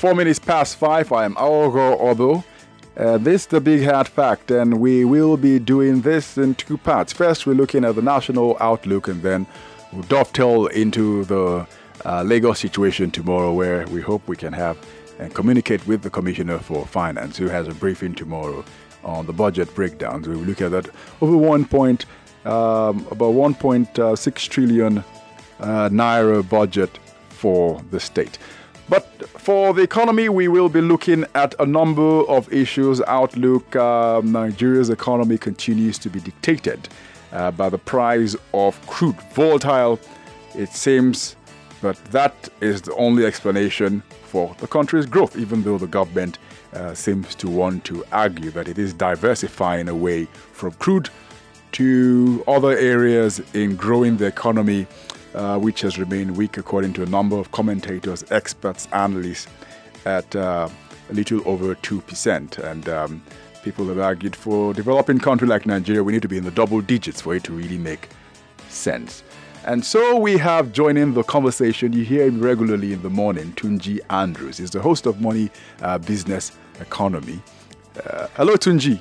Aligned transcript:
four 0.00 0.14
minutes 0.14 0.38
past 0.38 0.76
five. 0.76 1.12
I 1.12 1.26
am 1.26 1.34
Agogo 1.34 2.00
Obo. 2.00 2.42
Uh, 2.96 3.18
this 3.18 3.42
is 3.42 3.46
the 3.48 3.60
Big 3.60 3.82
Hat 3.82 4.08
Fact, 4.08 4.50
and 4.50 4.80
we 4.80 5.04
will 5.04 5.36
be 5.36 5.58
doing 5.58 6.00
this 6.00 6.38
in 6.38 6.54
two 6.54 6.78
parts. 6.78 7.12
First, 7.12 7.46
we're 7.46 7.52
looking 7.52 7.84
at 7.84 7.96
the 7.96 8.00
national 8.00 8.56
outlook, 8.60 9.08
and 9.08 9.20
then 9.20 9.46
we'll 9.92 10.04
dovetail 10.04 10.68
into 10.68 11.26
the 11.26 11.66
uh, 12.06 12.22
Lagos 12.22 12.60
situation 12.60 13.10
tomorrow, 13.10 13.52
where 13.52 13.86
we 13.88 14.00
hope 14.00 14.26
we 14.26 14.36
can 14.36 14.54
have 14.54 14.78
and 15.18 15.34
communicate 15.34 15.86
with 15.86 16.00
the 16.00 16.08
Commissioner 16.08 16.58
for 16.58 16.86
Finance, 16.86 17.36
who 17.36 17.48
has 17.48 17.68
a 17.68 17.74
briefing 17.74 18.14
tomorrow 18.14 18.64
on 19.04 19.26
the 19.26 19.34
budget 19.34 19.74
breakdowns. 19.74 20.26
We 20.26 20.34
will 20.34 20.44
look 20.44 20.62
at 20.62 20.70
that 20.70 20.88
over 21.20 21.36
one 21.36 21.66
point, 21.66 22.06
um, 22.46 23.06
about 23.10 23.34
1.6 23.34 24.48
trillion 24.48 25.04
uh, 25.58 25.90
naira 25.90 26.48
budget 26.48 26.98
for 27.28 27.82
the 27.90 28.00
state. 28.00 28.38
But 28.90 29.04
for 29.38 29.72
the 29.72 29.82
economy, 29.82 30.28
we 30.28 30.48
will 30.48 30.68
be 30.68 30.80
looking 30.80 31.24
at 31.36 31.54
a 31.60 31.64
number 31.64 32.22
of 32.28 32.52
issues. 32.52 33.00
Outlook 33.02 33.76
um, 33.76 34.32
Nigeria's 34.32 34.90
economy 34.90 35.38
continues 35.38 35.96
to 35.98 36.10
be 36.10 36.18
dictated 36.18 36.88
uh, 37.30 37.52
by 37.52 37.68
the 37.68 37.78
price 37.78 38.34
of 38.52 38.84
crude. 38.88 39.14
Volatile, 39.32 40.00
it 40.56 40.70
seems, 40.70 41.36
but 41.80 42.04
that 42.06 42.48
is 42.60 42.82
the 42.82 42.92
only 42.96 43.24
explanation 43.24 44.02
for 44.24 44.56
the 44.58 44.66
country's 44.66 45.06
growth, 45.06 45.36
even 45.36 45.62
though 45.62 45.78
the 45.78 45.86
government 45.86 46.38
uh, 46.72 46.92
seems 46.92 47.36
to 47.36 47.48
want 47.48 47.84
to 47.84 48.04
argue 48.10 48.50
that 48.50 48.66
it 48.66 48.76
is 48.76 48.92
diversifying 48.92 49.88
away 49.88 50.24
from 50.52 50.72
crude 50.72 51.08
to 51.72 52.42
other 52.48 52.76
areas 52.76 53.40
in 53.54 53.76
growing 53.76 54.16
the 54.16 54.26
economy 54.26 54.84
uh, 55.34 55.58
which 55.58 55.80
has 55.82 55.98
remained 55.98 56.36
weak 56.36 56.56
according 56.56 56.92
to 56.94 57.02
a 57.02 57.06
number 57.06 57.36
of 57.36 57.50
commentators, 57.52 58.24
experts, 58.30 58.88
analysts, 58.92 59.46
at 60.04 60.34
uh, 60.34 60.68
a 61.08 61.12
little 61.12 61.46
over 61.48 61.74
2%. 61.74 62.58
And 62.58 62.88
um, 62.88 63.22
people 63.62 63.86
have 63.86 63.98
argued 63.98 64.34
for 64.34 64.70
a 64.70 64.74
developing 64.74 65.18
country 65.18 65.46
like 65.46 65.66
Nigeria, 65.66 66.02
we 66.02 66.12
need 66.12 66.22
to 66.22 66.28
be 66.28 66.38
in 66.38 66.44
the 66.44 66.50
double 66.50 66.80
digits 66.80 67.20
for 67.20 67.34
it 67.34 67.44
to 67.44 67.52
really 67.52 67.78
make 67.78 68.08
sense. 68.68 69.22
And 69.66 69.84
so 69.84 70.16
we 70.16 70.38
have 70.38 70.72
joining 70.72 71.12
the 71.12 71.22
conversation. 71.22 71.92
You 71.92 72.02
hear 72.02 72.26
him 72.26 72.40
regularly 72.40 72.94
in 72.94 73.02
the 73.02 73.10
morning, 73.10 73.52
Tunji 73.52 74.00
Andrews. 74.08 74.56
He's 74.56 74.70
the 74.70 74.80
host 74.80 75.04
of 75.04 75.20
Money 75.20 75.50
uh, 75.82 75.98
Business 75.98 76.52
Economy. 76.80 77.42
Uh, 78.04 78.28
hello, 78.36 78.54
Tunji. 78.54 79.00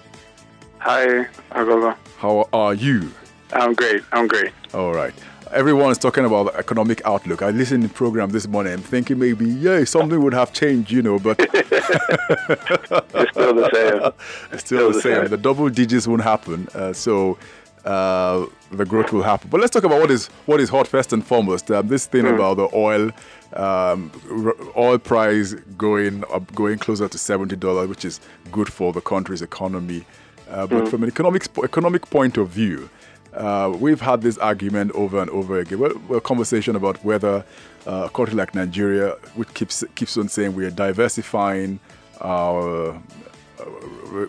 Hi, 0.79 1.25
Agogo. 1.51 1.95
How 2.17 2.49
are 2.51 2.73
you? 2.73 3.09
I'm 3.53 3.73
great. 3.73 4.03
I'm 4.11 4.27
great. 4.27 4.51
All 4.73 4.93
right 4.93 5.13
everyone 5.51 5.91
is 5.91 5.97
talking 5.97 6.25
about 6.25 6.51
the 6.51 6.59
economic 6.59 7.01
outlook. 7.05 7.41
I 7.41 7.49
listened 7.49 7.83
to 7.83 7.87
the 7.87 7.93
program 7.93 8.29
this 8.29 8.47
morning 8.47 8.73
and 8.73 8.85
thinking 8.85 9.19
maybe, 9.19 9.45
yeah, 9.45 9.83
something 9.83 10.21
would 10.21 10.33
have 10.33 10.53
changed, 10.53 10.91
you 10.91 11.01
know, 11.01 11.19
but 11.19 11.39
it's 11.53 11.57
still 13.31 13.55
the 13.55 13.69
same. 13.73 14.11
It's 14.51 14.65
still, 14.65 14.79
still 14.79 14.91
the, 14.91 15.01
same. 15.01 15.21
same. 15.21 15.27
The 15.29 15.37
double 15.37 15.69
digits 15.69 16.07
won't 16.07 16.23
happen. 16.23 16.67
Uh, 16.73 16.93
so 16.93 17.37
uh, 17.85 18.45
the 18.71 18.85
growth 18.85 19.11
will 19.11 19.23
happen. 19.23 19.49
But 19.49 19.61
let's 19.61 19.71
talk 19.71 19.83
about 19.83 19.99
what 20.01 20.11
is 20.11 20.27
what 20.45 20.59
is 20.59 20.69
hot 20.69 20.87
first 20.87 21.13
and 21.13 21.25
foremost. 21.25 21.71
Um, 21.71 21.87
this 21.87 22.05
thing 22.05 22.25
mm. 22.25 22.35
about 22.35 22.57
the 22.57 22.69
oil, 22.75 23.11
um, 23.53 24.11
oil 24.77 24.97
price 24.97 25.53
going 25.77 26.23
up, 26.31 26.53
going 26.53 26.77
closer 26.77 27.07
to 27.07 27.17
seventy 27.17 27.55
dollars, 27.55 27.87
which 27.87 28.05
is 28.05 28.19
good 28.51 28.71
for 28.71 28.93
the 28.93 29.01
country's 29.01 29.41
economy. 29.41 30.05
Uh, 30.49 30.67
but 30.67 30.85
mm. 30.85 30.89
from 30.89 31.03
an 31.03 31.09
economic 31.09 31.47
economic 31.63 32.09
point 32.09 32.37
of 32.37 32.49
view, 32.49 32.89
uh, 33.33 33.75
we've 33.79 34.01
had 34.01 34.21
this 34.21 34.37
argument 34.37 34.91
over 34.93 35.19
and 35.19 35.29
over 35.29 35.59
again. 35.59 35.79
Well, 35.79 36.17
a 36.17 36.21
conversation 36.21 36.75
about 36.75 37.03
whether 37.03 37.43
uh, 37.87 38.03
a 38.05 38.09
country 38.09 38.35
like 38.35 38.55
Nigeria, 38.55 39.11
which 39.35 39.53
keeps 39.53 39.83
keeps 39.95 40.17
on 40.17 40.29
saying 40.29 40.55
we 40.55 40.65
are 40.65 40.71
diversifying 40.71 41.79
our, 42.21 42.91
uh, 42.91 43.65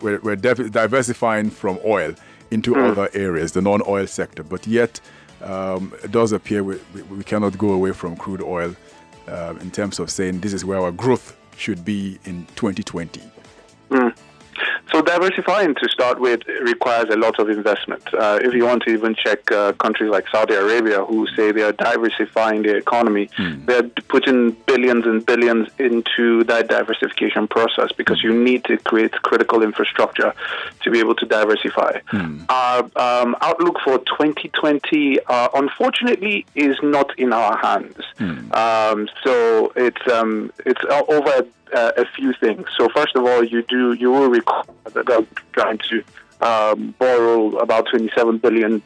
we're, 0.01 0.21
we're 0.21 0.37
diversifying 0.37 1.51
from 1.51 1.79
oil 1.85 2.15
into 2.51 2.75
mm. 2.75 2.91
other 2.91 3.09
areas, 3.15 3.53
the 3.53 3.63
non-oil 3.63 4.07
sector, 4.07 4.43
but 4.43 4.67
yet 4.67 5.01
um, 5.43 5.93
it 6.05 6.11
does 6.11 6.33
appear 6.33 6.63
we, 6.63 6.79
we, 7.11 7.25
cannot 7.25 7.57
go 7.57 7.73
away 7.73 7.93
from 7.93 8.17
crude 8.17 8.43
oil 8.43 8.75
uh, 9.29 9.55
in 9.61 9.71
terms 9.71 9.99
of 9.99 10.11
saying 10.11 10.41
this 10.41 10.53
is 10.53 10.65
where 10.65 10.81
our 10.81 10.93
growth 10.93 11.37
should 11.57 11.85
be 11.85 12.19
in 12.25 12.47
2020. 12.57 13.23
Mm. 13.91 14.17
So 14.93 15.03
diversifying 15.03 15.77
to 15.77 15.89
start 15.89 16.21
with 16.21 16.41
requires 16.63 17.09
a 17.11 17.17
lot 17.17 17.39
of 17.39 17.49
investment. 17.49 18.03
Uh, 18.13 18.41
if 18.43 18.53
you 18.53 18.65
want 18.65 18.83
to 18.85 18.91
even 18.91 19.15
check 19.15 19.51
uh, 19.53 19.73
countries 19.75 20.11
like 20.11 20.27
Saudi 20.29 20.55
Arabia, 20.55 21.05
who 21.05 21.29
say 21.37 21.53
they 21.53 21.63
are 21.63 21.73
diversifying 21.73 22.63
their 22.63 22.77
economy, 22.77 23.29
mm. 23.39 23.65
they're 23.67 23.85
putting 24.09 24.51
billions 24.67 25.07
and 25.07 25.25
billions 25.25 25.69
into 25.79 26.43
that 26.45 26.69
diversification 26.69 27.47
process 27.47 27.93
because 27.93 28.23
you 28.23 28.33
need 28.33 28.65
to 28.65 28.79
create 28.79 29.13
critical 29.23 29.63
infrastructure 29.63 30.35
to 30.83 30.91
be 30.91 30.99
able 30.99 31.15
to 31.15 31.27
diversify. 31.27 32.01
Mm. 32.13 32.47
Our 32.49 32.91
um, 32.97 33.37
outlook 33.43 33.79
for 33.85 33.99
2020, 33.99 35.21
uh, 35.27 35.49
unfortunately, 35.55 36.47
is 36.57 36.77
not 36.83 37.17
in 37.17 37.33
our 37.33 37.57
hands. 37.59 38.03
Mm. 38.19 38.53
Um, 38.55 39.09
so 39.23 39.73
it's 39.77 40.13
um, 40.13 40.53
it's 40.67 40.83
over 41.09 41.47
uh, 41.73 41.93
a 41.97 42.05
few 42.17 42.33
things. 42.35 42.67
So 42.77 42.89
first 42.95 43.15
of 43.17 43.25
all, 43.25 43.43
you 43.45 43.63
do 43.63 43.93
you 43.93 44.11
will 44.11 44.29
recall 44.29 44.65
that 44.93 45.07
they're 45.07 45.27
trying 45.53 45.79
to 45.91 46.05
um, 46.41 46.95
borrow 46.99 47.57
about 47.59 47.87
$27 47.89 48.41
billion 48.41 48.81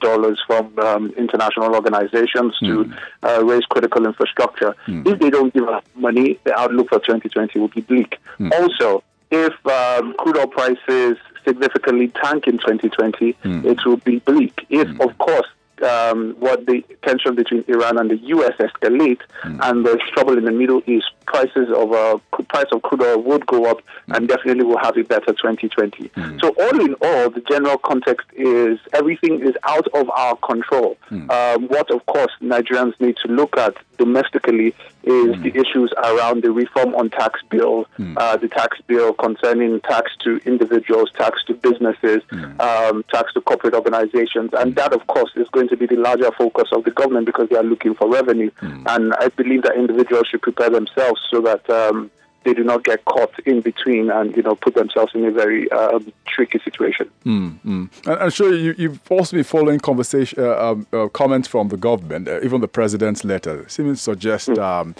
from 0.46 0.78
um, 0.78 1.14
international 1.16 1.74
organizations 1.74 2.56
mm. 2.60 2.66
to 2.66 2.84
hmm. 2.84 2.92
uh, 3.22 3.40
raise 3.44 3.64
critical 3.66 4.06
infrastructure. 4.06 4.74
Mm. 4.86 5.06
If 5.06 5.20
they 5.20 5.30
don't 5.30 5.54
give 5.54 5.68
us 5.68 5.84
money, 5.94 6.38
the 6.44 6.58
outlook 6.58 6.88
for 6.88 6.98
2020 6.98 7.58
will 7.58 7.68
be 7.68 7.82
bleak. 7.82 8.18
Mm. 8.40 8.52
Also, 8.60 9.04
if 9.30 9.52
um, 9.66 10.14
crude 10.18 10.36
oil 10.36 10.48
prices 10.48 11.16
significantly 11.44 12.08
tank 12.08 12.46
in 12.46 12.58
2020, 12.58 13.32
hmm. 13.32 13.66
it 13.66 13.84
will 13.84 13.98
be 13.98 14.18
bleak. 14.20 14.66
If, 14.70 14.88
hmm. 14.88 15.00
of 15.00 15.16
course, 15.18 15.46
um, 15.82 16.34
what 16.38 16.66
the 16.66 16.82
tension 17.02 17.34
between 17.34 17.64
Iran 17.68 17.98
and 17.98 18.10
the 18.10 18.16
U.S. 18.16 18.52
escalate, 18.58 19.20
mm. 19.42 19.58
and 19.62 19.84
there's 19.84 20.00
trouble 20.12 20.36
in 20.38 20.44
the 20.44 20.52
Middle 20.52 20.82
East, 20.86 21.06
prices 21.26 21.68
of 21.74 21.92
uh, 21.92 22.18
price 22.48 22.66
of 22.72 22.82
crude 22.82 23.02
oil 23.02 23.22
would 23.22 23.46
go 23.46 23.66
up, 23.66 23.78
mm. 24.08 24.16
and 24.16 24.28
definitely 24.28 24.64
we'll 24.64 24.78
have 24.78 24.96
a 24.96 25.04
better 25.04 25.32
2020. 25.32 26.08
Mm. 26.08 26.40
So 26.40 26.54
all 26.60 26.80
in 26.80 26.94
all, 27.00 27.30
the 27.30 27.42
general 27.48 27.78
context 27.78 28.26
is 28.34 28.78
everything 28.92 29.40
is 29.40 29.54
out 29.64 29.86
of 29.94 30.10
our 30.10 30.36
control. 30.36 30.96
Hmm. 31.08 31.30
Um, 31.30 31.68
what, 31.68 31.90
of 31.90 32.04
course, 32.06 32.32
Nigerians 32.40 32.98
need 33.00 33.16
to 33.24 33.28
look 33.28 33.56
at 33.56 33.76
domestically 33.96 34.74
is 35.02 35.36
hmm. 35.36 35.42
the 35.42 35.50
issues 35.54 35.92
around 35.98 36.42
the 36.42 36.50
reform 36.50 36.94
on 36.94 37.10
tax 37.10 37.40
bill, 37.50 37.84
hmm. 37.96 38.16
uh, 38.16 38.36
the 38.36 38.48
tax 38.48 38.78
bill 38.86 39.12
concerning 39.12 39.80
tax 39.80 40.12
to 40.22 40.40
individuals, 40.44 41.10
tax 41.16 41.44
to 41.44 41.54
businesses, 41.54 42.22
um, 42.60 43.04
tax 43.10 43.32
to 43.34 43.40
corporate 43.40 43.74
organizations, 43.74 44.50
and 44.54 44.74
that, 44.76 44.92
of 44.92 45.06
course, 45.06 45.30
is 45.36 45.48
going 45.48 45.68
to 45.68 45.76
be 45.76 45.86
the 45.86 45.96
larger 45.96 46.30
focus 46.32 46.68
of 46.72 46.84
the 46.84 46.90
government 46.90 47.26
because 47.26 47.48
they 47.48 47.56
are 47.56 47.64
looking 47.64 47.94
for 47.94 48.10
revenue. 48.10 48.50
Mm. 48.60 48.84
And 48.88 49.14
I 49.14 49.28
believe 49.28 49.62
that 49.62 49.76
individuals 49.76 50.28
should 50.28 50.42
prepare 50.42 50.70
themselves 50.70 51.20
so 51.30 51.40
that 51.42 51.68
um, 51.68 52.10
they 52.44 52.54
do 52.54 52.62
not 52.62 52.84
get 52.84 53.04
caught 53.06 53.32
in 53.46 53.60
between 53.60 54.10
and 54.10 54.36
you 54.36 54.42
know 54.42 54.54
put 54.54 54.74
themselves 54.74 55.14
in 55.14 55.24
a 55.24 55.30
very 55.30 55.70
um, 55.72 56.12
tricky 56.26 56.58
situation. 56.60 57.10
Mm, 57.24 57.58
mm. 57.64 58.06
And 58.06 58.22
I'm 58.22 58.30
sure 58.30 58.54
you, 58.54 58.74
you've 58.78 59.00
also 59.10 59.36
been 59.36 59.44
following 59.44 59.80
conversation 59.80 60.42
uh, 60.42 60.70
um, 60.70 60.86
uh, 60.92 61.08
comments 61.08 61.48
from 61.48 61.68
the 61.68 61.76
government, 61.76 62.28
uh, 62.28 62.40
even 62.42 62.60
the 62.60 62.68
president's 62.68 63.24
letter, 63.24 63.64
seeming 63.68 63.94
to 63.94 64.00
suggest. 64.00 64.48
Mm. 64.48 64.58
Um, 64.62 64.94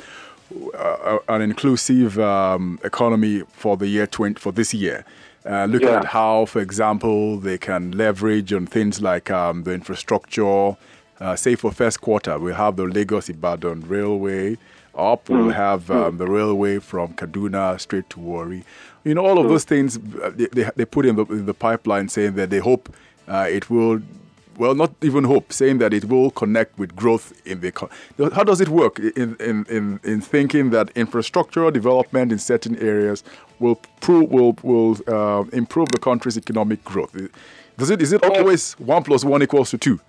uh, 0.74 1.18
an 1.28 1.40
inclusive 1.40 2.18
um, 2.18 2.78
economy 2.84 3.42
for 3.54 3.76
the 3.76 3.88
year 3.88 4.06
20, 4.06 4.38
for 4.38 4.52
this 4.52 4.74
year. 4.74 5.04
Uh, 5.46 5.64
looking 5.64 5.88
yeah. 5.88 5.98
at 5.98 6.04
how, 6.04 6.44
for 6.44 6.60
example, 6.60 7.38
they 7.38 7.58
can 7.58 7.90
leverage 7.92 8.52
on 8.52 8.66
things 8.66 9.00
like 9.00 9.30
um, 9.30 9.64
the 9.64 9.72
infrastructure. 9.72 10.76
Uh, 11.18 11.34
say 11.34 11.54
for 11.54 11.72
first 11.72 12.00
quarter, 12.02 12.38
we'll 12.38 12.54
have 12.54 12.76
the 12.76 12.84
Lagos 12.84 13.28
Ibadan 13.28 13.80
Railway 13.88 14.58
up. 14.96 15.26
Mm. 15.26 15.36
We'll 15.36 15.50
have 15.50 15.90
um, 15.90 16.14
mm. 16.14 16.18
the 16.18 16.26
railway 16.26 16.78
from 16.78 17.14
Kaduna 17.14 17.80
straight 17.80 18.08
to 18.10 18.20
Warri. 18.20 18.64
You 19.04 19.14
know, 19.14 19.24
all 19.26 19.38
of 19.38 19.46
mm. 19.46 19.50
those 19.50 19.64
things 19.64 19.96
uh, 19.96 20.32
they, 20.34 20.46
they, 20.46 20.70
they, 20.76 20.84
put 20.84 21.06
in 21.06 21.16
the, 21.16 21.24
in 21.26 21.46
the 21.46 21.54
pipeline 21.54 22.08
saying 22.08 22.34
that 22.34 22.50
they 22.50 22.58
hope 22.58 22.94
uh, 23.28 23.46
it 23.48 23.70
will 23.70 24.00
well, 24.58 24.74
not 24.74 24.92
even 25.02 25.24
hope, 25.24 25.52
saying 25.52 25.78
that 25.78 25.92
it 25.92 26.06
will 26.06 26.30
connect 26.30 26.78
with 26.78 26.94
growth 26.94 27.32
in 27.44 27.60
the 27.60 27.68
economy. 27.68 27.96
How 28.32 28.44
does 28.44 28.60
it 28.60 28.68
work 28.68 28.98
in, 28.98 29.36
in, 29.40 29.64
in, 29.68 30.00
in 30.04 30.20
thinking 30.20 30.70
that 30.70 30.92
infrastructural 30.94 31.72
development 31.72 32.32
in 32.32 32.38
certain 32.38 32.76
areas 32.78 33.24
will 33.58 33.76
prove, 34.00 34.30
will, 34.30 34.56
will 34.62 34.96
uh, 35.08 35.44
improve 35.52 35.88
the 35.88 35.98
country's 35.98 36.36
economic 36.36 36.84
growth? 36.84 37.16
Does 37.76 37.90
it, 37.90 38.00
is 38.00 38.12
it 38.12 38.22
always 38.22 38.74
one 38.74 39.02
plus 39.02 39.24
one 39.24 39.42
equals 39.42 39.70
to 39.70 39.78
two? 39.78 40.00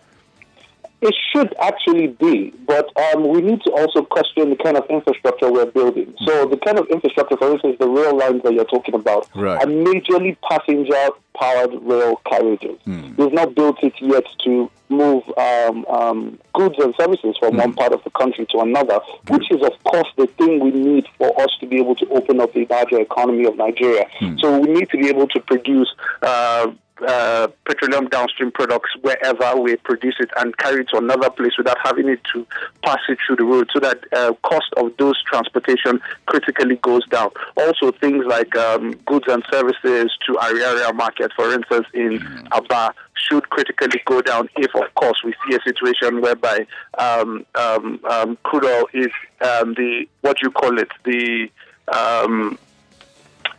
It 1.01 1.13
should 1.31 1.53
actually 1.61 2.07
be, 2.07 2.53
but 2.65 2.89
um, 3.13 3.27
we 3.27 3.41
need 3.41 3.61
to 3.63 3.71
also 3.71 4.01
question 4.03 4.49
the 4.49 4.55
kind 4.55 4.77
of 4.77 4.85
infrastructure 4.89 5.51
we're 5.51 5.65
building. 5.65 6.13
So 6.25 6.45
the 6.47 6.57
kind 6.57 6.79
of 6.79 6.87
infrastructure, 6.87 7.37
for 7.37 7.51
instance, 7.51 7.77
the 7.79 7.87
rail 7.87 8.17
lines 8.17 8.41
that 8.43 8.53
you're 8.53 8.65
talking 8.65 8.95
about, 8.95 9.29
right. 9.35 9.61
are 9.61 9.67
majorly 9.67 10.37
passenger-powered 10.49 11.73
rail 11.83 12.21
carriages. 12.25 12.79
Mm. 12.87 13.17
We've 13.17 13.33
not 13.33 13.55
built 13.55 13.83
it 13.83 13.93
yet 13.99 14.25
to 14.45 14.71
move 14.87 15.23
um, 15.37 15.85
um, 15.87 16.39
goods 16.53 16.75
and 16.79 16.93
services 16.99 17.35
from 17.39 17.55
mm. 17.55 17.59
one 17.59 17.73
part 17.73 17.91
of 17.91 18.03
the 18.03 18.11
country 18.11 18.45
to 18.51 18.59
another, 18.59 18.99
Good. 19.25 19.39
which 19.39 19.51
is, 19.51 19.61
of 19.61 19.73
course, 19.83 20.07
the 20.17 20.27
thing 20.37 20.59
we 20.59 20.71
need 20.71 21.05
for 21.17 21.39
us 21.41 21.49
to 21.59 21.67
be 21.67 21.77
able 21.77 21.95
to 21.95 22.07
open 22.09 22.39
up 22.39 22.53
the 22.53 22.65
larger 22.69 22.99
economy 22.99 23.45
of 23.45 23.57
Nigeria. 23.57 24.07
Mm. 24.19 24.39
So 24.39 24.59
we 24.59 24.71
need 24.71 24.89
to 24.89 24.97
be 24.97 25.09
able 25.09 25.27
to 25.27 25.39
produce 25.41 25.93
uh, 26.21 26.71
uh, 27.05 27.47
petroleum 27.65 28.07
downstream 28.07 28.51
products 28.51 28.89
wherever 29.01 29.59
we 29.59 29.75
produce 29.77 30.15
it 30.19 30.29
and 30.37 30.57
carry 30.57 30.81
it 30.81 30.89
to 30.89 30.97
another 30.97 31.29
place 31.29 31.51
without 31.57 31.77
having 31.83 32.07
it 32.07 32.21
to 32.33 32.45
pass 32.83 32.99
it 33.09 33.17
through 33.25 33.35
the 33.35 33.43
road 33.43 33.69
so 33.73 33.79
that 33.79 33.99
uh, 34.13 34.33
cost 34.43 34.71
of 34.77 34.95
those 34.97 35.21
transportation 35.23 35.99
critically 36.25 36.77
goes 36.77 37.05
down. 37.07 37.29
Also 37.57 37.91
things 37.91 38.25
like 38.25 38.55
um, 38.55 38.93
goods 39.05 39.25
and 39.27 39.43
services 39.51 40.11
to 40.25 40.37
our 40.37 40.55
area 40.55 40.93
market, 40.93 41.31
for 41.35 41.53
instance, 41.53 41.85
in 41.93 42.47
Aba 42.51 42.93
should 43.13 43.49
critically 43.49 44.01
go 44.05 44.21
down 44.21 44.47
if, 44.57 44.73
of 44.75 44.93
course, 44.95 45.21
we 45.23 45.33
see 45.47 45.55
a 45.55 45.61
situation 45.61 46.21
whereby 46.21 46.65
um, 46.97 47.45
um, 47.55 47.99
um 48.09 48.37
crude 48.43 48.65
oil 48.65 48.85
is 48.93 49.11
um, 49.41 49.73
the, 49.73 50.07
what 50.21 50.41
you 50.41 50.51
call 50.51 50.77
it, 50.77 50.89
the 51.03 51.49
um, 51.87 52.57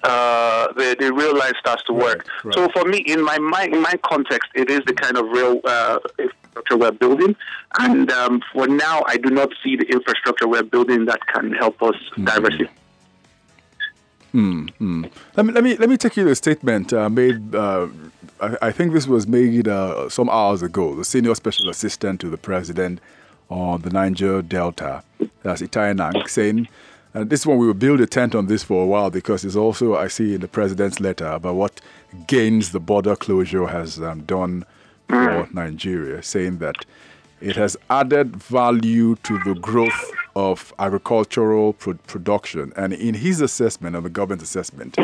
uh, 0.06 0.72
the, 0.74 0.96
the 0.98 1.12
real 1.12 1.36
life 1.36 1.54
starts 1.58 1.82
to 1.84 1.92
work. 1.92 2.26
Right, 2.44 2.44
right. 2.44 2.54
So 2.54 2.68
for 2.70 2.88
me, 2.88 2.98
in 2.98 3.22
my, 3.24 3.38
my 3.38 3.64
in 3.64 3.80
my 3.80 3.94
context, 4.02 4.50
it 4.54 4.70
is 4.70 4.80
the 4.86 4.94
kind 4.94 5.16
of 5.16 5.26
real 5.28 5.60
uh, 5.64 5.98
infrastructure 6.18 6.76
we're 6.76 6.92
building, 6.92 7.36
and 7.80 8.10
um, 8.12 8.42
for 8.52 8.66
now, 8.66 9.02
I 9.06 9.16
do 9.16 9.30
not 9.30 9.50
see 9.62 9.76
the 9.76 9.86
infrastructure 9.86 10.48
we're 10.48 10.62
building 10.62 11.06
that 11.06 11.26
can 11.26 11.52
help 11.52 11.82
us 11.82 11.96
mm-hmm. 11.96 12.24
diversify. 12.24 12.72
Mm-hmm. 14.34 15.04
Let 15.36 15.46
me 15.46 15.52
let 15.52 15.64
me 15.64 15.76
let 15.76 15.88
me 15.88 15.96
take 15.96 16.16
you 16.16 16.24
to 16.24 16.30
a 16.30 16.34
statement 16.34 16.92
uh, 16.92 17.08
made. 17.08 17.54
Uh, 17.54 17.88
I, 18.40 18.56
I, 18.62 18.70
think 18.70 18.92
this 18.92 19.06
was 19.06 19.26
made 19.26 19.66
uh, 19.66 20.10
some 20.10 20.28
hours 20.28 20.62
ago. 20.62 20.94
The 20.94 21.04
senior 21.04 21.34
special 21.34 21.70
assistant 21.70 22.20
to 22.20 22.28
the 22.28 22.36
president 22.36 23.00
on 23.48 23.80
the 23.80 23.88
Niger 23.90 24.42
Delta, 24.42 25.02
that's 25.42 25.62
Ita 25.62 25.78
Enang, 25.78 26.28
saying 26.28 26.68
and 27.16 27.30
this 27.30 27.46
one, 27.46 27.56
we 27.56 27.66
will 27.66 27.72
build 27.72 28.02
a 28.02 28.06
tent 28.06 28.34
on 28.34 28.44
this 28.44 28.62
for 28.62 28.82
a 28.82 28.86
while 28.86 29.08
because 29.08 29.42
it's 29.42 29.56
also, 29.56 29.96
I 29.96 30.06
see 30.08 30.34
in 30.34 30.42
the 30.42 30.48
president's 30.48 31.00
letter, 31.00 31.24
about 31.24 31.54
what 31.54 31.80
gains 32.26 32.72
the 32.72 32.78
border 32.78 33.16
closure 33.16 33.66
has 33.68 33.98
um, 34.02 34.24
done 34.24 34.66
for 35.08 35.48
Nigeria, 35.50 36.22
saying 36.22 36.58
that 36.58 36.84
it 37.40 37.56
has 37.56 37.74
added 37.88 38.36
value 38.36 39.16
to 39.22 39.38
the 39.44 39.54
growth 39.54 40.10
of 40.34 40.74
agricultural 40.78 41.72
pro- 41.72 41.94
production. 41.94 42.74
And 42.76 42.92
in 42.92 43.14
his 43.14 43.40
assessment, 43.40 43.96
and 43.96 44.04
the 44.04 44.10
government's 44.10 44.44
assessment, 44.44 44.98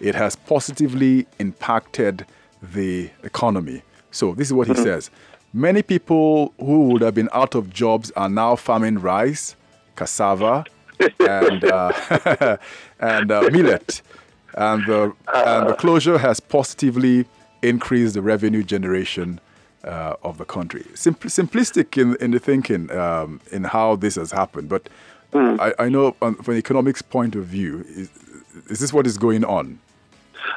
it 0.00 0.14
has 0.14 0.36
positively 0.36 1.26
impacted 1.38 2.26
the 2.62 3.08
economy. 3.22 3.80
So 4.10 4.34
this 4.34 4.48
is 4.48 4.52
what 4.52 4.68
he 4.68 4.74
says. 4.74 5.08
Many 5.54 5.80
people 5.80 6.52
who 6.58 6.88
would 6.88 7.00
have 7.00 7.14
been 7.14 7.30
out 7.32 7.54
of 7.54 7.70
jobs 7.70 8.10
are 8.16 8.28
now 8.28 8.54
farming 8.54 8.98
rice, 8.98 9.56
cassava, 9.96 10.66
and 11.20 11.64
uh, 11.64 12.56
and 13.00 13.30
uh, 13.30 13.48
millet, 13.52 14.02
and 14.54 14.86
the 14.86 15.12
and 15.34 15.68
the 15.68 15.74
closure 15.74 16.18
has 16.18 16.40
positively 16.40 17.26
increased 17.62 18.14
the 18.14 18.22
revenue 18.22 18.62
generation 18.62 19.40
uh, 19.84 20.16
of 20.22 20.38
the 20.38 20.44
country. 20.44 20.84
simplistic 20.94 22.00
in 22.00 22.16
in 22.16 22.30
the 22.30 22.38
thinking 22.38 22.90
um, 22.92 23.40
in 23.50 23.64
how 23.64 23.96
this 23.96 24.16
has 24.16 24.32
happened, 24.32 24.68
but 24.68 24.88
mm. 25.32 25.58
I, 25.60 25.84
I, 25.84 25.88
know 25.88 26.12
from 26.12 26.36
an 26.46 26.56
economics 26.56 27.02
point 27.02 27.34
of 27.36 27.44
view, 27.44 27.84
is, 27.88 28.10
is 28.70 28.78
this 28.80 28.92
what 28.92 29.06
is 29.06 29.18
going 29.18 29.44
on? 29.44 29.78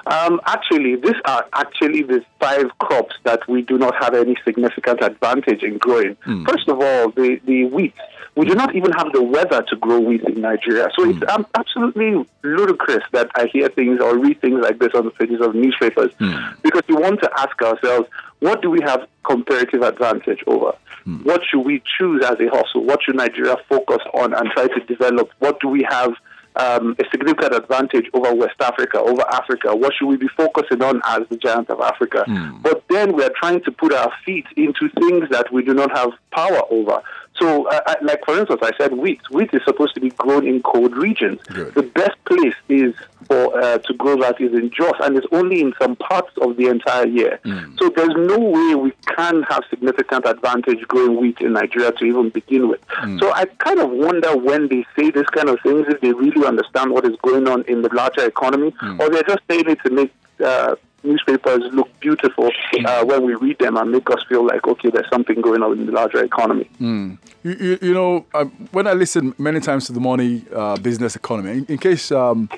Um, 0.06 0.40
actually, 0.46 0.96
these 0.96 1.16
are 1.26 1.46
actually 1.54 2.04
the 2.04 2.24
five 2.40 2.68
crops 2.80 3.16
that 3.24 3.48
we 3.48 3.62
do 3.62 3.78
not 3.78 3.96
have 4.02 4.14
any 4.14 4.38
significant 4.46 5.02
advantage 5.02 5.64
in 5.64 5.78
growing. 5.78 6.16
Mm. 6.26 6.50
First 6.50 6.68
of 6.68 6.80
all, 6.80 7.12
the, 7.12 7.40
the 7.46 7.66
wheat. 7.66 7.94
We 8.38 8.46
do 8.46 8.54
not 8.54 8.76
even 8.76 8.92
have 8.92 9.12
the 9.14 9.24
weather 9.24 9.64
to 9.64 9.76
grow 9.78 10.00
wheat 10.00 10.22
in 10.22 10.42
Nigeria. 10.42 10.90
So 10.96 11.04
mm. 11.04 11.20
it's 11.22 11.32
um, 11.32 11.48
absolutely 11.56 12.24
ludicrous 12.44 13.04
that 13.12 13.32
I 13.36 13.48
hear 13.48 13.68
things 13.70 14.00
or 14.00 14.18
read 14.18 14.40
things 14.42 14.60
like 14.62 14.78
this 14.78 14.92
on 14.94 15.06
the 15.06 15.12
pages 15.12 15.42
of 15.42 15.56
newspapers 15.56 16.12
mm. 16.20 16.62
because 16.62 16.84
we 16.88 16.96
want 16.96 17.20
to 17.22 17.32
ask 17.38 17.60
ourselves, 17.62 18.08
what 18.40 18.62
do 18.62 18.70
we 18.70 18.80
have 18.82 19.08
comparative 19.26 19.82
advantage 19.82 20.44
over? 20.46 20.74
Mm. 21.08 21.26
What 21.26 21.42
should 21.50 21.62
we 21.66 21.82
choose 21.98 22.24
as 22.24 22.40
a 22.40 22.48
hustle? 22.50 22.84
What 22.84 23.02
should 23.04 23.16
Nigeria 23.16 23.58
focus 23.68 24.04
on 24.14 24.36
and 24.36 24.50
try 24.52 24.68
to 24.68 24.80
develop? 24.82 25.32
What 25.40 25.60
do 25.60 25.70
we 25.70 25.86
have 25.90 26.14
um, 26.58 26.96
a 27.00 27.04
significant 27.12 27.56
advantage 27.56 28.08
over 28.14 28.34
West 28.34 28.60
Africa, 28.60 29.00
over 29.00 29.24
Africa? 29.32 29.76
What 29.76 29.94
should 29.94 30.08
we 30.08 30.18
be 30.18 30.28
focusing 30.36 30.82
on 30.82 31.02
as 31.06 31.22
the 31.30 31.38
giant 31.38 31.70
of 31.70 31.80
Africa? 31.82 32.26
Mm. 32.28 32.62
But 32.62 32.84
then 32.90 33.16
we 33.16 33.24
are 33.24 33.32
trying 33.40 33.64
to 33.64 33.72
put 33.72 33.94
our 33.94 34.12
feet 34.26 34.46
into 34.56 34.90
things 34.90 35.30
that 35.30 35.52
we 35.52 35.64
do 35.64 35.74
not 35.74 35.96
have 35.96 36.12
power 36.32 36.62
over. 36.70 37.02
So, 37.40 37.68
uh, 37.70 37.96
like 38.02 38.26
for 38.26 38.38
instance, 38.38 38.62
I 38.64 38.72
said 38.78 38.94
wheat. 38.94 39.22
Wheat 39.32 39.54
is 39.54 39.62
supposed 39.64 39.94
to 39.96 40.02
be 40.02 40.10
grown 40.10 40.48
in 40.48 40.62
cold 40.64 40.96
regions. 40.96 41.40
Good. 41.44 41.74
The 41.76 41.84
best 41.84 42.24
place 42.26 42.56
is 42.68 42.96
for 43.28 43.62
uh, 43.62 43.78
to 43.80 43.94
grow 43.94 44.16
that 44.18 44.40
is 44.40 44.54
in 44.54 44.72
Jos, 44.72 44.94
and 45.02 45.18
it's 45.18 45.28
only 45.32 45.62
in 45.62 45.74
some 45.80 45.96
parts 45.98 46.32
of 46.42 46.58
the 46.58 46.68
entire 46.68 47.06
year. 47.08 47.40
Mm. 47.44 47.78
So 47.78 47.90
there's 47.90 48.16
no 48.16 48.40
way 48.40 48.76
we 48.76 48.94
can 49.06 49.44
have 49.44 49.64
significant 49.70 50.26
advantage 50.26 50.82
growing 50.88 51.20
wheat 51.20 51.42
in 51.42 51.54
Nigeria 51.54 51.92
to 51.92 52.06
even 52.06 52.30
begin 52.30 52.70
with. 52.70 52.86
Mm. 52.88 53.20
So 53.20 53.32
I 53.34 53.46
kind 53.46 53.80
of 53.80 53.92
wonder 53.92 54.36
when 54.36 54.68
they 54.68 54.86
say 54.98 55.12
this 55.12 55.28
kind 55.28 55.50
of 55.50 55.60
things 55.62 55.86
if 55.90 56.02
they 56.02 56.14
really 56.14 56.46
understand 56.46 56.92
what 56.92 57.06
is 57.06 57.16
going 57.22 57.48
on 57.48 57.64
in 57.64 57.82
the 57.82 57.90
larger 57.94 58.26
economy, 58.26 58.72
mm. 58.72 59.00
or 59.00 59.10
they're 59.10 59.24
just 59.24 59.42
saying 59.50 59.66
it 59.68 59.80
to 59.84 59.90
make 59.92 60.14
uh, 60.44 60.76
newspapers 61.04 61.64
look 61.74 61.88
beautiful 62.00 62.50
uh, 62.86 63.06
when 63.06 63.26
we 63.26 63.36
read 63.36 63.58
them 63.60 63.78
and 63.78 63.92
make 63.92 64.10
us 64.10 64.24
feel 64.28 64.46
like, 64.46 64.68
okay, 64.68 64.90
there's 64.90 65.10
something 65.10 65.42
going 65.42 65.64
on 65.64 65.80
in 65.80 65.86
the 65.86 65.92
larger 65.92 66.24
economy. 66.24 66.70
Mm. 66.80 67.18
You, 67.44 67.54
you, 67.54 67.80
you, 67.82 67.94
know, 67.94 68.26
uh, 68.34 68.46
when 68.72 68.88
I 68.88 68.94
listen 68.94 69.34
many 69.38 69.60
times 69.60 69.86
to 69.88 69.94
the 69.94 70.00
Money 70.00 70.44
uh, 70.54 70.78
Business 70.78 71.16
Economy, 71.16 71.60
in, 71.60 71.66
in 71.66 71.78
case 71.78 72.12
um, 72.12 72.50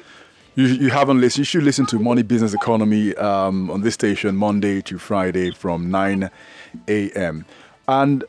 you, 0.56 0.66
you 0.66 0.90
haven't 0.90 1.22
listened, 1.22 1.40
you 1.40 1.46
should 1.46 1.64
listen 1.64 1.86
to 1.88 2.00
Money 2.00 2.24
Business 2.24 2.54
Economy 2.54 3.16
um, 3.16 3.70
on 3.70 3.82
this 3.82 3.94
station 3.94 4.36
Monday 4.36 4.82
to 4.84 4.98
Friday 4.98 5.52
from 5.52 5.92
9 5.92 6.30
a.m. 6.88 7.46
And 7.88 8.24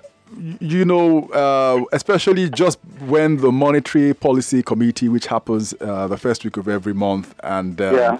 you 0.60 0.84
know, 0.84 1.24
uh, 1.30 1.84
especially 1.92 2.48
just 2.50 2.78
when 3.06 3.38
the 3.38 3.50
monetary 3.50 4.14
policy 4.14 4.62
committee, 4.62 5.08
which 5.08 5.26
happens 5.26 5.74
uh, 5.80 6.06
the 6.06 6.16
first 6.16 6.44
week 6.44 6.56
of 6.56 6.68
every 6.68 6.94
month, 6.94 7.34
and 7.42 7.80
um, 7.80 7.94
yeah 7.94 8.18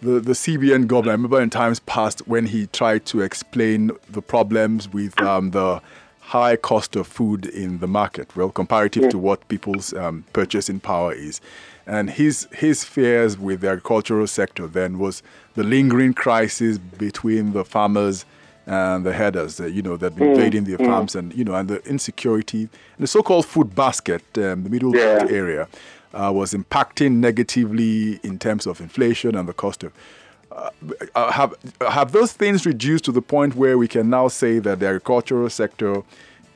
the, 0.00 0.20
the 0.20 0.32
CBN 0.32 0.86
governor, 0.86 1.12
I 1.12 1.14
remember 1.14 1.40
in 1.40 1.50
times 1.50 1.80
past 1.80 2.26
when 2.28 2.46
he 2.46 2.66
tried 2.68 3.04
to 3.06 3.20
explain 3.20 3.90
the 4.08 4.22
problems 4.22 4.88
with 4.92 5.20
um, 5.20 5.50
the 5.50 5.80
high 6.20 6.56
cost 6.56 6.94
of 6.94 7.06
food 7.06 7.46
in 7.46 7.78
the 7.78 7.86
market, 7.86 8.36
well, 8.36 8.50
comparative 8.50 9.04
yeah. 9.04 9.10
to 9.10 9.18
what 9.18 9.46
people's 9.48 9.94
um, 9.94 10.24
purchasing 10.32 10.78
power 10.78 11.12
is. 11.12 11.40
And 11.86 12.10
his, 12.10 12.46
his 12.52 12.84
fears 12.84 13.38
with 13.38 13.62
the 13.62 13.70
agricultural 13.70 14.26
sector 14.26 14.66
then 14.66 14.98
was 14.98 15.22
the 15.54 15.64
lingering 15.64 16.12
crisis 16.12 16.76
between 16.76 17.52
the 17.52 17.64
farmers 17.64 18.26
and 18.66 19.06
the 19.06 19.14
headers, 19.14 19.58
uh, 19.58 19.64
you 19.64 19.80
know, 19.80 19.96
that 19.96 20.14
mm. 20.16 20.20
invading 20.20 20.64
their 20.64 20.76
mm. 20.76 20.84
farms 20.84 21.16
and, 21.16 21.34
you 21.34 21.44
know, 21.44 21.54
and 21.54 21.68
the 21.68 21.82
insecurity 21.88 22.60
and 22.60 22.98
the 22.98 23.06
so-called 23.06 23.46
food 23.46 23.74
basket, 23.74 24.22
um, 24.36 24.64
the 24.64 24.70
middle 24.70 24.94
yeah. 24.94 25.26
area 25.30 25.66
uh, 26.18 26.32
was 26.32 26.52
impacting 26.52 27.12
negatively 27.16 28.20
in 28.22 28.38
terms 28.38 28.66
of 28.66 28.80
inflation 28.80 29.34
and 29.34 29.48
the 29.48 29.52
cost 29.52 29.84
of. 29.84 29.92
Uh, 30.50 30.70
uh, 31.14 31.30
have 31.30 31.54
have 31.88 32.12
those 32.12 32.32
things 32.32 32.66
reduced 32.66 33.04
to 33.04 33.12
the 33.12 33.22
point 33.22 33.54
where 33.54 33.78
we 33.78 33.86
can 33.86 34.10
now 34.10 34.28
say 34.28 34.58
that 34.58 34.80
the 34.80 34.86
agricultural 34.86 35.48
sector 35.48 36.02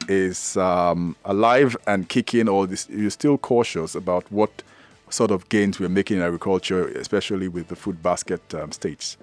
is 0.08 0.56
um, 0.56 1.14
alive 1.24 1.76
and 1.86 2.08
kicking, 2.08 2.48
or 2.48 2.66
this, 2.66 2.88
you're 2.88 3.10
still 3.10 3.38
cautious 3.38 3.94
about 3.94 4.24
what 4.32 4.62
sort 5.10 5.30
of 5.30 5.48
gains 5.50 5.78
we're 5.78 5.88
making 5.88 6.16
in 6.16 6.22
agriculture, 6.22 6.88
especially 6.88 7.46
with 7.48 7.68
the 7.68 7.76
food 7.76 8.02
basket 8.02 8.42
um, 8.54 8.72
states? 8.72 9.16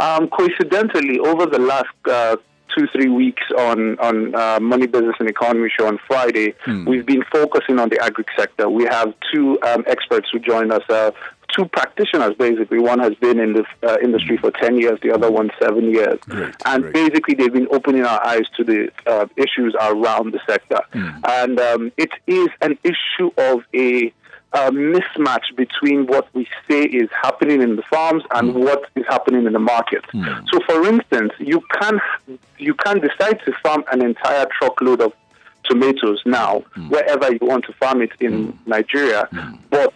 Um, 0.00 0.28
coincidentally, 0.28 1.18
over 1.20 1.46
the 1.46 1.58
last 1.58 1.94
uh, 2.06 2.36
two, 2.76 2.86
three 2.92 3.08
weeks 3.08 3.42
on, 3.56 3.98
on 3.98 4.34
uh, 4.34 4.60
Money 4.60 4.86
Business 4.86 5.16
and 5.18 5.28
Economy 5.28 5.70
show 5.76 5.86
on 5.86 5.98
Friday, 6.06 6.54
mm. 6.66 6.86
we've 6.86 7.06
been 7.06 7.24
focusing 7.32 7.78
on 7.78 7.88
the 7.88 8.02
agri 8.02 8.24
sector. 8.36 8.68
We 8.68 8.84
have 8.84 9.14
two 9.32 9.58
um, 9.62 9.84
experts 9.86 10.28
who 10.32 10.38
joined 10.38 10.72
us, 10.72 10.82
uh, 10.88 11.10
two 11.56 11.66
practitioners 11.66 12.34
basically. 12.36 12.78
One 12.78 12.98
has 13.00 13.14
been 13.14 13.38
in 13.38 13.54
the 13.54 13.64
uh, 13.82 13.96
industry 14.02 14.36
for 14.36 14.50
10 14.50 14.78
years, 14.78 14.98
the 15.02 15.12
other 15.12 15.30
one 15.30 15.50
seven 15.60 15.90
years. 15.90 16.18
Great, 16.28 16.54
and 16.66 16.82
great. 16.84 16.94
basically, 16.94 17.34
they've 17.34 17.52
been 17.52 17.68
opening 17.70 18.04
our 18.04 18.24
eyes 18.26 18.44
to 18.56 18.64
the 18.64 18.90
uh, 19.06 19.26
issues 19.36 19.74
around 19.80 20.32
the 20.32 20.40
sector. 20.48 20.80
Mm. 20.92 21.20
And 21.28 21.60
um, 21.60 21.92
it 21.96 22.10
is 22.26 22.48
an 22.60 22.78
issue 22.84 23.30
of 23.36 23.60
a 23.74 24.12
a 24.52 24.70
mismatch 24.70 25.54
between 25.56 26.06
what 26.06 26.32
we 26.34 26.48
say 26.68 26.82
is 26.82 27.08
happening 27.22 27.62
in 27.62 27.76
the 27.76 27.82
farms 27.82 28.24
and 28.34 28.52
mm. 28.52 28.64
what 28.64 28.84
is 28.96 29.04
happening 29.08 29.46
in 29.46 29.52
the 29.52 29.60
market. 29.60 30.04
Mm. 30.12 30.44
So, 30.52 30.58
for 30.66 30.86
instance, 30.86 31.32
you 31.38 31.60
can 31.72 32.00
you 32.58 32.74
can 32.74 33.00
decide 33.00 33.40
to 33.44 33.52
farm 33.62 33.84
an 33.92 34.02
entire 34.02 34.46
truckload 34.58 35.00
of 35.00 35.12
tomatoes 35.64 36.20
now 36.26 36.64
mm. 36.76 36.90
wherever 36.90 37.30
you 37.30 37.38
want 37.42 37.64
to 37.66 37.72
farm 37.74 38.02
it 38.02 38.10
in 38.18 38.52
mm. 38.52 38.66
Nigeria, 38.66 39.28
mm. 39.32 39.58
but 39.70 39.92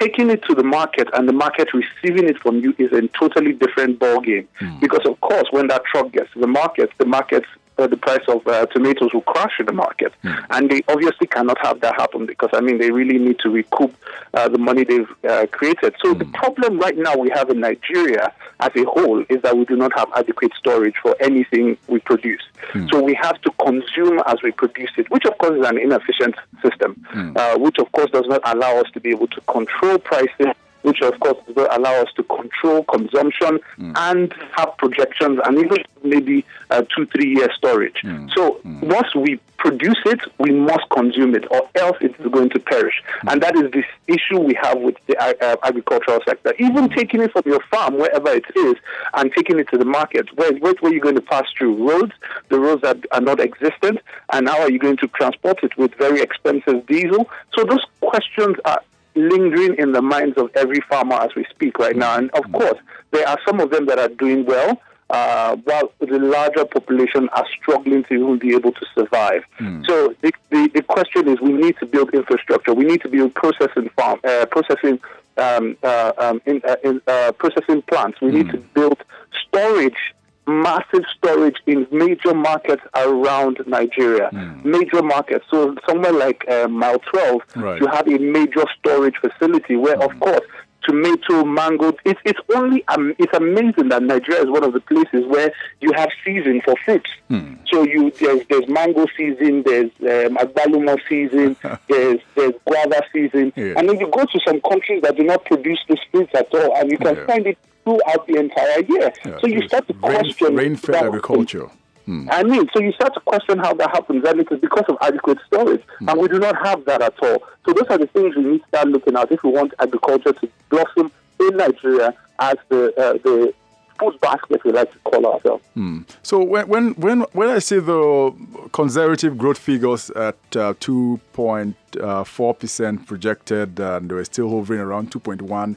taking 0.00 0.30
it 0.30 0.42
to 0.44 0.54
the 0.54 0.62
market 0.62 1.08
and 1.14 1.28
the 1.28 1.32
market 1.32 1.68
receiving 1.74 2.28
it 2.28 2.38
from 2.38 2.60
you 2.60 2.74
is 2.78 2.92
a 2.92 3.06
totally 3.08 3.52
different 3.52 3.98
ballgame. 3.98 4.46
Mm. 4.60 4.80
Because, 4.80 5.04
of 5.04 5.20
course, 5.20 5.48
when 5.50 5.66
that 5.66 5.82
truck 5.84 6.12
gets 6.12 6.32
to 6.32 6.40
the 6.40 6.46
market, 6.46 6.90
the 6.98 7.06
market 7.06 7.44
uh, 7.80 7.86
the 7.86 7.96
price 7.96 8.22
of 8.28 8.46
uh, 8.46 8.66
tomatoes 8.66 9.12
will 9.12 9.22
crash 9.22 9.58
in 9.58 9.66
the 9.66 9.72
market. 9.72 10.12
Mm. 10.22 10.46
And 10.50 10.70
they 10.70 10.82
obviously 10.88 11.26
cannot 11.26 11.58
have 11.58 11.80
that 11.80 11.94
happen 11.96 12.26
because, 12.26 12.50
I 12.52 12.60
mean, 12.60 12.78
they 12.78 12.90
really 12.90 13.18
need 13.18 13.38
to 13.40 13.50
recoup 13.50 13.94
uh, 14.34 14.48
the 14.48 14.58
money 14.58 14.84
they've 14.84 15.10
uh, 15.28 15.46
created. 15.50 15.94
So 16.02 16.14
mm. 16.14 16.18
the 16.18 16.24
hmm. 16.24 16.32
problem 16.32 16.78
right 16.78 16.96
now 16.96 17.16
we 17.16 17.30
have 17.30 17.50
in 17.50 17.60
Nigeria 17.60 18.32
as 18.60 18.70
a 18.76 18.84
whole 18.84 19.24
is 19.28 19.42
that 19.42 19.56
we 19.56 19.64
do 19.64 19.76
not 19.76 19.96
have 19.98 20.08
adequate 20.14 20.52
storage 20.56 20.96
for 21.02 21.16
anything 21.20 21.76
we 21.88 21.98
produce. 22.00 22.42
Mm. 22.72 22.90
So 22.90 23.02
we 23.02 23.14
have 23.20 23.40
to 23.42 23.50
consume 23.52 24.20
as 24.26 24.42
we 24.42 24.52
produce 24.52 24.90
it, 24.96 25.10
which 25.10 25.24
of 25.24 25.36
course 25.38 25.58
is 25.58 25.66
an 25.66 25.78
inefficient 25.78 26.34
system, 26.62 27.02
hmm. 27.08 27.36
uh, 27.36 27.56
which 27.58 27.78
of 27.78 27.90
course 27.92 28.10
does 28.10 28.26
not 28.26 28.42
allow 28.44 28.76
us 28.78 28.90
to 28.92 29.00
be 29.00 29.10
able 29.10 29.28
to 29.28 29.40
control 29.42 29.98
prices 29.98 30.54
which 30.82 31.00
of 31.02 31.18
course 31.20 31.38
will 31.54 31.68
allow 31.72 31.94
us 32.00 32.08
to 32.16 32.22
control 32.24 32.84
consumption 32.84 33.58
mm. 33.78 33.92
and 33.96 34.34
have 34.56 34.76
projections 34.78 35.38
and 35.44 35.58
even 35.58 35.78
maybe 36.02 36.44
uh, 36.70 36.82
two, 36.94 37.06
three 37.06 37.34
year 37.34 37.50
storage. 37.56 38.00
Mm. 38.02 38.30
So 38.34 38.60
mm. 38.64 38.82
once 38.82 39.14
we 39.14 39.40
produce 39.58 39.98
it, 40.06 40.20
we 40.38 40.52
must 40.52 40.88
consume 40.90 41.34
it, 41.34 41.44
or 41.50 41.68
else 41.74 41.98
it 42.00 42.14
is 42.18 42.32
going 42.32 42.48
to 42.50 42.58
perish. 42.58 43.02
Mm. 43.22 43.32
And 43.32 43.42
that 43.42 43.56
is 43.56 43.70
this 43.72 43.84
issue 44.06 44.40
we 44.40 44.54
have 44.60 44.78
with 44.78 44.96
the 45.06 45.18
uh, 45.18 45.56
agricultural 45.64 46.20
sector. 46.26 46.54
Even 46.58 46.88
taking 46.88 47.20
it 47.20 47.32
from 47.32 47.42
your 47.44 47.60
farm, 47.70 47.98
wherever 47.98 48.30
it 48.30 48.44
is, 48.56 48.76
and 49.14 49.30
taking 49.32 49.58
it 49.58 49.68
to 49.68 49.78
the 49.78 49.84
market, 49.84 50.34
where, 50.36 50.52
where, 50.54 50.74
where 50.80 50.90
are 50.90 50.94
you 50.94 51.00
going 51.00 51.14
to 51.14 51.20
pass 51.20 51.44
through? 51.56 51.88
Roads, 51.88 52.12
the 52.48 52.58
roads 52.58 52.82
that 52.82 52.98
are 53.12 53.20
not 53.20 53.38
existent, 53.40 54.00
and 54.32 54.48
how 54.48 54.60
are 54.60 54.70
you 54.70 54.78
going 54.78 54.96
to 54.96 55.08
transport 55.08 55.62
it 55.62 55.76
with 55.76 55.94
very 55.96 56.20
expensive 56.22 56.86
diesel? 56.86 57.28
So 57.54 57.64
those 57.64 57.84
questions 58.00 58.56
are 58.64 58.80
lingering 59.14 59.76
in 59.78 59.92
the 59.92 60.02
minds 60.02 60.38
of 60.38 60.50
every 60.54 60.80
farmer 60.88 61.16
as 61.16 61.34
we 61.34 61.44
speak 61.50 61.78
right 61.78 61.96
now. 61.96 62.16
And 62.16 62.30
of 62.30 62.50
course, 62.52 62.78
there 63.10 63.28
are 63.28 63.38
some 63.46 63.60
of 63.60 63.70
them 63.70 63.86
that 63.86 63.98
are 63.98 64.08
doing 64.08 64.44
well, 64.44 64.80
uh, 65.10 65.56
while 65.56 65.92
the 65.98 66.18
larger 66.18 66.64
population 66.64 67.28
are 67.30 67.46
struggling 67.48 68.04
to 68.04 68.14
even 68.14 68.38
be 68.38 68.54
able 68.54 68.72
to 68.72 68.86
survive. 68.94 69.44
Mm. 69.58 69.84
So 69.86 70.14
the, 70.20 70.32
the, 70.50 70.70
the, 70.74 70.82
question 70.82 71.28
is, 71.28 71.40
we 71.40 71.52
need 71.52 71.76
to 71.78 71.86
build 71.86 72.14
infrastructure. 72.14 72.72
We 72.72 72.84
need 72.84 73.02
to 73.02 73.08
build 73.08 73.34
processing 73.34 73.88
farm, 73.96 74.20
uh, 74.22 74.46
processing 74.46 75.00
um, 75.36 75.76
uh, 75.82 76.12
um, 76.16 76.40
in, 76.46 76.62
uh, 76.66 76.76
in 76.84 77.00
uh, 77.06 77.32
processing 77.32 77.82
plants. 77.82 78.20
We 78.20 78.28
mm. 78.28 78.34
need 78.34 78.50
to 78.50 78.58
build 78.58 79.02
storage 79.48 80.14
massive 80.50 81.04
storage 81.16 81.56
in 81.66 81.86
major 81.90 82.34
markets 82.34 82.82
around 82.94 83.58
Nigeria. 83.66 84.30
Mm. 84.32 84.64
Major 84.64 85.02
markets. 85.02 85.44
So 85.50 85.74
somewhere 85.88 86.12
like 86.12 86.48
uh, 86.48 86.68
Mile 86.68 86.98
12, 86.98 87.42
right. 87.56 87.80
you 87.80 87.86
have 87.86 88.06
a 88.08 88.18
major 88.18 88.64
storage 88.78 89.16
facility 89.16 89.76
where, 89.76 89.96
mm. 89.96 90.04
of 90.04 90.12
hmm. 90.12 90.18
course, 90.18 90.46
tomato, 90.82 91.44
mango. 91.44 91.96
It's 92.04 92.20
it's 92.24 92.38
only 92.54 92.86
um, 92.88 93.14
it's 93.18 93.32
amazing 93.34 93.88
that 93.88 94.02
Nigeria 94.02 94.42
is 94.42 94.50
one 94.50 94.64
of 94.64 94.72
the 94.72 94.80
places 94.80 95.26
where 95.26 95.52
you 95.80 95.92
have 95.92 96.10
season 96.24 96.60
for 96.64 96.74
fruits. 96.84 97.10
Hmm. 97.28 97.54
So 97.70 97.84
you 97.84 98.10
there's 98.12 98.46
there's 98.48 98.68
mango 98.68 99.06
season, 99.16 99.62
there's 99.62 99.90
um, 100.00 100.36
agbalumo 100.36 100.98
season, 101.08 101.56
there's 101.88 102.20
there's 102.34 102.54
guava 102.64 103.02
season, 103.12 103.52
yeah. 103.56 103.74
and 103.76 103.88
then 103.88 103.98
you 103.98 104.10
go 104.10 104.24
to 104.24 104.40
some 104.46 104.60
countries 104.60 105.02
that 105.02 105.16
do 105.16 105.24
not 105.24 105.44
produce 105.44 105.78
these 105.88 105.98
fruits 106.10 106.32
at 106.34 106.52
all, 106.54 106.76
and 106.76 106.90
you 106.90 106.98
can 106.98 107.16
yeah. 107.16 107.26
find 107.26 107.46
it 107.46 107.58
throughout 107.84 108.26
the 108.26 108.36
entire 108.36 108.80
year. 108.82 109.12
Yeah, 109.24 109.38
so 109.40 109.46
you 109.46 109.66
start 109.66 109.86
to 109.88 109.94
question 109.94 110.54
rain-fed 110.54 110.94
agriculture. 110.94 111.70
Hmm. 112.06 112.28
I 112.30 112.42
mean, 112.42 112.68
so 112.72 112.80
you 112.80 112.92
start 112.92 113.14
to 113.14 113.20
question 113.20 113.58
how 113.58 113.74
that 113.74 113.90
happens, 113.90 114.24
and 114.24 114.40
it 114.40 114.50
is 114.50 114.60
because 114.60 114.84
of 114.88 114.96
adequate 115.00 115.38
storage, 115.46 115.82
hmm. 115.98 116.08
and 116.08 116.20
we 116.20 116.28
do 116.28 116.38
not 116.38 116.56
have 116.66 116.84
that 116.86 117.02
at 117.02 117.18
all. 117.22 117.42
So 117.66 117.72
those 117.72 117.86
are 117.88 117.98
the 117.98 118.06
things 118.06 118.36
we 118.36 118.42
need 118.42 118.62
to 118.62 118.68
start 118.68 118.88
looking 118.88 119.16
at 119.16 119.30
if 119.30 119.42
we 119.42 119.50
want 119.50 119.74
agriculture 119.78 120.32
to 120.32 120.48
blossom 120.70 121.12
in 121.40 121.56
Nigeria 121.56 122.14
as 122.38 122.56
the 122.68 122.92
uh, 122.98 123.12
the 123.24 123.54
food 123.98 124.18
basket 124.20 124.64
we 124.64 124.72
like 124.72 124.90
to 124.90 124.98
call 125.00 125.26
ourselves. 125.26 125.64
Hmm. 125.74 126.00
So 126.22 126.42
when 126.42 126.68
when 126.68 126.90
when 126.94 127.20
when 127.32 127.48
I 127.50 127.58
see 127.58 127.78
the 127.78 128.32
conservative 128.72 129.36
growth 129.36 129.58
figures 129.58 130.10
at 130.10 130.38
uh, 130.56 130.74
two 130.80 131.20
point 131.32 131.76
uh, 132.00 132.24
four 132.24 132.54
percent 132.54 133.06
projected, 133.06 133.78
and 133.78 134.10
we're 134.10 134.24
still 134.24 134.48
hovering 134.50 134.80
around 134.80 135.12
two 135.12 135.20
point 135.20 135.42
one 135.42 135.76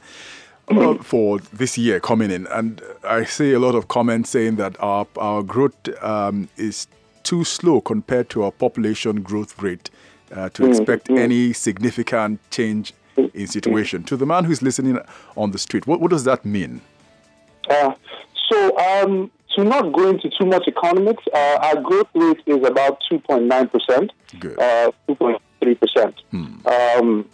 for 1.02 1.38
this 1.52 1.76
year 1.76 2.00
coming 2.00 2.30
in, 2.30 2.46
and 2.48 2.80
I 3.04 3.24
see 3.24 3.52
a 3.52 3.58
lot 3.58 3.74
of 3.74 3.88
comments 3.88 4.30
saying 4.30 4.56
that 4.56 4.76
our 4.80 5.06
our 5.16 5.42
growth 5.42 5.76
um, 6.02 6.48
is 6.56 6.86
too 7.22 7.44
slow 7.44 7.80
compared 7.80 8.28
to 8.30 8.42
our 8.44 8.52
population 8.52 9.22
growth 9.22 9.60
rate 9.62 9.90
uh, 10.32 10.48
to 10.50 10.62
mm, 10.62 10.68
expect 10.68 11.08
mm. 11.08 11.18
any 11.18 11.52
significant 11.52 12.38
change 12.50 12.92
in 13.16 13.46
situation. 13.46 14.04
To 14.04 14.16
the 14.16 14.26
man 14.26 14.44
who's 14.44 14.62
listening 14.62 14.98
on 15.36 15.50
the 15.50 15.58
street, 15.58 15.86
what, 15.86 16.00
what 16.00 16.10
does 16.10 16.24
that 16.24 16.44
mean? 16.44 16.80
Uh, 17.68 17.94
so, 18.50 18.78
um, 18.78 19.30
to 19.56 19.64
not 19.64 19.92
go 19.92 20.08
into 20.08 20.28
too 20.38 20.46
much 20.46 20.64
economics, 20.66 21.22
uh, 21.32 21.58
our 21.62 21.80
growth 21.80 22.08
rate 22.14 22.40
is 22.46 22.66
about 22.66 23.00
2.9%, 23.10 24.10
Good. 24.40 24.56
2.3%. 24.58 25.38
Uh, 25.96 26.10
hmm. 26.30 26.66
Um, 26.66 27.28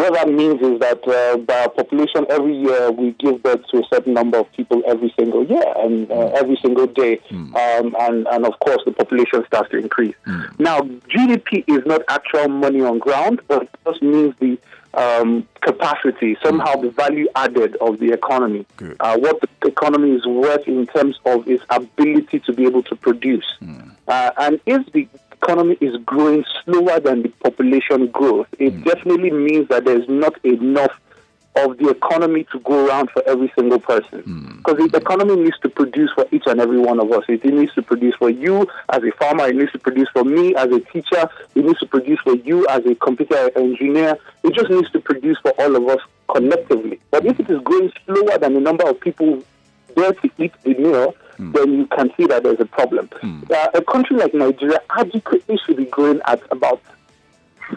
what 0.00 0.14
that 0.14 0.28
means 0.28 0.60
is 0.60 0.80
that 0.80 1.06
uh, 1.06 1.36
by 1.38 1.62
our 1.62 1.70
population, 1.70 2.26
every 2.28 2.56
year 2.56 2.90
we 2.90 3.12
give 3.12 3.42
birth 3.42 3.66
to 3.70 3.78
a 3.78 3.82
certain 3.92 4.14
number 4.14 4.38
of 4.38 4.50
people 4.52 4.82
every 4.86 5.12
single 5.18 5.44
year 5.46 5.64
and 5.76 6.10
uh, 6.10 6.14
mm. 6.14 6.32
every 6.34 6.56
single 6.62 6.86
day. 6.86 7.20
Mm. 7.30 7.54
Um, 7.54 7.96
and, 8.00 8.26
and 8.28 8.46
of 8.46 8.58
course, 8.60 8.82
the 8.84 8.92
population 8.92 9.44
starts 9.46 9.70
to 9.70 9.78
increase. 9.78 10.14
Mm. 10.26 10.60
Now, 10.60 10.80
GDP 10.80 11.64
is 11.66 11.86
not 11.86 12.02
actual 12.08 12.48
money 12.48 12.80
on 12.82 12.98
ground, 12.98 13.40
but 13.48 13.62
it 13.62 13.70
just 13.86 14.02
means 14.02 14.34
the 14.40 14.58
um, 14.94 15.46
capacity, 15.60 16.36
somehow 16.42 16.74
mm. 16.74 16.82
the 16.82 16.90
value 16.90 17.28
added 17.36 17.76
of 17.76 17.98
the 17.98 18.12
economy, 18.12 18.66
uh, 19.00 19.16
what 19.18 19.40
the 19.40 19.68
economy 19.68 20.12
is 20.12 20.26
worth 20.26 20.66
in 20.66 20.86
terms 20.86 21.18
of 21.24 21.46
its 21.48 21.64
ability 21.70 22.40
to 22.40 22.52
be 22.52 22.64
able 22.66 22.82
to 22.84 22.96
produce. 22.96 23.46
Mm. 23.62 23.92
Uh, 24.06 24.30
and 24.38 24.60
if 24.66 24.90
the 24.92 25.06
economy 25.42 25.76
is 25.80 25.96
growing 26.04 26.44
slower 26.64 27.00
than 27.00 27.22
the 27.22 27.28
population 27.42 28.08
growth, 28.08 28.46
it 28.58 28.74
mm. 28.74 28.84
definitely 28.84 29.30
means 29.30 29.68
that 29.68 29.84
there's 29.84 30.08
not 30.08 30.34
enough 30.44 30.92
of 31.56 31.76
the 31.78 31.88
economy 31.88 32.46
to 32.52 32.60
go 32.60 32.86
around 32.86 33.10
for 33.10 33.22
every 33.26 33.52
single 33.56 33.80
person. 33.80 34.58
Because 34.58 34.78
mm. 34.78 34.92
the 34.92 34.98
economy 34.98 35.36
needs 35.36 35.58
to 35.60 35.68
produce 35.68 36.10
for 36.12 36.26
each 36.30 36.44
and 36.46 36.60
every 36.60 36.78
one 36.78 37.00
of 37.00 37.10
us. 37.10 37.24
It 37.28 37.44
needs 37.44 37.74
to 37.74 37.82
produce 37.82 38.14
for 38.16 38.30
you 38.30 38.66
as 38.90 39.02
a 39.02 39.10
farmer, 39.18 39.46
it 39.48 39.56
needs 39.56 39.72
to 39.72 39.78
produce 39.78 40.08
for 40.12 40.24
me 40.24 40.54
as 40.54 40.70
a 40.70 40.80
teacher, 40.80 41.28
it 41.54 41.64
needs 41.64 41.80
to 41.80 41.86
produce 41.86 42.20
for 42.20 42.36
you 42.36 42.66
as 42.68 42.84
a 42.86 42.94
computer 42.96 43.50
engineer. 43.56 44.16
It 44.44 44.54
just 44.54 44.70
needs 44.70 44.90
to 44.92 45.00
produce 45.00 45.38
for 45.42 45.50
all 45.60 45.74
of 45.74 45.88
us 45.88 46.00
collectively. 46.28 47.00
But 47.10 47.26
if 47.26 47.40
it 47.40 47.50
is 47.50 47.60
growing 47.62 47.92
slower 48.04 48.38
than 48.38 48.54
the 48.54 48.60
number 48.60 48.88
of 48.88 49.00
people 49.00 49.42
there 49.98 50.12
to 50.12 50.30
eat 50.38 50.52
the 50.62 50.74
meal, 50.74 51.14
mm. 51.38 51.52
then 51.52 51.72
you 51.72 51.86
can 51.86 52.10
see 52.16 52.26
that 52.26 52.42
there's 52.42 52.60
a 52.60 52.66
problem. 52.66 53.08
Mm. 53.22 53.50
Uh, 53.50 53.70
a 53.74 53.82
country 53.82 54.16
like 54.16 54.34
Nigeria 54.34 54.80
adequately 54.96 55.58
should 55.64 55.76
be 55.76 55.86
growing 55.86 56.20
at 56.26 56.40
about 56.50 56.80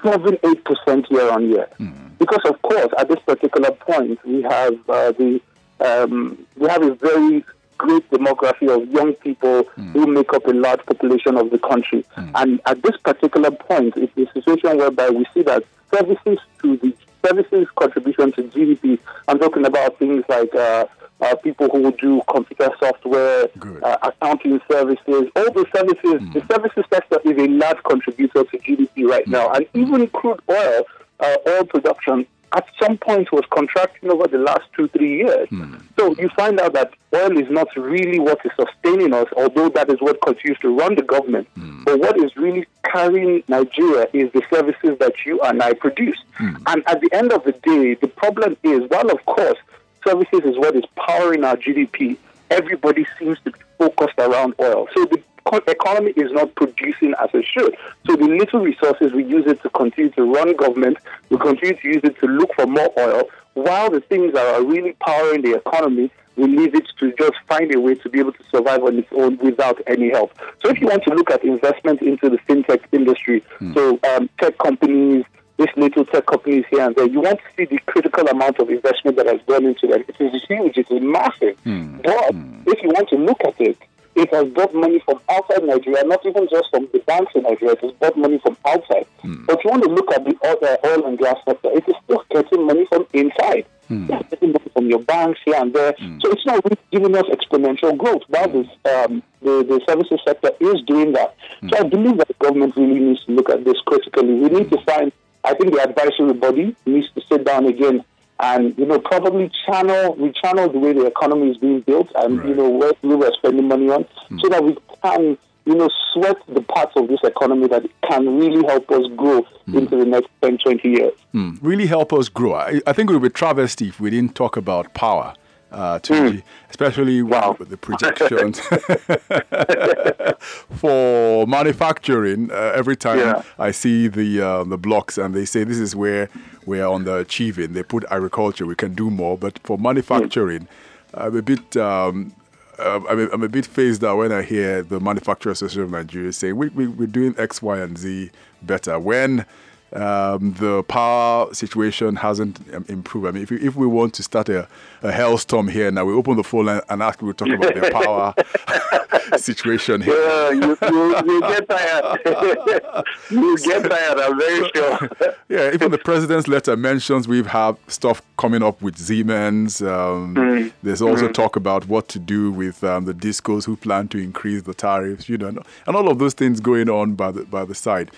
7 0.04 0.38
8% 0.38 1.10
year 1.12 1.30
on 1.32 1.50
year. 1.50 1.68
Mm. 1.80 2.18
Because, 2.18 2.42
of 2.46 2.62
course, 2.62 2.90
at 2.98 3.08
this 3.10 3.20
particular 3.26 3.72
point, 3.72 4.24
we 4.26 4.42
have 4.44 4.74
uh, 4.90 5.12
the 5.12 5.42
um, 5.80 6.38
we 6.58 6.70
have 6.70 6.84
a 6.84 6.94
very 6.94 7.44
great 7.80 8.08
demography 8.12 8.70
of 8.70 8.88
young 8.92 9.14
people 9.14 9.64
mm. 9.64 9.92
who 9.94 10.06
make 10.06 10.32
up 10.34 10.46
a 10.46 10.52
large 10.52 10.86
population 10.86 11.36
of 11.36 11.50
the 11.50 11.58
country. 11.58 12.06
Mm. 12.16 12.32
And 12.36 12.62
at 12.68 12.84
this 12.84 12.96
particular 12.98 13.50
point, 13.50 13.96
it's 13.98 14.16
a 14.16 14.32
situation 14.34 14.78
whereby 14.78 15.10
we 15.10 15.26
see 15.34 15.42
that 15.44 15.64
services 15.92 16.38
to 16.62 16.78
the 16.78 16.94
services 17.26 17.68
contribution 17.76 18.32
to 18.34 18.44
GDP, 18.44 19.00
I'm 19.28 19.40
talking 19.40 19.66
about 19.66 19.98
things 19.98 20.24
like 20.30 20.54
uh, 20.54 20.86
uh, 21.22 21.36
people 21.36 21.70
who 21.70 21.92
do 21.94 22.22
computer 22.30 22.70
software, 22.80 23.48
uh, 23.84 23.98
accounting 24.04 24.60
services, 24.70 25.30
all 25.36 25.52
the 25.52 25.66
services. 25.76 26.22
Mm. 26.22 26.34
The 26.34 26.54
services 26.54 26.84
sector 26.92 27.20
is 27.24 27.38
a 27.38 27.48
large 27.48 27.82
contributor 27.84 28.44
to 28.44 28.58
GDP 28.58 29.08
right 29.08 29.26
mm. 29.26 29.32
now, 29.32 29.52
and 29.52 29.66
even 29.74 30.08
crude 30.08 30.42
oil, 30.50 30.84
uh, 31.20 31.38
oil 31.48 31.66
production 31.66 32.26
at 32.54 32.66
some 32.82 32.98
point 32.98 33.32
was 33.32 33.44
contracting 33.50 34.12
over 34.12 34.28
the 34.28 34.38
last 34.38 34.64
two, 34.76 34.88
three 34.90 35.18
years. 35.20 35.48
Mm. 35.50 35.82
So 35.98 36.14
you 36.18 36.30
find 36.30 36.60
out 36.60 36.74
that 36.74 36.94
oil 37.16 37.38
is 37.38 37.50
not 37.50 37.68
really 37.78 38.20
what 38.20 38.40
is 38.44 38.52
sustaining 38.60 39.14
us, 39.14 39.28
although 39.38 39.70
that 39.70 39.90
is 39.90 40.02
what 40.02 40.22
continues 40.22 40.60
to 40.60 40.78
run 40.78 40.96
the 40.96 41.02
government. 41.02 41.48
Mm. 41.58 41.86
But 41.86 42.00
what 42.00 42.22
is 42.22 42.36
really 42.36 42.68
carrying 42.84 43.44
Nigeria 43.48 44.08
is 44.14 44.32
the 44.34 44.42
services 44.54 44.98
that 45.00 45.14
you 45.26 45.40
and 45.42 45.62
I 45.62 45.74
produce. 45.74 46.18
Mm. 46.40 46.62
And 46.68 46.84
at 46.88 47.00
the 47.00 47.10
end 47.14 47.32
of 47.32 47.44
the 47.46 47.54
day, 47.54 47.94
the 47.96 48.08
problem 48.10 48.58
is, 48.64 48.82
while 48.90 49.10
of 49.10 49.24
course 49.26 49.58
services 50.06 50.42
is 50.44 50.58
what 50.58 50.76
is 50.76 50.84
powering 50.96 51.44
our 51.44 51.56
GDP, 51.56 52.18
everybody 52.50 53.06
seems 53.18 53.40
to 53.42 53.52
be 53.52 53.60
focused 53.78 54.18
around 54.18 54.56
oil. 54.60 54.88
So 54.94 55.06
the 55.06 55.22
economy 55.68 56.12
is 56.12 56.32
not 56.32 56.54
producing 56.56 57.14
as 57.22 57.30
it 57.34 57.46
should. 57.46 57.76
So 58.08 58.16
the 58.16 58.26
little 58.26 58.62
resources 58.62 59.14
we 59.14 59.24
use 59.24 59.46
it 59.48 59.62
to 59.64 59.70
continue 59.70 60.12
to 60.12 60.24
run 60.24 60.56
government, 60.56 60.98
we 61.30 61.38
continue 61.38 61.76
to 61.76 61.88
use 61.88 62.02
it 62.04 62.18
to 62.20 62.28
look 62.28 62.54
for 62.56 62.68
more 62.68 62.92
oil, 63.00 63.30
while 63.54 63.90
the 63.90 64.02
things 64.02 64.34
that 64.34 64.46
are 64.46 64.64
really 64.64 64.94
powering 65.02 65.42
the 65.42 65.56
economy 65.56 66.12
we 66.38 66.48
leave 66.48 66.76
it 66.76 66.88
to 67.00 67.14
just 67.14 67.34
find 67.48 67.74
a 67.76 67.80
way 67.80 67.96
to 67.96 68.10
be 68.10 68.20
able 68.20 68.32
to 68.32 68.44
survive 68.50 68.84
on 68.84 69.00
its 69.00 69.10
own 69.12 69.38
without 69.38 69.80
any 69.88 70.10
help. 70.10 70.32
So 70.62 70.70
if 70.70 70.80
you 70.80 70.88
want 70.88 71.04
to 71.04 71.14
look 71.14 71.30
at 71.30 71.44
investment 71.44 72.02
into 72.02 72.30
the 72.30 72.38
fintech 72.50 72.82
industry, 72.92 73.44
mm. 73.60 73.74
so 73.74 74.00
um, 74.16 74.30
tech 74.40 74.58
companies, 74.58 75.26
these 75.62 75.76
little 75.78 76.06
tech 76.06 76.26
companies 76.26 76.66
here 76.70 76.82
and 76.82 76.96
there, 76.96 77.08
you 77.08 77.22
want 77.22 77.40
to 77.40 77.46
see 77.56 77.66
the 77.66 77.80
critical 77.86 78.28
amount 78.28 78.60
of 78.60 78.70
investment 78.70 79.18
that 79.18 79.28
has 79.28 79.40
gone 79.48 79.66
into 79.66 79.88
them. 79.88 80.04
It 80.08 80.16
is 80.20 80.44
huge, 80.48 80.78
it 80.78 80.90
is 80.90 81.02
massive. 81.02 81.56
Mm. 81.66 82.02
But 82.04 82.34
mm. 82.34 82.64
if 82.68 82.82
you 82.84 82.90
want 82.90 83.10
to 83.10 83.16
look 83.16 83.42
at 83.44 83.60
it, 83.60 83.78
it 84.16 84.34
has 84.34 84.48
brought 84.50 84.74
money 84.74 85.00
from 85.06 85.22
outside 85.30 85.64
Nigeria, 85.64 86.04
not 86.04 86.26
even 86.26 86.48
just 86.50 86.70
from 86.70 86.88
the 86.92 87.00
banks 87.00 87.32
in 87.36 87.44
Nigeria, 87.44 87.74
it 87.74 87.82
has 87.82 87.92
brought 87.94 88.18
money 88.18 88.40
from 88.40 88.58
outside. 88.66 89.06
Mm. 89.24 89.46
But 89.46 89.60
if 89.60 89.64
you 89.66 89.72
want 89.72 89.84
to 89.84 89.90
look 89.90 90.12
at 90.12 90.26
the 90.26 90.36
other 90.44 90.78
oil 90.86 91.06
and 91.08 91.18
gas 91.18 91.38
sector, 91.46 91.70
it 91.72 91.88
is 91.88 91.96
still 92.04 92.24
getting 92.30 92.66
money 92.66 92.86
from 92.88 93.08
inside. 93.14 93.66
Mm. 93.90 94.08
getting 94.30 94.54
money 94.54 94.72
from 94.74 94.88
your 94.88 95.00
banks 95.00 95.40
here 95.44 95.56
and 95.58 95.74
there. 95.74 95.94
Mm. 95.94 96.22
So 96.22 96.32
it's 96.32 96.46
not 96.46 96.64
really 96.64 96.78
giving 96.92 97.16
us 97.16 97.26
exponential 97.26 97.98
growth. 97.98 98.24
While 98.30 98.48
this, 98.50 98.68
um, 98.86 99.22
the, 99.42 99.64
the 99.68 99.82
services 99.88 100.20
sector 100.26 100.52
is 100.60 100.82
doing 100.88 101.12
that. 101.14 101.36
So 101.70 101.78
I 101.78 101.84
believe 101.84 102.18
that 102.18 102.28
the 102.30 102.34
government 102.36 102.76
really 102.78 103.00
needs 103.00 103.26
to 103.26 103.34
look 103.34 103.50
at 103.50 103.66
this 103.66 103.78
critically. 103.86 104.34
We 104.34 104.50
need 104.50 104.72
to 104.72 104.82
find, 104.82 105.12
I 105.44 105.54
think 105.54 105.74
the 105.74 105.82
advisory 105.82 106.34
body 106.34 106.76
needs 106.86 107.10
to 107.16 107.22
sit 107.30 107.46
down 107.46 107.66
again 107.66 108.04
and 108.42 108.78
you 108.78 108.86
know 108.86 109.00
probably 109.00 109.50
channel 109.66 110.16
we 110.16 110.32
channel 110.32 110.70
the 110.70 110.80
way 110.80 110.94
the 110.94 111.06
economy 111.06 111.52
is 111.52 111.58
being 111.58 111.80
built 111.82 112.10
and 112.16 112.40
right. 112.40 112.50
you 112.50 112.56
know 112.56 112.70
where 112.70 112.92
we 113.02 113.16
were 113.16 113.32
spending 113.38 113.68
money 113.68 113.90
on 113.90 114.04
mm. 114.30 114.42
so 114.42 114.50
that 114.50 114.64
we 114.64 114.76
can 115.04 115.38
you 115.66 115.76
know 115.76 115.90
sweat 116.12 116.38
the 116.48 116.62
parts 116.62 116.94
of 116.96 117.08
this 117.08 117.20
economy 117.24 117.68
that 117.68 117.86
can 118.10 118.38
really 118.38 118.66
help 118.66 118.90
us 118.92 119.06
grow 119.16 119.42
mm. 119.68 119.78
into 119.78 119.96
the 119.96 120.06
next 120.06 120.30
10 120.42 120.58
20 120.58 120.90
years 120.90 121.14
mm. 121.34 121.58
really 121.62 121.86
help 121.86 122.12
us 122.12 122.30
grow 122.30 122.56
I, 122.56 122.82
I 122.88 122.94
think 122.94 123.10
it 123.10 123.14
would 123.14 123.22
be 123.22 123.30
travesty 123.30 123.88
if 123.90 124.00
we 124.00 124.10
didn't 124.10 124.36
talk 124.36 124.58
about 124.58 124.94
power 124.94 125.36
uh, 125.72 126.00
to 126.00 126.14
mm. 126.14 126.44
especially 126.70 127.22
wow. 127.22 127.56
with 127.58 127.70
the 127.70 127.78
projections 127.78 128.60
for 130.78 131.48
manufacturing. 131.48 132.52
Uh, 132.52 132.74
every 132.76 132.96
time 132.96 133.20
yeah. 133.20 133.44
I 133.58 133.72
see 133.72 134.08
the 134.08 134.42
uh, 134.42 134.64
the 134.64 134.78
blocks 134.78 135.18
and 135.18 135.34
they 135.34 135.46
say 135.46 135.64
this 135.64 135.80
is 135.80 135.96
where 135.96 136.30
we 136.66 136.80
are 136.80 136.92
on 136.92 137.06
the 137.06 137.18
achieving, 137.18 137.74
they 137.74 137.84
put 137.84 138.04
agriculture. 138.12 138.66
We 138.66 138.76
can 138.76 138.94
do 138.94 139.10
more, 139.10 139.38
but 139.38 139.60
for 139.60 139.78
manufacturing, 139.78 140.62
mm. 140.62 140.68
I'm 141.14 141.36
a 141.36 141.42
bit. 141.42 141.78
Um, 141.78 142.34
uh, 142.80 143.00
I'm, 143.08 143.20
a, 143.20 143.30
I'm 143.32 143.44
a 143.44 143.50
bit 143.50 143.66
phased 143.66 144.04
out 144.04 144.18
when 144.18 144.32
I 144.32 144.42
hear 144.42 144.82
the 144.82 145.00
Manufacturer 145.00 145.52
Association 145.52 145.84
of 145.84 145.92
Nigeria 145.92 146.34
saying 146.34 146.56
we, 146.56 146.70
we, 146.70 146.88
we're 146.88 147.06
doing 147.06 147.36
X, 147.38 147.62
Y, 147.62 147.78
and 147.78 147.96
Z 147.96 148.32
better. 148.64 148.98
When 148.98 149.46
um, 149.94 150.54
the 150.54 150.84
power 150.84 151.54
situation 151.54 152.16
hasn't 152.16 152.60
um, 152.74 152.86
improved. 152.88 153.28
I 153.28 153.32
mean, 153.32 153.44
if, 153.44 153.52
if 153.52 153.76
we 153.76 153.86
want 153.86 154.14
to 154.16 154.24
start 154.24 154.48
a, 154.48 154.68
a 155.02 155.12
hellstorm 155.12 155.70
here 155.70 155.92
now, 155.92 156.06
we 156.06 156.14
open 156.14 156.38
the 156.38 156.44
phone 156.44 156.68
line 156.68 156.82
and 156.90 157.04
ask 157.04 157.20
people 157.20 157.34
to 157.34 157.46
talk 157.46 157.54
about 157.56 157.76
the 157.76 157.92
power 158.06 159.38
situation 159.38 160.02
here. 160.02 160.14
Yeah, 160.14 160.52
you, 160.52 160.78
you, 160.82 161.34
you 161.34 161.42
get 161.42 161.68
tired. 161.68 162.20
you 163.30 163.58
get 163.58 163.90
tired, 163.90 164.20
I'm 164.20 164.40
very 164.40 164.72
sure. 164.74 165.10
yeah, 165.50 165.74
even 165.74 165.92
the 165.92 165.98
president's 165.98 166.48
letter 166.48 166.78
mentions 166.78 167.28
we 167.28 167.44
have 167.44 167.78
stuff 167.88 168.22
coming 168.38 168.64
up 168.64 168.82
with 168.82 168.98
Siemens. 168.98 169.82
Um, 169.82 170.36
mm. 170.36 170.74
There's 170.84 171.02
also 171.02 171.28
mm. 171.28 171.34
talk 171.34 171.58
about 171.58 171.88
what 171.88 172.08
to 172.10 172.20
do 172.20 172.52
with 172.52 172.82
um, 172.84 173.06
the 173.06 173.14
discos 173.14 173.66
who 173.66 173.76
plan 173.76 174.08
to 174.10 174.18
increase 174.18 174.62
the 174.64 174.74
tariffs, 174.74 175.28
you 175.28 175.38
know, 175.38 175.62
and 175.86 175.96
all 175.96 176.10
of 176.10 176.20
those 176.20 176.34
things 176.34 176.62
going 176.62 176.90
on 176.90 177.16
by 177.16 177.32
the, 177.32 177.44
by 177.44 177.66
the 177.66 177.76
side. 177.76 178.10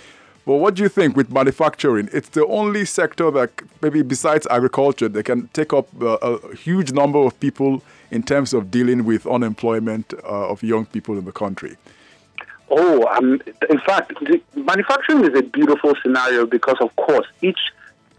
But 0.45 0.55
what 0.55 0.75
do 0.75 0.83
you 0.83 0.89
think 0.89 1.15
with 1.15 1.31
manufacturing? 1.31 2.09
It's 2.11 2.29
the 2.29 2.45
only 2.47 2.85
sector 2.85 3.31
that 3.31 3.51
maybe 3.81 4.01
besides 4.01 4.45
agriculture 4.49 5.07
that 5.07 5.23
can 5.23 5.47
take 5.49 5.71
up 5.71 5.87
a, 6.01 6.15
a 6.15 6.55
huge 6.55 6.91
number 6.91 7.19
of 7.19 7.39
people 7.39 7.81
in 8.11 8.23
terms 8.23 8.53
of 8.53 8.69
dealing 8.69 9.05
with 9.05 9.25
unemployment 9.25 10.13
uh, 10.23 10.49
of 10.49 10.61
young 10.61 10.85
people 10.85 11.17
in 11.17 11.25
the 11.25 11.31
country. 11.31 11.77
Oh, 12.69 13.05
um, 13.07 13.41
in 13.69 13.79
fact, 13.79 14.13
manufacturing 14.55 15.23
is 15.23 15.37
a 15.37 15.43
beautiful 15.43 15.93
scenario 16.01 16.45
because, 16.45 16.77
of 16.81 16.95
course, 16.95 17.27
each 17.41 17.59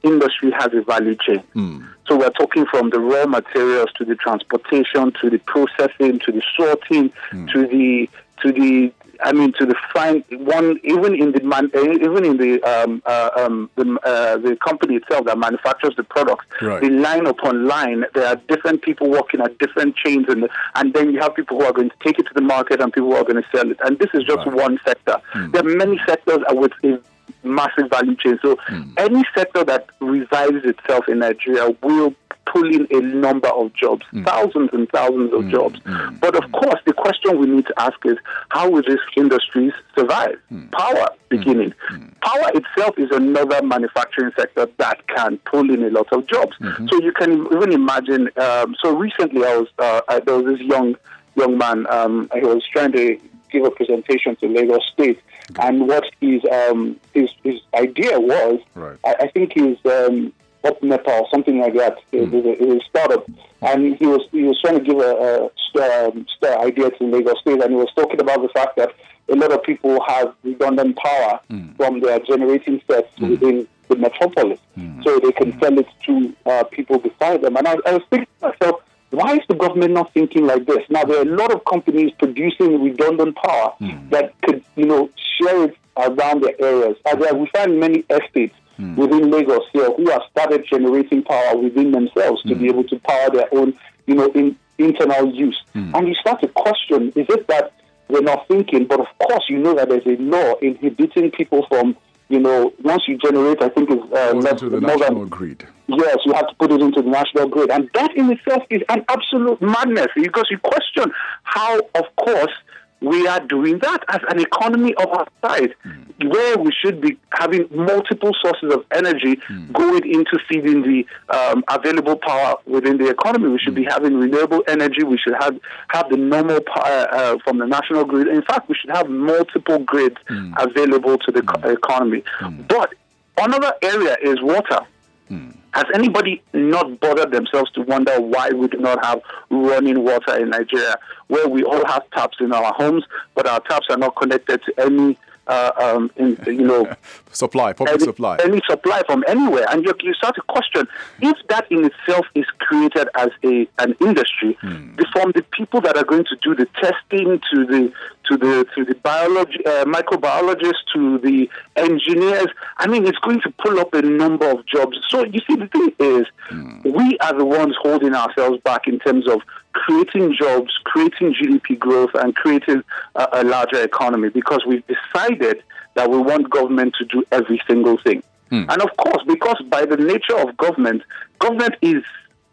industry 0.03 0.51
has 0.53 0.73
a 0.73 0.83
value 0.83 1.17
chain. 1.17 1.43
Mm. 1.55 1.89
So 2.07 2.17
we're 2.17 2.31
talking 2.31 2.67
from 2.67 2.91
the 2.91 3.01
raw 3.01 3.27
materials 3.27 3.91
to 3.97 4.05
the 4.05 4.15
transportation 4.15 5.13
to 5.21 5.31
the 5.31 5.39
processing 5.39 6.19
to 6.21 6.33
the 6.33 6.43
sorting 6.57 7.11
mm. 7.31 7.51
to 7.53 7.67
the 7.67 8.09
to 8.43 8.53
the 8.53 8.93
I 9.23 9.33
mean, 9.33 9.53
to 9.55 9.67
the 9.67 9.75
fine 9.93 10.25
one, 10.31 10.81
even 10.85 11.15
in 11.15 11.33
the 11.33 11.43
man, 11.43 11.71
eh, 11.75 11.99
even 12.03 12.25
in 12.25 12.37
the 12.37 12.63
um, 12.63 13.03
uh, 13.07 13.31
um, 13.37 13.71
the, 13.77 13.99
uh, 14.05 14.37
the 14.39 14.57
company 14.57 14.97
itself 14.97 15.27
that 15.27 15.39
manufactures 15.39 15.95
the 15.97 16.05
product, 16.05 16.47
right. 16.63 16.83
the 16.83 16.91
line 16.91 17.27
upon 17.27 17.67
line, 17.67 18.05
there 18.15 18.27
are 18.27 18.37
different 18.49 18.83
people 18.83 19.11
working 19.11 19.41
at 19.41 19.59
different 19.59 19.97
chains, 19.97 20.27
and 20.29 20.49
and 20.75 20.95
then 20.95 21.13
you 21.13 21.21
have 21.21 21.35
people 21.35 21.59
who 21.59 21.65
are 21.65 21.73
going 21.73 21.91
to 21.91 21.97
take 22.05 22.19
it 22.19 22.25
to 22.25 22.35
the 22.35 22.43
market 22.43 22.81
and 22.81 22.93
people 22.93 23.11
who 23.11 23.17
are 23.17 23.25
going 23.25 23.43
to 23.43 23.49
sell 23.55 23.71
it. 23.71 23.79
And 23.85 23.99
this 23.99 24.11
is 24.15 24.25
just 24.25 24.47
right. 24.47 24.55
one 24.55 24.79
sector. 24.85 25.21
Mm. 25.35 25.53
There 25.53 25.67
are 25.67 25.77
many 25.77 26.01
sectors 26.07 26.39
with 26.51 26.73
a 26.83 27.01
massive 27.43 27.91
value 27.91 28.17
chain. 28.17 28.39
So 28.43 28.57
mm. 28.57 28.93
any 28.97 29.25
sector 29.37 29.65
that 29.65 29.87
revives 30.01 30.65
itself 30.65 31.09
in 31.09 31.19
Nigeria 31.21 31.77
will 31.83 32.15
pull 32.47 32.67
in 32.73 32.87
a 32.91 33.01
number 33.01 33.49
of 33.49 33.73
jobs, 33.75 34.05
mm. 34.13 34.25
thousands 34.25 34.71
and 34.73 34.89
thousands 34.91 35.33
of 35.33 35.43
mm. 35.43 35.51
jobs. 35.51 35.81
Mm. 35.81 36.21
But 36.21 36.37
of 36.43 36.51
course, 36.53 36.81
the 36.85 36.93
question 36.93 37.39
we 37.39 37.47
need 37.47 37.67
to 37.67 37.75
ask 37.79 37.97
is 38.05 38.17
how 38.51 38.71
will 38.71 38.83
these 38.83 38.99
industries 39.17 39.73
survive? 39.97 40.37
Mm. 40.53 40.71
Power 40.73 41.09
beginning. 41.29 41.75
Mm. 41.91 42.21
Power 42.21 42.51
itself 42.55 42.99
is 42.99 43.11
another 43.11 43.63
manufacturing 43.63 44.33
sector 44.37 44.69
that 44.79 45.07
can 45.09 45.39
pull 45.39 45.73
in 45.73 45.83
a 45.85 45.91
lot 45.91 46.13
of 46.13 46.27
jobs. 46.27 46.57
Mm-hmm. 46.59 46.87
So 46.89 47.01
you 47.01 47.13
can 47.13 47.47
even 47.47 47.73
imagine. 47.73 48.31
Um, 48.37 48.75
so 48.83 48.97
recently, 48.97 49.45
I 49.45 49.57
was 49.57 49.69
uh, 49.79 50.21
there 50.21 50.37
was 50.39 50.59
this 50.59 50.67
young 50.67 50.97
young 51.37 51.59
man. 51.59 51.87
Um, 51.91 52.31
he 52.35 52.41
was 52.41 52.63
trying 52.73 52.93
to 52.93 53.19
give 53.51 53.65
a 53.65 53.71
presentation 53.71 54.37
to 54.37 54.47
Lagos 54.49 54.87
State, 54.93 55.21
okay. 55.51 55.69
and 55.69 55.89
what 55.89 56.05
his 56.21 56.43
um, 56.51 56.99
his 57.13 57.31
his 57.43 57.61
idea 57.75 58.19
was, 58.19 58.61
right. 58.75 58.99
I, 59.05 59.15
I, 59.21 59.29
think 59.29 59.53
he's 59.55 59.79
um, 59.85 60.33
up 60.65 60.83
Nepal 60.83 61.13
or 61.13 61.29
something 61.31 61.61
like 61.61 61.75
that. 61.75 61.99
Mm. 62.13 62.23
It, 62.23 62.31
was 62.31 62.45
a, 62.45 62.77
a 62.77 62.81
startup, 62.89 63.27
and 63.63 63.97
he 63.97 64.07
was 64.07 64.23
he 64.33 64.43
was 64.43 64.61
trying 64.61 64.79
to 64.79 64.85
give 64.85 64.99
a, 64.99 65.51
a 65.77 66.09
um, 66.09 66.27
idea 66.61 66.91
to 66.91 67.05
Lagos 67.05 67.41
State, 67.41 67.63
and 67.63 67.71
he 67.71 67.77
was 67.77 67.93
talking 67.95 68.21
about 68.21 68.43
the 68.43 68.49
fact 68.49 68.77
that 68.77 68.95
a 69.29 69.35
lot 69.35 69.53
of 69.53 69.63
people 69.63 70.03
have 70.07 70.35
redundant 70.43 70.97
power 70.97 71.41
mm. 71.51 71.77
from 71.77 72.01
their 72.01 72.19
generating 72.21 72.81
sets 72.91 73.15
mm. 73.19 73.31
within 73.31 73.67
the 73.89 73.97
metropolis, 73.97 74.61
mm. 74.79 75.03
so 75.05 75.19
they 75.19 75.33
can 75.33 75.59
sell 75.61 75.79
it 75.79 75.87
to 76.07 76.35
uh, 76.47 76.65
people 76.65 76.99
beside 76.99 77.43
them. 77.43 77.57
And 77.57 77.67
I, 77.67 77.77
I 77.87 77.95
was 77.95 78.03
thinking 78.11 78.29
to 78.41 78.49
myself 78.49 78.83
why 79.17 79.37
is 79.37 79.43
the 79.49 79.55
government 79.55 79.93
not 79.93 80.13
thinking 80.13 80.47
like 80.47 80.67
this? 80.67 80.83
Now, 80.89 81.05
there 81.05 81.19
are 81.19 81.23
a 81.23 81.37
lot 81.37 81.53
of 81.53 81.65
companies 81.65 82.13
producing 82.19 82.83
redundant 82.83 83.37
power 83.37 83.75
mm. 83.81 84.11
that 84.11 84.41
could, 84.43 84.65
you 84.77 84.87
know, 84.87 85.11
share 85.39 85.65
it 85.65 85.77
around 85.97 86.43
their 86.43 86.61
areas. 86.61 86.97
As 87.07 87.17
we 87.17 87.49
find 87.55 87.81
many 87.81 88.05
estates 88.11 88.55
mm. 88.79 88.97
within 88.97 89.31
Lagos 89.31 89.65
here 89.73 89.91
who 89.93 90.11
have 90.11 90.23
started 90.31 90.67
generating 90.69 91.23
power 91.23 91.57
within 91.57 91.93
themselves 91.93 92.43
mm. 92.43 92.49
to 92.49 92.55
be 92.55 92.65
hmm. 92.65 92.71
able 92.71 92.85
to 92.85 92.99
power 93.01 93.31
their 93.31 93.49
own, 93.53 93.75
you 94.07 94.15
know, 94.15 94.31
in, 94.33 94.57
internal 94.79 95.33
use. 95.33 95.61
Hmm. 95.73 95.95
And 95.95 96.09
you 96.09 96.15
start 96.15 96.41
to 96.43 96.49
question: 96.49 97.09
Is 97.15 97.27
it 97.29 97.47
that 97.49 97.73
we're 98.09 98.23
not 98.23 98.49
thinking? 98.49 98.87
But 98.87 99.01
of 99.01 99.07
course, 99.19 99.45
you 99.49 99.59
know 99.59 99.75
that 99.75 99.89
there's 99.89 100.07
a 100.07 100.21
law 100.21 100.55
inhibiting 100.61 101.31
people 101.31 101.67
from 101.69 101.97
you 102.29 102.41
know, 102.41 102.73
once 102.83 103.03
you 103.07 103.19
generate, 103.19 103.61
I 103.63 103.69
think 103.69 103.91
it's 103.91 104.03
uh, 104.13 104.33
less, 104.35 104.63
national 104.63 105.21
than, 105.21 105.29
grid. 105.29 105.67
Yes, 105.87 106.17
you 106.25 106.33
have 106.33 106.49
to 106.49 106.55
put 106.55 106.73
it 106.73 106.81
into 106.81 107.03
the 107.03 107.11
national 107.11 107.49
grid, 107.49 107.71
and 107.71 107.91
that 107.95 108.17
in 108.17 108.31
itself 108.31 108.63
is 108.71 108.83
an 108.89 109.05
absolute 109.09 109.61
madness 109.61 110.09
because 110.17 110.47
you 110.51 110.59
question 110.59 111.13
how, 111.43 111.79
of 111.95 112.05
course, 112.17 112.53
we 113.01 113.27
are 113.27 113.41
doing 113.41 113.79
that 113.81 114.03
as 114.09 114.21
an 114.31 114.41
economy 114.41 114.95
of 114.95 115.09
our 115.09 115.27
size, 115.43 115.69
mm. 115.85 116.33
where 116.33 116.57
we 116.57 116.73
should 116.73 117.01
be 117.01 117.19
having 117.35 117.69
multiple 117.71 118.31
sources 118.43 118.73
of 118.73 118.85
energy 118.93 119.37
mm. 119.37 119.73
going 119.73 120.11
into 120.11 120.39
feeding 120.49 120.83
the 120.83 121.07
um, 121.29 121.63
available 121.69 122.17
power 122.17 122.57
within 122.67 122.97
the 122.97 123.11
economy. 123.11 123.49
We 123.49 123.59
should 123.59 123.75
mm. 123.75 123.77
be 123.77 123.85
having 123.85 124.15
renewable 124.17 124.63
energy. 124.69 125.03
We 125.05 125.19
should 125.19 125.35
have 125.39 125.59
have 125.89 126.09
the 126.09 126.17
normal 126.17 126.61
power 126.63 127.09
uh, 127.13 127.37
from 127.45 127.59
the 127.59 127.67
national 127.67 128.07
grid. 128.07 128.29
In 128.29 128.43
fact, 128.43 128.69
we 128.69 128.75
should 128.75 128.95
have 128.97 129.09
multiple 129.09 129.81
grids 129.81 130.17
mm. 130.31 130.55
available 130.59 131.19
to 131.19 131.33
the 131.33 131.43
co- 131.43 131.61
mm. 131.61 131.75
economy. 131.75 132.25
But 132.69 132.95
another 133.37 133.75
area 133.83 134.17
is 134.23 134.41
water. 134.41 134.81
Has 135.29 135.85
anybody 135.93 136.43
not 136.53 137.01
bothered 137.01 137.33
themselves 137.33 137.71
to 137.73 137.83
wonder 137.83 138.21
why 138.21 138.51
we 138.51 138.69
do 138.69 138.79
not 138.79 139.05
have 139.05 139.21
running 139.51 140.05
water 140.05 140.37
in 140.39 140.51
Nigeria, 140.51 140.97
where 141.27 141.49
we 141.49 141.65
all 141.65 141.85
have 141.87 142.09
taps 142.11 142.37
in 142.41 142.53
our 142.53 142.73
homes, 142.75 143.05
but 143.35 143.47
our 143.47 143.61
taps 143.61 143.87
are 143.91 143.97
not 143.97 144.15
connected 144.17 144.63
to 144.63 144.81
any 144.81 145.19
uh, 145.47 145.71
um, 145.77 146.11
in, 146.17 146.39
you 146.47 146.67
know, 146.67 146.91
supply, 147.33 147.73
public 147.73 147.95
any, 147.95 148.05
supply, 148.05 148.39
any 148.43 148.61
supply 148.69 149.03
from 149.07 149.25
anywhere, 149.29 149.67
and 149.71 149.85
you, 149.85 149.93
you 150.01 150.15
start 150.15 150.35
to 150.35 150.43
question 150.43 150.87
if 151.21 151.37
that 151.49 151.71
in 151.71 151.85
itself 151.85 152.27
is 152.35 152.47
created 152.61 153.09
as 153.17 153.29
a 153.45 153.69
an 153.79 153.95
industry. 154.01 154.57
Hmm. 154.61 154.95
from 155.13 155.33
the 155.33 155.45
people 155.53 155.81
that 155.83 155.97
are 155.97 156.05
going 156.05 156.25
to 156.25 156.37
do 156.43 156.55
the 156.55 156.67
testing 156.81 157.41
to 157.53 157.67
the 157.67 157.93
to 158.29 158.37
the 158.37 158.67
to 158.75 158.85
the 158.85 158.95
biology, 158.97 159.65
uh, 159.67 159.85
microbiologists, 159.85 160.85
to 160.95 161.19
the 161.19 161.49
engineers. 161.77 162.49
I 162.79 162.87
mean, 162.87 163.07
it's 163.07 163.19
going 163.19 163.41
to 163.43 163.51
pull 163.59 163.79
up 163.79 163.95
a 163.95 164.03
number 164.03 164.51
of 164.51 164.67
jobs. 164.67 164.99
So 165.09 165.25
you 165.25 165.41
see, 165.47 165.57
the 165.57 165.69
thing 165.69 165.93
is, 165.99 166.27
mm. 166.51 166.83
we 166.85 167.19
are 167.19 167.37
the 167.37 167.45
ones 167.45 167.77
holding 167.81 168.15
ourselves 168.15 168.61
back 168.63 168.87
in 168.87 168.99
terms 168.99 169.29
of 169.29 169.41
creating 169.73 170.35
jobs, 170.39 170.73
creating 170.85 171.35
GDP 171.35 171.79
growth, 171.79 172.11
and 172.15 172.35
creating 172.35 172.83
a, 173.15 173.29
a 173.33 173.45
larger 173.45 173.83
economy 173.83 174.29
because 174.29 174.65
we've 174.67 174.85
decided 174.87 175.63
that 175.95 176.11
we 176.11 176.19
want 176.19 176.51
government 176.51 176.95
to 176.99 177.05
do 177.05 177.25
every 177.33 177.61
single 177.67 177.99
thing. 177.99 178.23
Mm. 178.51 178.67
And 178.69 178.83
of 178.83 178.97
course, 178.97 179.23
because 179.27 179.61
by 179.69 179.85
the 179.85 179.97
nature 179.97 180.37
of 180.37 180.57
government, 180.57 181.03
government 181.39 181.75
is 181.83 182.03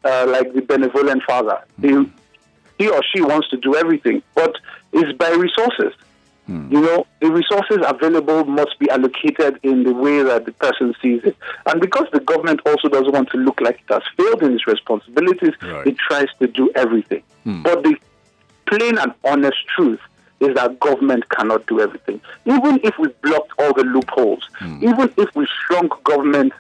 uh, 0.04 0.26
like 0.28 0.54
the 0.54 0.62
benevolent 0.62 1.24
father. 1.24 1.60
Mm. 1.80 2.12
He, 2.78 2.84
he 2.86 2.90
or 2.90 3.02
she 3.14 3.22
wants 3.22 3.50
to 3.50 3.58
do 3.58 3.76
everything, 3.76 4.24
but 4.34 4.56
it's 4.94 5.18
by 5.18 5.30
resources. 5.32 5.94
Mm. 6.50 6.72
You 6.72 6.82
know, 6.82 7.08
the 7.20 7.32
resources 7.32 7.78
available 7.86 8.46
must 8.46 8.78
be 8.80 8.90
allocated 8.90 9.60
in 9.64 9.84
the 9.84 9.94
way 9.94 10.24
that 10.24 10.46
the 10.46 10.52
person 10.54 10.94
sees 11.02 11.24
it. 11.24 11.38
And 11.66 11.80
because 11.80 12.08
the 12.12 12.20
government 12.20 12.62
also 12.66 12.90
doesn't 12.90 13.12
want 13.12 13.30
to 13.32 13.38
look 13.38 13.62
like 13.62 13.80
it 13.88 13.94
has 13.94 14.04
failed 14.18 14.44
in 14.44 14.54
its 14.54 14.68
responsibilities, 14.68 15.54
right. 15.62 15.88
it 15.88 15.98
tries 15.98 16.28
to 16.40 16.48
do 16.48 16.72
everything. 16.76 17.24
Mm. 17.46 17.64
But 17.64 17.84
the 17.84 17.96
plain 18.66 18.98
and 18.98 19.14
honest 19.24 19.58
truth 19.76 20.00
is 20.40 20.56
that 20.56 20.80
government 20.80 21.30
cannot 21.30 21.68
do 21.68 21.80
everything. 21.80 22.20
Even 22.46 22.80
if 22.84 22.98
we 22.98 23.10
blocked 23.22 23.52
all 23.60 23.74
the 23.74 23.84
loopholes, 23.84 24.50
mm. 24.60 24.82
even 24.84 25.14
if 25.18 25.34
we 25.36 25.48
shrunk 25.66 26.04
government 26.04 26.54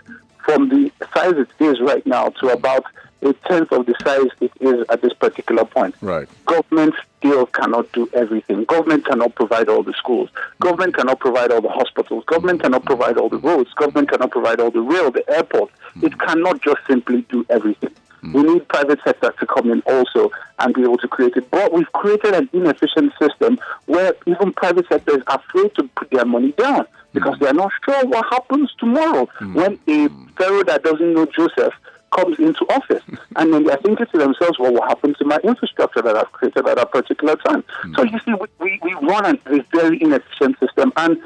from 0.45 0.69
the 0.69 0.91
size 1.13 1.33
it 1.35 1.49
is 1.59 1.79
right 1.81 2.05
now 2.05 2.29
to 2.29 2.49
about 2.49 2.85
a 3.21 3.33
tenth 3.47 3.71
of 3.71 3.85
the 3.85 3.95
size 4.03 4.29
it 4.39 4.51
is 4.59 4.85
at 4.89 5.01
this 5.01 5.13
particular 5.13 5.65
point. 5.65 5.95
Right. 6.01 6.27
Government 6.45 6.95
still 7.17 7.45
cannot 7.47 7.91
do 7.91 8.09
everything. 8.13 8.65
Government 8.65 9.05
cannot 9.05 9.35
provide 9.35 9.69
all 9.69 9.83
the 9.83 9.93
schools. 9.93 10.29
Government 10.59 10.95
cannot 10.95 11.19
provide 11.19 11.51
all 11.51 11.61
the 11.61 11.69
hospitals. 11.69 12.23
Government 12.25 12.61
cannot 12.61 12.85
provide 12.85 13.17
all 13.17 13.29
the 13.29 13.37
roads. 13.37 13.71
Government 13.75 14.09
cannot 14.09 14.31
provide 14.31 14.59
all 14.59 14.71
the 14.71 14.81
rail, 14.81 15.11
the 15.11 15.27
airport. 15.29 15.71
Mm. 15.95 16.03
It 16.05 16.19
cannot 16.19 16.61
just 16.61 16.79
simply 16.87 17.21
do 17.29 17.45
everything. 17.49 17.91
Mm. 18.23 18.33
We 18.33 18.53
need 18.53 18.67
private 18.67 18.99
sector 19.03 19.33
to 19.39 19.45
come 19.45 19.71
in 19.71 19.81
also 19.81 20.31
and 20.59 20.73
be 20.73 20.81
able 20.81 20.97
to 20.97 21.07
create 21.07 21.33
it. 21.35 21.49
But 21.51 21.73
we've 21.73 21.91
created 21.93 22.33
an 22.33 22.49
inefficient 22.53 23.13
system 23.19 23.59
where 23.85 24.15
even 24.25 24.53
private 24.53 24.87
sector 24.87 25.17
is 25.17 25.23
afraid 25.27 25.75
to 25.75 25.83
put 25.95 26.09
their 26.09 26.25
money 26.25 26.53
down 26.53 26.85
because 27.13 27.35
mm. 27.35 27.39
they 27.39 27.47
are 27.47 27.53
not 27.53 27.71
sure 27.85 28.05
what 28.05 28.25
happens 28.31 28.73
tomorrow 28.79 29.27
when 29.53 29.77
a 29.87 30.09
pharaoh 30.37 30.63
that 30.63 30.83
doesn't 30.83 31.13
know 31.13 31.25
Joseph 31.25 31.73
comes 32.11 32.39
into 32.39 32.65
office. 32.69 33.03
and 33.35 33.53
then 33.53 33.63
they're 33.63 33.77
thinking 33.77 34.05
to 34.05 34.17
themselves, 34.17 34.59
well, 34.59 34.73
what 34.73 34.89
happened 34.89 35.15
to 35.17 35.25
my 35.25 35.37
infrastructure 35.43 36.01
that 36.01 36.15
I've 36.15 36.31
created 36.31 36.67
at 36.67 36.77
a 36.77 36.85
particular 36.85 37.35
time? 37.37 37.63
Mm. 37.83 37.95
So 37.95 38.03
you 38.03 38.19
see, 38.19 38.33
we, 38.59 38.79
we, 38.83 38.93
run 38.93 39.39
a 39.45 39.63
very 39.71 40.01
inefficient 40.01 40.59
system. 40.59 40.93
And 40.95 41.21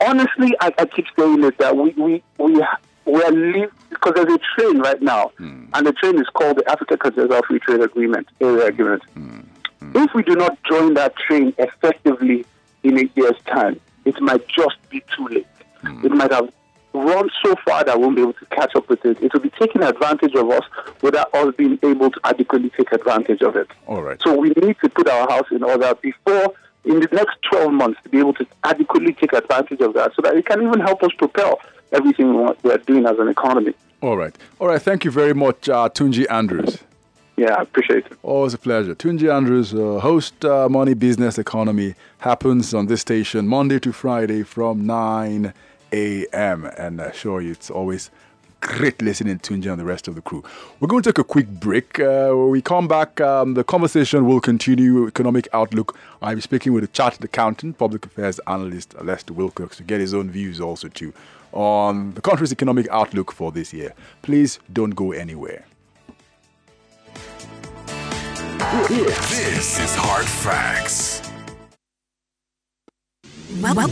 honestly, 0.00 0.54
I, 0.60 0.72
I 0.78 0.86
keep 0.86 1.06
saying 1.18 1.42
it 1.44 1.58
that 1.58 1.76
we, 1.76 1.90
we, 1.90 2.22
we, 2.38 2.64
we 3.06 3.22
are 3.22 3.32
leave, 3.32 3.70
because 3.90 4.14
there's 4.14 4.32
a 4.32 4.38
train 4.56 4.78
right 4.80 5.00
now, 5.00 5.32
mm. 5.38 5.68
and 5.72 5.86
the 5.86 5.92
train 5.92 6.18
is 6.18 6.26
called 6.34 6.58
the 6.58 6.70
Africa 6.70 6.96
Continental 6.96 7.40
Free 7.46 7.60
Trade 7.60 7.80
Agreement, 7.80 8.28
area 8.40 8.66
agreement. 8.66 9.02
Mm. 9.16 9.44
If 9.94 10.12
we 10.14 10.22
do 10.22 10.34
not 10.34 10.62
join 10.64 10.94
that 10.94 11.16
train 11.16 11.54
effectively 11.58 12.44
in 12.82 12.98
a 12.98 13.10
year's 13.14 13.40
time, 13.46 13.80
it 14.04 14.20
might 14.20 14.46
just 14.48 14.76
be 14.90 15.02
too 15.14 15.28
late. 15.28 15.46
Hmm. 15.82 16.04
It 16.04 16.12
might 16.12 16.32
have 16.32 16.52
run 16.96 17.30
so 17.44 17.54
far 17.64 17.84
that 17.84 17.98
we 17.98 18.04
won't 18.04 18.16
be 18.16 18.22
able 18.22 18.32
to 18.34 18.46
catch 18.46 18.74
up 18.74 18.88
with 18.88 19.04
it. 19.04 19.22
It 19.22 19.32
will 19.32 19.40
be 19.40 19.50
taking 19.50 19.82
advantage 19.82 20.34
of 20.34 20.50
us 20.50 20.64
without 21.02 21.34
us 21.34 21.54
being 21.56 21.78
able 21.82 22.10
to 22.10 22.20
adequately 22.24 22.70
take 22.70 22.92
advantage 22.92 23.42
of 23.42 23.56
it. 23.56 23.68
All 23.86 24.02
right. 24.02 24.20
So 24.22 24.36
we 24.36 24.50
need 24.50 24.76
to 24.82 24.88
put 24.88 25.08
our 25.08 25.28
house 25.28 25.46
in 25.50 25.62
order 25.62 25.94
before, 25.94 26.54
in 26.84 27.00
the 27.00 27.08
next 27.12 27.36
12 27.50 27.72
months, 27.72 28.00
to 28.02 28.08
be 28.08 28.18
able 28.18 28.34
to 28.34 28.46
adequately 28.64 29.12
take 29.12 29.32
advantage 29.32 29.80
of 29.80 29.94
that 29.94 30.14
so 30.14 30.22
that 30.22 30.36
it 30.36 30.46
can 30.46 30.62
even 30.62 30.80
help 30.80 31.02
us 31.02 31.10
propel 31.18 31.60
everything 31.92 32.34
we 32.62 32.70
are 32.70 32.78
doing 32.78 33.06
as 33.06 33.18
an 33.18 33.28
economy. 33.28 33.74
All 34.02 34.16
right. 34.16 34.36
All 34.58 34.68
right. 34.68 34.80
Thank 34.80 35.04
you 35.04 35.10
very 35.10 35.34
much, 35.34 35.68
uh, 35.68 35.88
Tunji 35.88 36.30
Andrews. 36.30 36.78
Yeah, 37.36 37.54
I 37.54 37.62
appreciate 37.62 38.06
it. 38.06 38.12
Always 38.22 38.54
a 38.54 38.58
pleasure. 38.58 38.94
Tunji 38.94 39.30
Andrews, 39.32 39.74
uh, 39.74 40.00
host 40.00 40.42
uh, 40.44 40.68
Money 40.70 40.94
Business 40.94 41.38
Economy, 41.38 41.94
happens 42.18 42.72
on 42.72 42.86
this 42.86 43.02
station 43.02 43.46
Monday 43.46 43.78
to 43.80 43.92
Friday 43.92 44.42
from 44.42 44.86
9 44.86 45.52
a.m. 45.96 46.64
And 46.76 47.00
assure 47.00 47.40
you, 47.40 47.52
it's 47.52 47.70
always 47.70 48.10
great 48.60 49.00
listening 49.00 49.38
to 49.38 49.52
Tunji 49.52 49.70
and 49.70 49.80
the 49.80 49.84
rest 49.84 50.08
of 50.08 50.14
the 50.14 50.22
crew. 50.22 50.42
We're 50.80 50.88
going 50.88 51.02
to 51.02 51.10
take 51.10 51.18
a 51.18 51.24
quick 51.24 51.48
break. 51.48 52.00
Uh, 52.00 52.30
when 52.30 52.50
we 52.50 52.62
come 52.62 52.88
back, 52.88 53.20
um, 53.20 53.54
the 53.54 53.64
conversation 53.64 54.26
will 54.26 54.40
continue. 54.40 55.06
Economic 55.06 55.48
outlook. 55.52 55.96
I'm 56.22 56.40
speaking 56.40 56.72
with 56.72 56.84
a 56.84 56.88
chartered 56.88 57.24
accountant, 57.24 57.78
public 57.78 58.06
affairs 58.06 58.40
analyst 58.46 58.94
Lester 59.02 59.32
Wilcox 59.32 59.76
to 59.76 59.82
get 59.82 60.00
his 60.00 60.12
own 60.14 60.30
views 60.30 60.60
also 60.60 60.88
too 60.88 61.12
on 61.52 62.12
the 62.12 62.20
country's 62.20 62.52
economic 62.52 62.86
outlook 62.90 63.32
for 63.32 63.50
this 63.50 63.72
year. 63.72 63.94
Please 64.22 64.58
don't 64.72 64.90
go 64.90 65.12
anywhere. 65.12 65.64
This 68.88 69.80
is 69.80 69.94
Hard 69.96 70.26
Facts. 70.26 71.25
Well, 73.48 73.76
well, 73.76 73.88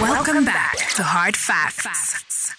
welcome 0.00 0.46
back 0.46 0.74
to 0.94 1.02
Hard 1.02 1.36
Facts. 1.36 2.54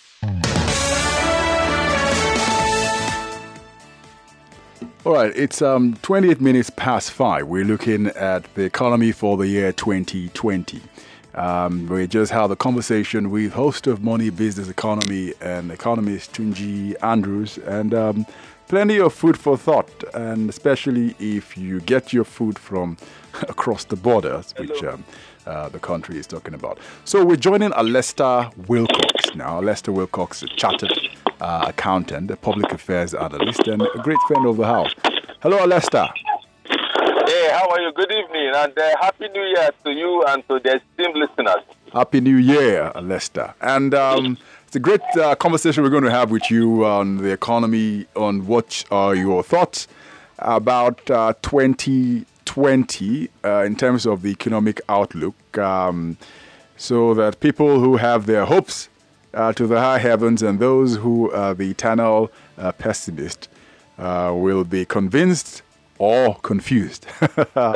All 5.04 5.14
right, 5.14 5.36
it's 5.36 5.64
um, 5.64 5.96
28 6.04 6.40
minutes 6.40 6.70
past 6.70 7.10
five. 7.10 7.48
We're 7.48 7.66
looking 7.66 8.08
at 8.08 8.54
the 8.54 8.66
economy 8.66 9.12
for 9.14 9.36
the 9.36 9.48
year 9.48 9.72
2020. 9.72 10.80
Um, 11.34 11.88
we 11.88 12.06
just 12.06 12.32
had 12.32 12.52
a 12.52 12.56
conversation 12.56 13.32
with 13.32 13.54
host 13.54 13.88
of 13.88 14.04
Money 14.04 14.30
Business 14.30 14.70
Economy 14.70 15.34
and 15.42 15.72
economist 15.72 16.34
Tunji 16.34 16.94
Andrews, 17.02 17.58
and 17.58 17.96
um, 17.96 18.28
plenty 18.68 19.00
of 19.00 19.12
food 19.12 19.40
for 19.40 19.58
thought, 19.58 20.04
and 20.14 20.52
especially 20.52 21.16
if 21.20 21.58
you 21.58 21.82
get 21.82 22.14
your 22.14 22.26
food 22.26 22.60
from 22.60 22.96
across 23.50 23.86
the 23.86 23.96
borders, 23.96 24.54
which 24.60 24.84
um, 24.84 25.04
uh, 25.48 25.70
the 25.70 25.80
country 25.80 26.18
is 26.18 26.28
talking 26.28 26.54
about. 26.54 26.78
So 27.06 27.24
we're 27.26 27.38
joining 27.38 27.72
Alester 27.72 28.56
Wilcox 28.68 29.36
now. 29.36 29.62
Alester 29.62 29.94
Wilcox, 29.94 30.44
a 30.44 30.48
chartered 30.48 30.92
uh, 31.42 31.66
accountant, 31.68 32.30
a 32.32 32.36
public 32.36 32.72
affairs 32.72 33.14
analyst, 33.14 33.68
and 33.68 33.82
a 33.82 34.00
great 34.04 34.20
friend 34.28 34.46
of 34.46 34.58
the 34.58 34.66
house. 34.66 34.94
Hello, 35.42 35.58
Alester. 35.60 36.08
Hey, 36.66 37.50
how 37.52 37.70
are 37.70 37.82
you? 37.82 37.92
Good 37.94 38.12
evening, 38.12 38.52
and 38.56 38.78
uh, 38.78 38.98
happy 39.02 39.28
New 39.30 39.42
Year 39.42 39.70
to 39.84 39.92
you 39.92 40.24
and 40.26 40.48
to 40.48 40.60
the 40.60 40.76
esteemed 40.76 41.16
listeners. 41.18 41.64
Happy 41.94 42.20
New 42.22 42.38
Year, 42.38 42.92
Alester. 42.96 43.54
And 43.62 43.94
um, 43.94 44.38
it's 44.66 44.76
a 44.76 44.80
great 44.80 45.02
uh, 45.20 45.36
conversation 45.36 45.84
we're 45.84 45.90
going 45.90 46.04
to 46.04 46.12
have 46.12 46.32
with 46.32 46.52
you 46.52 46.86
on 46.86 47.18
the 47.18 47.32
economy, 47.32 48.06
on 48.16 48.46
what 48.48 48.84
are 48.92 49.16
your 49.16 49.44
thoughts 49.44 49.88
about 50.40 51.10
uh, 51.10 51.34
20 51.42 52.26
20 52.48 53.30
uh, 53.44 53.64
in 53.64 53.76
terms 53.76 54.06
of 54.06 54.22
the 54.22 54.30
economic 54.30 54.82
outlook, 54.88 55.36
um, 55.58 56.18
so 56.78 57.14
that 57.14 57.40
people 57.42 57.80
who 57.82 57.98
have 57.98 58.26
their 58.26 58.46
hopes 58.46 58.88
uh, 59.34 59.52
to 59.54 59.68
the 59.68 59.80
high 59.80 60.00
heavens 60.00 60.42
and 60.42 60.60
those 60.60 60.96
who 60.96 61.30
are 61.32 61.54
the 61.54 61.70
eternal 61.70 62.32
uh, 62.58 62.72
pessimist 62.72 63.50
uh, 64.00 64.34
will 64.34 64.64
be 64.64 64.86
convinced 64.86 65.62
or 66.00 66.36
confused. 66.36 67.06
well, 67.22 67.76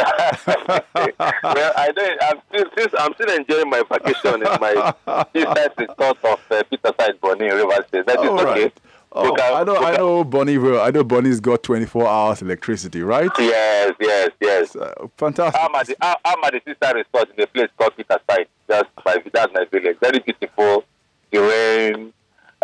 I 1.84 1.92
don't. 1.96 2.24
I'm 2.24 2.42
still, 2.72 2.88
I'm 2.98 3.14
still 3.16 3.36
enjoying 3.36 3.70
my 3.70 3.84
vacation 3.92 4.36
in 4.36 4.62
my 4.62 4.94
seaside 5.34 5.72
resort 5.78 6.18
of 6.24 6.40
uh, 6.50 6.64
Peterside, 6.70 7.20
Bonny, 7.20 7.46
River 7.46 7.86
State. 7.88 8.06
That 8.06 8.20
is 8.24 8.30
okay. 8.30 8.64
Right. 8.64 8.80
Oh, 9.14 9.36
I 9.38 9.64
know, 9.66 9.76
I 9.76 9.98
know, 9.98 10.24
Bonny. 10.24 10.56
I 10.58 10.90
know 10.90 11.04
Bonny's 11.04 11.42
got 11.42 11.64
24 11.64 12.08
hours 12.08 12.42
electricity, 12.42 13.02
right? 13.02 13.30
Yes, 13.38 13.92
yes, 14.00 14.30
yes. 14.40 14.76
Uh, 14.76 14.94
fantastic. 15.18 15.62
I'm 15.62 15.76
at 15.76 15.88
the 15.88 15.96
I'm 16.02 16.44
at 16.46 16.54
the 16.54 16.62
sister 16.66 16.96
resort 16.96 17.30
in 17.36 17.44
a 17.44 17.48
place 17.48 17.70
called 17.78 17.98
Peterside. 17.98 18.48
That's 18.68 18.90
my 19.06 19.18
that's 19.34 19.54
my 19.54 19.66
village. 19.66 19.98
Very 20.00 20.20
beautiful. 20.20 20.86
The 21.32 21.40
rain, 21.42 22.14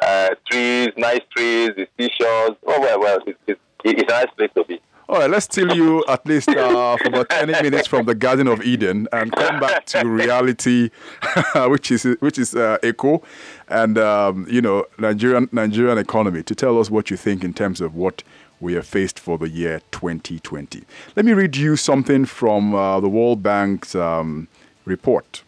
uh, 0.01 0.29
trees, 0.49 0.89
nice 0.95 1.21
trees, 1.35 1.71
the 1.75 1.87
seashores. 1.99 2.55
Oh 2.65 2.79
well, 2.79 2.99
well, 3.01 3.19
it's, 3.27 3.39
it's, 3.45 3.59
it's 3.83 4.03
a 4.03 4.05
nice 4.05 4.31
place 4.37 4.51
to 4.55 4.63
be. 4.63 4.81
All 5.09 5.19
right, 5.19 5.29
let's 5.29 5.45
steal 5.45 5.73
you 5.73 6.03
at 6.09 6.25
least 6.25 6.49
uh, 6.49 6.97
for 6.97 7.07
about 7.07 7.29
20 7.29 7.53
minutes 7.63 7.87
from 7.87 8.05
the 8.05 8.13
Garden 8.13 8.45
of 8.47 8.61
Eden 8.61 9.07
and 9.13 9.31
come 9.31 9.57
back 9.57 9.85
to 9.85 10.05
reality, 10.05 10.89
which 11.55 11.91
is 11.91 12.03
which 12.19 12.37
is 12.37 12.53
uh, 12.53 12.77
eco 12.83 13.23
and 13.69 13.97
um, 13.97 14.45
you 14.49 14.61
know 14.61 14.83
Nigerian 14.99 15.47
Nigerian 15.53 15.97
economy. 15.97 16.43
To 16.43 16.53
tell 16.53 16.77
us 16.77 16.89
what 16.89 17.09
you 17.09 17.15
think 17.15 17.45
in 17.45 17.53
terms 17.53 17.79
of 17.79 17.95
what 17.95 18.21
we 18.59 18.75
are 18.75 18.81
faced 18.81 19.17
for 19.17 19.37
the 19.37 19.47
year 19.47 19.81
2020. 19.91 20.83
Let 21.15 21.25
me 21.25 21.31
read 21.31 21.55
you 21.55 21.77
something 21.77 22.25
from 22.25 22.75
uh, 22.75 22.99
the 22.99 23.07
World 23.07 23.41
Bank's 23.41 23.95
um, 23.95 24.49
report, 24.83 25.41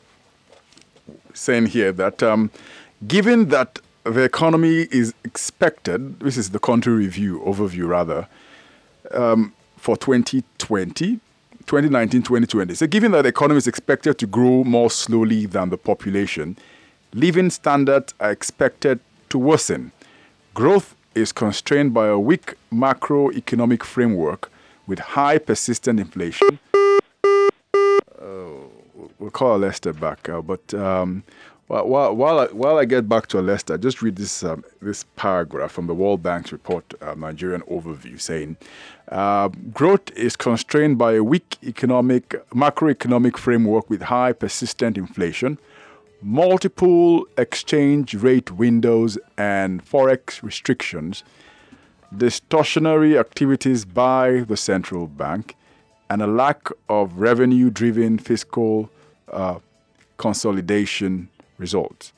saying 1.34 1.65
here 1.65 1.91
that 1.91 2.24
um, 2.24 2.50
given 3.10 3.50
that 3.50 3.80
the 4.06 4.24
economy 4.24 4.88
is 4.89 5.13
expected, 5.26 6.22
this 6.22 6.38
is 6.38 6.52
the 6.52 6.60
country 6.60 6.93
review 6.93 7.41
overview 7.45 7.89
rather 7.89 8.30
um, 9.13 9.54
for 9.78 9.98
2020 9.98 11.19
2019-2020. 11.69 12.76
So 12.76 12.88
given 12.88 13.12
that 13.12 13.22
the 13.22 13.30
economy 13.30 13.60
is 13.60 13.67
expected 13.67 14.17
to 14.17 14.26
grow 14.26 14.63
more 14.63 14.89
slowly 14.89 15.45
than 15.45 15.69
the 15.69 15.78
population, 15.78 16.58
living 17.13 17.52
standards 17.52 18.15
are 18.19 18.32
expected 18.32 19.00
to 19.30 19.38
worsen. 19.38 19.91
Growth 20.56 20.95
is 21.13 21.32
constrained 21.32 21.93
by 21.93 22.08
a 22.08 22.17
weak 22.17 22.56
macroeconomic 22.74 23.84
framework 23.84 24.52
with 24.88 25.00
high 25.00 25.38
persistent 25.38 26.00
inflation. 26.00 26.58
Oh, 28.19 28.72
we'll 29.19 29.30
call 29.30 29.60
Lester 29.60 29.93
back, 29.93 30.28
uh, 30.28 30.41
but 30.41 30.74
um, 30.74 31.24
while, 31.70 32.16
while, 32.16 32.40
I, 32.40 32.46
while 32.48 32.78
I 32.80 32.86
get 32.86 33.08
back 33.08 33.28
to 33.28 33.42
Lester, 33.42 33.78
just 33.78 34.02
read 34.02 34.16
this 34.16 34.44
um, 34.44 34.64
this 34.82 35.04
paragraph 35.16 35.72
from 35.72 35.86
the 35.86 35.94
World 35.94 36.24
Bank's 36.24 36.52
report, 36.52 36.84
uh, 37.00 37.14
Nigerian 37.14 37.62
overview, 37.62 38.20
saying 38.20 38.58
uh, 39.10 39.50
growth 39.72 40.10
is 40.16 40.36
constrained 40.36 40.98
by 40.98 41.14
a 41.14 41.24
weak 41.24 41.58
economic 41.64 42.30
macroeconomic 42.50 43.38
framework 43.38 43.88
with 43.88 44.02
high 44.02 44.34
persistent 44.34 44.98
inflation, 44.98 45.60
multiple 46.24 47.28
exchange 47.38 48.16
rate 48.16 48.50
windows 48.52 49.20
and 49.38 49.86
forex 49.86 50.42
restrictions, 50.42 51.24
distortionary 52.16 53.20
activities 53.20 53.86
by 53.86 54.40
the 54.40 54.58
central 54.58 55.06
bank, 55.06 55.56
and 56.10 56.24
a 56.24 56.28
lack 56.28 56.70
of 56.90 57.20
revenue 57.20 57.70
driven 57.70 58.18
fiscal 58.18 58.90
uh, 59.32 59.60
consolidation 60.18 61.30
results. 61.60 62.13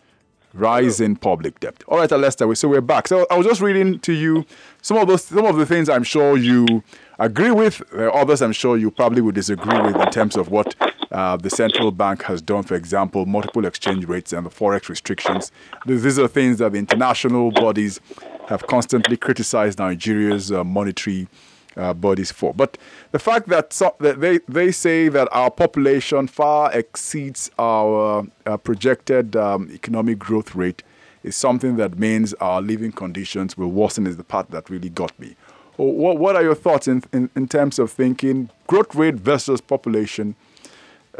Rise 0.53 0.99
in 0.99 1.15
public 1.15 1.59
debt. 1.61 1.81
All 1.87 1.97
right, 1.97 2.11
Lester, 2.11 2.53
so 2.55 2.67
we're 2.67 2.81
back. 2.81 3.07
So 3.07 3.25
I 3.31 3.37
was 3.37 3.47
just 3.47 3.61
reading 3.61 3.99
to 3.99 4.11
you 4.11 4.45
some 4.81 4.97
of 4.97 5.07
those 5.07 5.23
some 5.23 5.45
of 5.45 5.55
the 5.55 5.65
things 5.65 5.87
I'm 5.87 6.03
sure 6.03 6.37
you 6.37 6.83
agree 7.19 7.51
with. 7.51 7.81
There 7.93 8.11
are 8.11 8.21
others 8.21 8.41
I'm 8.41 8.51
sure 8.51 8.75
you 8.75 8.91
probably 8.91 9.21
would 9.21 9.35
disagree 9.35 9.79
with 9.79 9.95
in 9.95 10.09
terms 10.11 10.35
of 10.35 10.49
what 10.49 10.75
uh, 11.11 11.37
the 11.37 11.49
central 11.49 11.91
bank 11.91 12.23
has 12.23 12.41
done, 12.41 12.63
for 12.63 12.75
example, 12.75 13.25
multiple 13.25 13.65
exchange 13.65 14.05
rates 14.05 14.33
and 14.33 14.45
the 14.45 14.49
forex 14.49 14.89
restrictions. 14.89 15.53
These 15.85 16.19
are 16.19 16.27
things 16.27 16.57
that 16.57 16.73
the 16.73 16.79
international 16.79 17.51
bodies 17.51 18.01
have 18.47 18.67
constantly 18.67 19.15
criticized 19.15 19.79
Nigeria's 19.79 20.51
uh, 20.51 20.65
monetary 20.65 21.29
uh, 21.77 21.93
bodies 21.93 22.31
for. 22.31 22.53
But 22.53 22.77
the 23.11 23.19
fact 23.19 23.47
that, 23.49 23.73
so, 23.73 23.95
that 23.99 24.19
they, 24.19 24.39
they 24.47 24.71
say 24.71 25.07
that 25.09 25.27
our 25.31 25.51
population 25.51 26.27
far 26.27 26.71
exceeds 26.73 27.49
our 27.57 28.27
uh, 28.45 28.57
projected 28.57 29.35
um, 29.35 29.69
economic 29.71 30.19
growth 30.19 30.55
rate 30.55 30.83
is 31.23 31.35
something 31.35 31.77
that 31.77 31.97
means 31.97 32.33
our 32.35 32.61
living 32.61 32.91
conditions 32.91 33.57
will 33.57 33.71
worsen 33.71 34.07
is 34.07 34.17
the 34.17 34.23
part 34.23 34.49
that 34.51 34.69
really 34.69 34.89
got 34.89 35.17
me. 35.19 35.35
What, 35.77 36.17
what 36.17 36.35
are 36.35 36.43
your 36.43 36.55
thoughts 36.55 36.87
in, 36.87 37.03
in, 37.11 37.29
in 37.35 37.47
terms 37.47 37.79
of 37.79 37.91
thinking 37.91 38.49
growth 38.67 38.93
rate 38.93 39.15
versus 39.15 39.61
population 39.61 40.35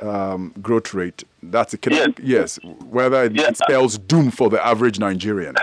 um, 0.02 0.54
growth 0.62 0.94
rate? 0.94 1.24
That's 1.42 1.74
economic, 1.74 2.20
yes. 2.20 2.60
yes 2.64 2.76
whether 2.84 3.24
it, 3.24 3.58
spells 3.58 3.98
doom 3.98 4.32
for 4.32 4.50
the 4.50 4.64
average 4.66 5.00
Nigerian. 5.00 5.56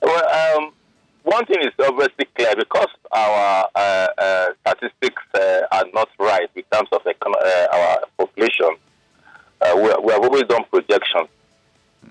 Well, 0.00 0.58
um, 0.58 0.72
one 1.24 1.46
thing 1.46 1.60
is 1.62 1.72
obviously 1.78 2.26
clear 2.36 2.56
because 2.56 2.88
our 3.12 3.68
statistics 4.82 5.22
uh, 5.34 5.62
are 5.72 5.84
not 5.92 6.08
right 6.18 6.48
in 6.54 6.62
terms 6.72 6.88
of 6.92 7.00
uh, 7.06 7.66
our 7.72 7.98
population. 8.18 8.70
Uh, 9.60 9.72
we, 9.76 9.82
we, 10.04 10.12
have 10.12 10.22
always 10.22 10.42
done 10.44 10.64
projections. 10.70 11.28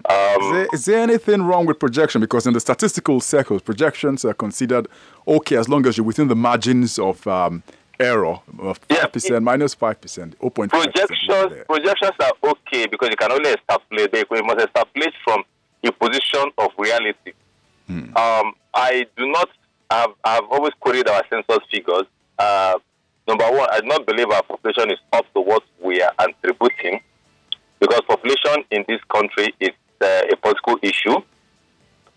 Um, 0.09 0.41
is, 0.41 0.51
there, 0.51 0.67
is, 0.73 0.85
there 0.85 0.99
anything 0.99 1.43
wrong 1.43 1.65
with 1.65 1.79
projection? 1.79 2.21
Because 2.21 2.47
in 2.47 2.53
the 2.53 2.59
statistical 2.59 3.19
circles, 3.19 3.61
projections 3.61 4.23
are 4.25 4.33
considered 4.33 4.87
okay 5.27 5.57
as 5.57 5.67
long 5.67 5.85
as 5.85 5.97
you're 5.97 6.05
within 6.05 6.27
the 6.27 6.35
margins 6.35 6.97
of 6.97 7.25
um, 7.27 7.61
error 7.99 8.39
of 8.59 8.77
five 8.89 9.11
percent, 9.11 9.43
minus 9.43 9.45
minus 9.45 9.73
five 9.73 10.01
percent, 10.01 10.39
0.5 10.39 10.69
Projections, 10.69 11.65
projections 11.67 12.11
are 12.19 12.33
okay 12.43 12.87
because 12.87 13.09
you 13.09 13.17
can 13.17 13.31
only 13.31 13.51
extrapolate. 13.51 14.13
You 14.31 14.43
must 14.43 14.61
extrapolate 14.61 15.13
from 15.23 15.43
a 15.83 15.91
position 15.91 16.51
of 16.57 16.69
reality. 16.77 17.33
Hmm. 17.87 18.15
Um, 18.15 18.53
I 18.73 19.05
do 19.17 19.29
not 19.29 19.49
have, 19.91 20.11
I've 20.23 20.45
always 20.49 20.71
quoted 20.79 21.09
our 21.09 21.23
census 21.29 21.59
figures. 21.69 22.05
Uh, 22.41 22.79
number 23.27 23.45
one, 23.51 23.67
I 23.71 23.81
do 23.81 23.87
not 23.87 24.05
believe 24.05 24.29
our 24.31 24.41
population 24.41 24.91
is 24.91 24.99
up 25.13 25.25
to 25.33 25.41
what 25.41 25.63
we 25.83 26.01
are 26.01 26.11
attributing 26.19 27.01
because 27.79 28.01
population 28.07 28.63
in 28.71 28.83
this 28.87 28.99
country 29.13 29.53
is 29.59 29.75
uh, 30.01 30.21
a 30.31 30.35
political 30.37 30.77
issue. 30.81 31.17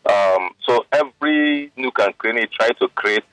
Um, 0.07 0.51
so 0.67 0.85
every 0.93 1.73
nook 1.77 1.99
and 2.01 2.17
cranny 2.17 2.47
try 2.59 2.71
to 2.81 2.89
create 2.95 3.25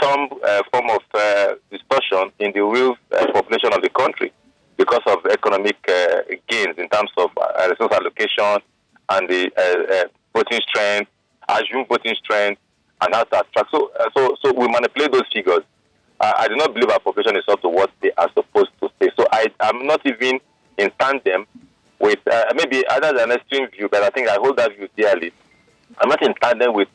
some 0.00 0.28
uh, 0.46 0.62
form 0.72 0.90
of 0.90 1.02
uh, 1.14 1.54
distortion 1.70 2.30
in 2.38 2.52
the 2.52 2.62
real 2.64 2.96
uh, 3.12 3.26
population 3.32 3.72
of 3.72 3.82
the 3.82 3.90
country 3.90 4.32
because 4.76 5.02
of 5.06 5.18
economic 5.30 5.76
uh, 5.88 6.22
gains 6.48 6.76
in 6.78 6.88
terms 6.88 7.10
of 7.16 7.30
resource 7.68 7.92
allocation 7.92 8.62
and 9.10 9.28
the 9.28 10.10
voting 10.32 10.60
strength 10.68 11.10
assume 11.48 11.84
voting 11.88 12.14
strength, 12.22 12.60
and 13.02 13.14
how 13.14 13.24
to 13.24 13.40
attract. 13.40 13.70
So, 13.70 13.90
so, 14.16 14.36
so 14.42 14.52
we 14.52 14.68
manipulate 14.68 15.12
those 15.12 15.28
figures. 15.32 15.64
Uh, 16.20 16.32
I 16.36 16.48
do 16.48 16.56
not 16.56 16.74
believe 16.74 16.90
our 16.90 17.00
population 17.00 17.36
is 17.36 17.44
up 17.48 17.62
to 17.62 17.68
what 17.68 17.90
they 18.02 18.12
are 18.18 18.28
supposed 18.34 18.70
to 18.80 18.90
say. 19.00 19.08
So 19.18 19.26
I, 19.32 19.46
am 19.60 19.86
not 19.86 20.04
even 20.04 20.38
in 20.76 20.90
tandem 20.98 21.46
with 21.98 22.18
uh, 22.30 22.44
maybe 22.54 22.86
other 22.88 23.16
than 23.16 23.30
extreme 23.30 23.68
view, 23.70 23.88
but 23.90 24.02
I 24.02 24.10
think 24.10 24.28
I 24.28 24.34
hold 24.34 24.58
that 24.58 24.76
view 24.76 24.88
dearly. 24.96 25.32
I'm 25.98 26.08
not 26.08 26.22
in 26.22 26.34
tandem 26.34 26.74
with 26.74 26.88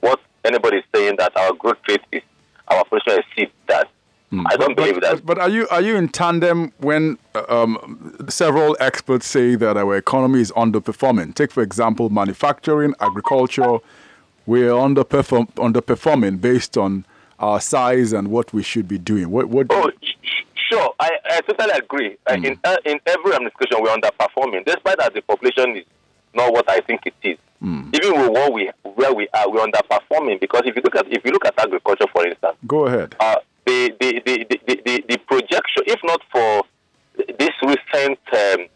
what 0.00 0.20
anybody 0.44 0.78
is 0.78 0.84
saying 0.94 1.16
that 1.18 1.36
our 1.36 1.52
growth 1.54 1.78
rate 1.88 2.02
is 2.10 2.22
our 2.68 2.84
population 2.84 3.22
exceeds 3.28 3.52
that. 3.68 3.88
Mm. 4.32 4.44
I 4.50 4.56
don't 4.56 4.74
but, 4.76 4.84
believe 4.84 5.00
that. 5.02 5.24
But, 5.24 5.38
are 5.38 5.48
you 5.48 5.68
are 5.68 5.80
you 5.80 5.94
in 5.96 6.08
tandem 6.08 6.72
when 6.78 7.18
uh, 7.34 7.44
um, 7.48 8.16
several 8.28 8.76
experts 8.80 9.26
say 9.26 9.54
that 9.56 9.76
our 9.76 9.96
economy 9.96 10.40
is 10.40 10.50
underperforming? 10.52 11.34
Take 11.34 11.52
for 11.52 11.62
example 11.62 12.08
manufacturing, 12.10 12.94
agriculture 13.00 13.78
we're 14.46 14.72
underperform, 14.72 15.52
underperforming 15.54 16.40
based 16.40 16.76
on 16.76 17.04
our 17.42 17.60
size 17.60 18.12
and 18.12 18.28
what 18.28 18.52
we 18.52 18.62
should 18.62 18.86
be 18.88 18.98
doing. 18.98 19.30
What? 19.30 19.48
what 19.48 19.66
oh, 19.70 19.90
sure. 20.70 20.94
I, 21.00 21.10
I 21.24 21.40
totally 21.40 21.72
agree. 21.72 22.16
Mm. 22.28 22.46
in, 22.46 22.60
uh, 22.64 22.76
in 22.84 23.00
every 23.06 23.34
administration, 23.34 23.82
we're 23.82 23.94
underperforming, 23.94 24.64
despite 24.64 24.98
that 24.98 25.12
the 25.12 25.22
population 25.22 25.76
is 25.76 25.84
not 26.34 26.52
what 26.52 26.70
I 26.70 26.80
think 26.80 27.00
it 27.04 27.14
is. 27.22 27.38
Mm. 27.62 27.94
Even 27.94 28.20
with 28.20 28.30
what 28.30 28.52
we, 28.52 28.70
where 28.94 29.12
we 29.12 29.28
are, 29.34 29.50
we're 29.50 29.66
underperforming 29.66 30.40
because 30.40 30.62
if 30.64 30.74
you 30.76 30.82
look 30.82 30.96
at 30.96 31.06
if 31.12 31.24
you 31.24 31.32
look 31.32 31.44
at 31.44 31.58
agriculture, 31.58 32.06
for 32.12 32.26
instance, 32.26 32.56
go 32.66 32.86
ahead. 32.86 33.14
Uh, 33.20 33.36
the, 33.66 33.94
the, 34.00 34.22
the, 34.26 34.46
the, 34.66 34.82
the, 34.84 35.04
the 35.08 35.18
projection, 35.18 35.84
if 35.86 36.00
not 36.02 36.20
for 36.32 36.62
this 37.38 37.50
recent 37.62 38.18
um, 38.32 38.66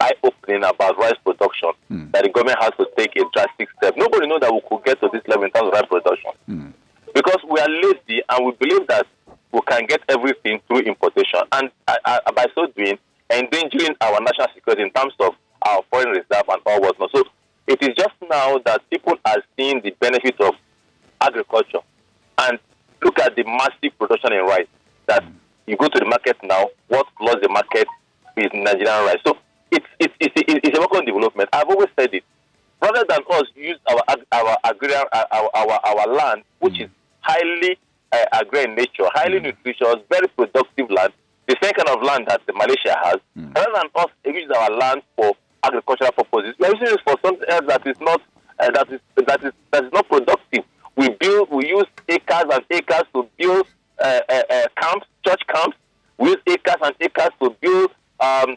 eye 0.00 0.12
opening 0.24 0.64
about 0.64 0.98
rice 0.98 1.14
production 1.24 1.70
mm. 1.90 2.10
that 2.12 2.24
the 2.24 2.30
government 2.30 2.58
has 2.60 2.72
to 2.78 2.88
take 2.96 3.14
a 3.16 3.22
drastic 3.32 3.68
step. 3.76 3.94
Nobody 3.96 4.26
knows 4.26 4.40
that 4.40 4.52
we 4.52 4.60
could 4.68 4.84
get 4.84 5.00
to 5.00 5.08
this 5.12 5.22
level 5.28 5.44
in 5.44 5.50
terms 5.50 5.68
of 5.68 5.72
rice 5.72 5.86
production 5.88 6.30
mm. 6.48 6.72
Because 7.14 7.38
we 7.48 7.60
are 7.60 7.68
lazy 7.68 8.22
and 8.28 8.46
we 8.46 8.52
believe 8.52 8.86
that 8.88 9.06
we 9.52 9.60
can 9.62 9.86
get 9.86 10.00
everything 10.08 10.60
through 10.66 10.80
importation, 10.80 11.40
and 11.52 11.70
uh, 11.86 11.96
uh, 12.04 12.32
by 12.32 12.46
so 12.54 12.66
doing, 12.76 12.98
endangering 13.30 13.96
our 14.00 14.20
national 14.20 14.48
security 14.54 14.82
in 14.82 14.90
terms 14.90 15.14
of 15.20 15.32
our 15.62 15.82
foreign 15.90 16.10
reserve 16.10 16.44
and 16.48 16.60
all 16.66 16.80
whatnot. 16.80 17.10
So 17.14 17.24
it 17.66 17.82
is 17.82 17.90
just 17.96 18.14
now 18.30 18.58
that 18.64 18.88
people 18.90 19.14
are 19.24 19.42
seeing 19.56 19.80
the 19.80 19.90
benefit 20.00 20.40
of 20.40 20.54
agriculture 21.20 21.80
and 22.38 22.58
look 23.02 23.18
at 23.18 23.36
the 23.36 23.44
massive 23.44 23.98
production 23.98 24.32
in 24.32 24.44
rice 24.44 24.66
that 25.06 25.24
you 25.66 25.76
go 25.76 25.88
to 25.88 25.98
the 25.98 26.06
market 26.06 26.36
now, 26.42 26.68
what 26.88 27.06
lost 27.20 27.38
the 27.42 27.48
market 27.48 27.86
is 28.36 28.48
Nigerian 28.52 29.04
rice. 29.04 29.18
So 29.26 29.36
it's, 29.70 29.86
it's, 29.98 30.14
it's, 30.20 30.32
it's 30.36 30.78
a 30.78 30.80
work 30.80 30.94
on 30.94 31.04
development. 31.04 31.48
I've 31.52 31.68
always 31.68 31.88
said 31.98 32.14
it. 32.14 32.24
Rather 32.80 33.04
than 33.08 33.20
us 33.30 33.44
use 33.56 33.78
our 33.90 34.02
our 34.32 34.56
agrarian 34.64 35.04
our, 35.12 35.50
our, 35.54 35.80
our 35.84 36.14
land, 36.14 36.42
which 36.60 36.74
mm. 36.74 36.84
is 36.84 36.90
highly 37.20 37.78
uh, 38.12 38.24
agrarian 38.40 38.74
nature, 38.74 39.08
highly 39.14 39.40
mm. 39.40 39.44
nutritious, 39.44 39.96
very 40.08 40.28
productive 40.28 40.90
land, 40.90 41.12
the 41.46 41.56
same 41.62 41.72
kind 41.72 41.88
of 41.88 42.02
land 42.02 42.26
that 42.28 42.40
the 42.46 42.52
Malaysia 42.52 42.96
has, 43.02 43.16
mm. 43.36 43.54
rather 43.54 43.72
than 43.74 43.88
us 43.96 44.10
use 44.24 44.50
our 44.56 44.70
land 44.70 45.02
for 45.16 45.34
agricultural 45.64 46.12
purposes, 46.12 46.54
we 46.58 46.66
are 46.66 46.74
using 46.74 46.94
it 46.94 47.00
for 47.04 47.16
something 47.24 47.48
else 47.48 47.64
that 47.66 47.86
is 47.86 48.00
not 48.00 48.20
uh, 48.60 48.70
that 48.70 48.92
is 48.92 49.00
that 49.26 49.44
is 49.44 49.52
that 49.72 49.84
is 49.84 49.92
not 49.92 50.08
productive. 50.08 50.64
We 50.96 51.10
build, 51.10 51.50
we 51.50 51.68
use 51.68 51.86
acres 52.08 52.44
and 52.50 52.64
acres 52.70 53.04
to 53.14 53.28
build 53.36 53.66
uh, 54.00 54.20
uh, 54.28 54.42
uh 54.50 54.66
camps, 54.80 55.06
church 55.24 55.42
camps. 55.48 55.76
We 56.18 56.30
use 56.30 56.38
acres 56.46 56.76
and 56.82 56.94
acres 57.00 57.30
to 57.40 57.56
build 57.60 57.90
um, 58.20 58.56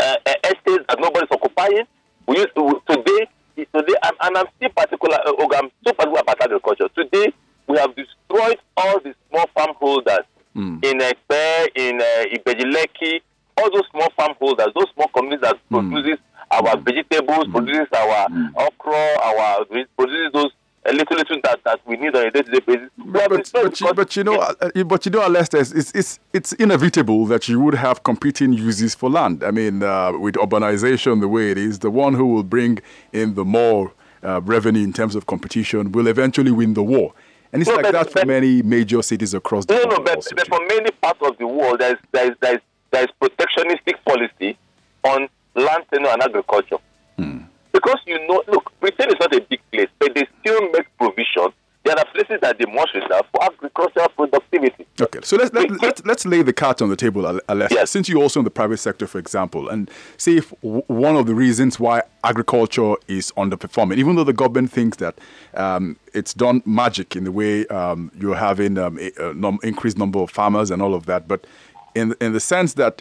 uh, 0.00 0.16
uh, 0.26 0.34
estates 0.44 0.84
that 0.88 0.98
nobody's 0.98 1.30
occupying. 1.30 1.84
We 2.26 2.38
used 2.38 2.54
to, 2.56 2.82
today, 2.88 3.26
today, 3.56 3.94
and, 4.02 4.16
and 4.20 4.36
I'm 4.38 4.46
still 4.56 4.70
particular. 4.70 5.18
Uh, 5.26 5.48
I'm 5.54 5.70
so 5.86 5.92
particular 5.92 6.20
about 6.20 6.42
agriculture. 6.42 6.88
Today, 6.96 7.32
we 7.66 7.78
have 7.78 7.94
destroyed 7.94 8.58
all 8.76 9.00
the 9.00 9.14
small 9.28 9.46
farm 9.54 9.74
holders 9.78 10.26
mm. 10.56 10.84
in 10.84 11.00
Epe, 11.00 11.68
in 11.74 12.00
uh, 12.00 12.24
Ibeju-Lekki, 12.34 13.20
all 13.58 13.70
those 13.70 13.86
small 13.90 14.10
farm 14.16 14.34
holders, 14.38 14.68
those 14.74 14.90
small 14.94 15.08
companies 15.08 15.40
that 15.42 15.56
mm. 15.70 15.90
produces 15.90 16.18
our 16.50 16.76
vegetables, 16.78 17.46
mm. 17.46 17.52
produces 17.52 17.88
our 17.96 18.28
mm. 18.28 18.50
okra, 18.56 19.18
our 19.22 19.64
produces 19.96 20.32
those 20.32 20.52
a 20.86 20.92
little, 20.92 21.16
little 21.16 21.38
that, 21.44 21.60
that 21.64 21.80
we 21.86 21.96
need 21.96 22.14
on 22.16 22.26
a 22.26 22.30
day-to-day 22.30 22.60
basis. 22.60 22.90
But, 22.96 23.28
but, 23.28 23.50
but, 23.52 23.80
you, 23.80 23.94
but 23.94 24.16
you 24.16 24.24
know, 24.24 24.36
uh, 24.36 24.84
but 24.84 25.04
you 25.04 25.12
know, 25.12 25.26
Lester, 25.26 25.58
it's, 25.58 25.92
it's 25.92 26.18
it's 26.32 26.52
inevitable 26.54 27.26
that 27.26 27.48
you 27.48 27.60
would 27.60 27.74
have 27.74 28.02
competing 28.02 28.52
uses 28.52 28.94
for 28.94 29.10
land. 29.10 29.44
I 29.44 29.50
mean, 29.50 29.82
uh, 29.82 30.12
with 30.18 30.36
urbanization 30.36 31.20
the 31.20 31.28
way 31.28 31.50
it 31.50 31.58
is, 31.58 31.80
the 31.80 31.90
one 31.90 32.14
who 32.14 32.26
will 32.26 32.42
bring 32.42 32.78
in 33.12 33.34
the 33.34 33.44
more 33.44 33.92
uh, 34.22 34.40
revenue 34.42 34.82
in 34.82 34.92
terms 34.92 35.14
of 35.14 35.26
competition 35.26 35.92
will 35.92 36.06
eventually 36.06 36.50
win 36.50 36.74
the 36.74 36.82
war. 36.82 37.12
And 37.52 37.60
it's 37.60 37.68
no, 37.68 37.76
like 37.76 37.84
but, 37.84 37.92
that 37.92 38.12
for 38.12 38.24
many 38.24 38.62
major 38.62 39.02
cities 39.02 39.34
across 39.34 39.66
the 39.66 39.74
no, 39.74 39.80
world. 39.80 40.06
No, 40.06 40.14
but, 40.14 40.26
but 40.36 40.48
for 40.48 40.60
many 40.66 40.90
parts 40.92 41.20
of 41.22 41.36
the 41.36 41.46
world, 41.46 41.80
there's, 41.80 41.98
there's, 42.12 42.36
there's, 42.40 42.60
there's 42.92 43.08
protectionistic 43.20 43.94
policy 44.04 44.56
on 45.02 45.28
land 45.56 45.84
tenure 45.92 46.10
and 46.10 46.22
agriculture. 46.22 46.78
Hmm. 47.16 47.38
Because 47.82 48.00
you 48.06 48.26
know, 48.26 48.42
look, 48.48 48.72
Britain 48.80 49.08
is 49.08 49.16
not 49.20 49.34
a 49.34 49.40
big 49.40 49.60
place, 49.72 49.88
but 49.98 50.14
they 50.14 50.26
still 50.40 50.60
make 50.70 50.86
provision. 50.98 51.48
There 51.82 51.98
are 51.98 52.04
places 52.12 52.38
that 52.42 52.58
they 52.58 52.66
must 52.66 52.92
reserve 52.94 53.22
for 53.32 53.42
agricultural 53.42 54.08
productivity. 54.10 54.86
Okay, 55.00 55.20
so 55.22 55.36
let's 55.38 55.50
let, 55.54 55.70
let, 55.80 56.06
let's 56.06 56.26
lay 56.26 56.42
the 56.42 56.52
cards 56.52 56.82
on 56.82 56.90
the 56.90 56.94
table, 56.96 57.22
Alessa. 57.48 57.70
Yes. 57.70 57.90
Since 57.90 58.06
you're 58.10 58.20
also 58.22 58.40
in 58.40 58.44
the 58.44 58.50
private 58.50 58.76
sector, 58.76 59.06
for 59.06 59.18
example, 59.18 59.70
and 59.70 59.90
see 60.18 60.36
if 60.36 60.52
w- 60.62 60.82
one 60.88 61.16
of 61.16 61.26
the 61.26 61.34
reasons 61.34 61.80
why 61.80 62.02
agriculture 62.22 62.96
is 63.08 63.32
underperforming, 63.38 63.96
even 63.96 64.14
though 64.16 64.24
the 64.24 64.34
government 64.34 64.70
thinks 64.70 64.98
that 64.98 65.16
um, 65.54 65.96
it's 66.12 66.34
done 66.34 66.62
magic 66.66 67.16
in 67.16 67.24
the 67.24 67.32
way 67.32 67.66
um, 67.68 68.12
you're 68.20 68.36
having 68.36 68.76
um, 68.76 68.98
a, 68.98 69.30
a 69.30 69.32
num- 69.32 69.58
increased 69.62 69.96
number 69.96 70.18
of 70.18 70.30
farmers 70.30 70.70
and 70.70 70.82
all 70.82 70.92
of 70.94 71.06
that, 71.06 71.26
but 71.26 71.46
in 71.94 72.14
in 72.20 72.34
the 72.34 72.40
sense 72.40 72.74
that 72.74 73.00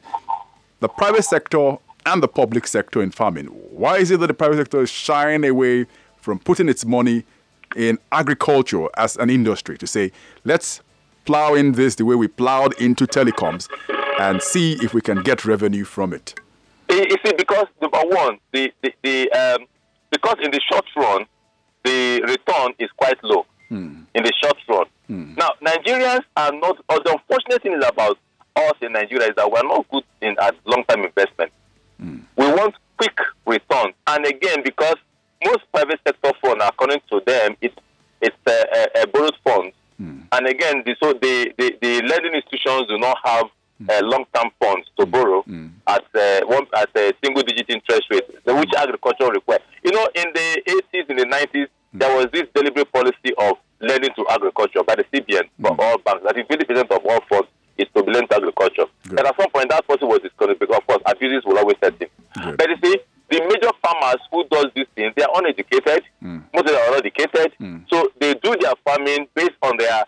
the 0.79 0.87
private 0.87 1.23
sector 1.23 1.77
and 2.05 2.23
the 2.23 2.27
public 2.27 2.67
sector 2.67 3.01
in 3.01 3.11
farming. 3.11 3.45
Why 3.47 3.97
is 3.97 4.11
it 4.11 4.19
that 4.19 4.27
the 4.27 4.33
private 4.33 4.57
sector 4.57 4.81
is 4.81 4.89
shying 4.89 5.45
away 5.45 5.85
from 6.17 6.39
putting 6.39 6.69
its 6.69 6.85
money 6.85 7.23
in 7.75 7.97
agriculture 8.11 8.87
as 8.97 9.15
an 9.17 9.29
industry 9.29 9.77
to 9.77 9.87
say, 9.87 10.11
let's 10.43 10.81
plow 11.25 11.53
in 11.53 11.73
this 11.73 11.95
the 11.95 12.05
way 12.05 12.15
we 12.15 12.27
plowed 12.27 12.73
into 12.81 13.05
telecoms 13.05 13.69
and 14.19 14.41
see 14.41 14.73
if 14.81 14.93
we 14.93 15.01
can 15.01 15.21
get 15.23 15.45
revenue 15.45 15.85
from 15.85 16.13
it? 16.13 16.39
You 16.89 17.15
see, 17.23 17.33
because 17.37 17.67
number 17.81 18.01
one, 18.03 18.39
the, 18.51 18.71
the, 18.81 18.93
the 19.03 19.31
um, 19.31 19.65
because 20.09 20.37
in 20.41 20.51
the 20.51 20.59
short 20.71 20.85
run, 20.95 21.25
the 21.83 22.21
return 22.27 22.73
is 22.79 22.89
quite 22.97 23.23
low. 23.23 23.45
Hmm. 23.69 24.01
In 24.15 24.23
the 24.23 24.33
short 24.43 24.57
run. 24.67 24.85
Hmm. 25.07 25.33
Now, 25.35 25.51
Nigerians 25.63 26.23
are 26.35 26.51
not. 26.51 26.77
Or 26.89 26.99
the 27.03 27.11
unfortunate 27.11 27.61
thing 27.61 27.73
is 27.73 27.85
about 27.87 28.17
us 28.55 28.73
in 28.81 28.93
Nigeria 28.93 29.27
is 29.29 29.35
that 29.35 29.51
we're 29.51 29.61
not 29.63 29.87
good 29.91 30.03
in 30.21 30.35
at 30.41 30.55
long-term 30.65 31.05
investment. 31.05 31.51
Mm. 32.01 32.21
We 32.37 32.45
want 32.47 32.75
quick 32.97 33.17
returns. 33.45 33.93
And 34.07 34.25
again, 34.25 34.61
because 34.63 34.95
most 35.45 35.59
private 35.71 35.99
sector 36.05 36.31
funds, 36.41 36.63
according 36.65 37.01
to 37.11 37.21
them, 37.25 37.55
it's 37.61 37.75
it's 38.21 38.35
a, 38.47 38.99
a, 38.99 39.03
a 39.03 39.07
borrowed 39.07 39.35
funds. 39.43 39.75
Mm. 40.01 40.23
And 40.31 40.47
again, 40.47 40.83
the, 40.85 40.95
so 41.01 41.13
the, 41.13 41.53
the, 41.57 41.77
the 41.81 42.01
lending 42.01 42.33
institutions 42.33 42.87
do 42.87 42.97
not 42.97 43.17
have 43.23 43.45
uh, 43.87 44.01
long-term 44.03 44.51
funds 44.59 44.87
to 44.99 45.05
borrow 45.05 45.41
mm. 45.43 45.71
at 45.87 46.03
uh, 46.13 46.45
one 46.45 46.67
at 46.75 46.89
a 46.97 47.13
single-digit 47.23 47.69
interest 47.69 48.03
rate, 48.11 48.27
which 48.45 48.71
agriculture 48.77 49.29
requires. 49.31 49.61
You 49.83 49.91
know, 49.91 50.07
in 50.15 50.25
the 50.33 50.81
80s, 50.93 51.09
in 51.09 51.17
the 51.17 51.25
90s, 51.25 51.67
there 51.93 52.15
was 52.15 52.27
this 52.33 52.43
deliberate 52.53 52.91
policy 52.91 53.33
of 53.37 53.55
lending 53.79 54.11
to 54.15 54.25
agriculture 54.29 54.83
by 54.83 54.95
the 54.95 55.05
CBN 55.05 55.49
for 55.61 55.75
all 55.79 55.97
banks. 55.99 56.25
I 56.27 56.33
think 56.33 56.49
50% 56.49 56.91
of 56.91 57.05
all 57.05 57.21
funds 57.29 57.47
is 57.77 57.87
to 57.95 58.03
be 58.03 58.11
linked 58.11 58.31
to 58.31 58.37
agriculture. 58.37 58.85
Good. 59.07 59.19
And 59.19 59.27
at 59.27 59.35
some 59.39 59.49
point, 59.49 59.69
that 59.69 59.87
policy 59.87 60.05
was 60.05 60.19
discouraged 60.19 60.59
because, 60.59 60.77
of 60.77 60.87
course, 60.87 61.01
abuses 61.05 61.43
will 61.45 61.57
always 61.57 61.77
set 61.81 61.95
in. 62.01 62.09
But 62.35 62.69
you 62.69 62.75
see, 62.83 62.97
the 63.29 63.39
major 63.47 63.71
farmers 63.81 64.21
who 64.31 64.43
does 64.49 64.67
these 64.75 64.87
things, 64.95 65.13
they 65.15 65.23
are 65.23 65.31
uneducated. 65.35 66.03
Mm. 66.21 66.43
Most 66.53 66.65
of 66.67 66.73
them 66.73 66.75
are 66.75 66.93
uneducated. 66.93 67.53
Mm. 67.61 67.85
So 67.89 68.11
they 68.19 68.33
do 68.35 68.55
their 68.59 68.73
farming 68.83 69.27
based 69.35 69.57
on 69.61 69.77
their 69.77 70.03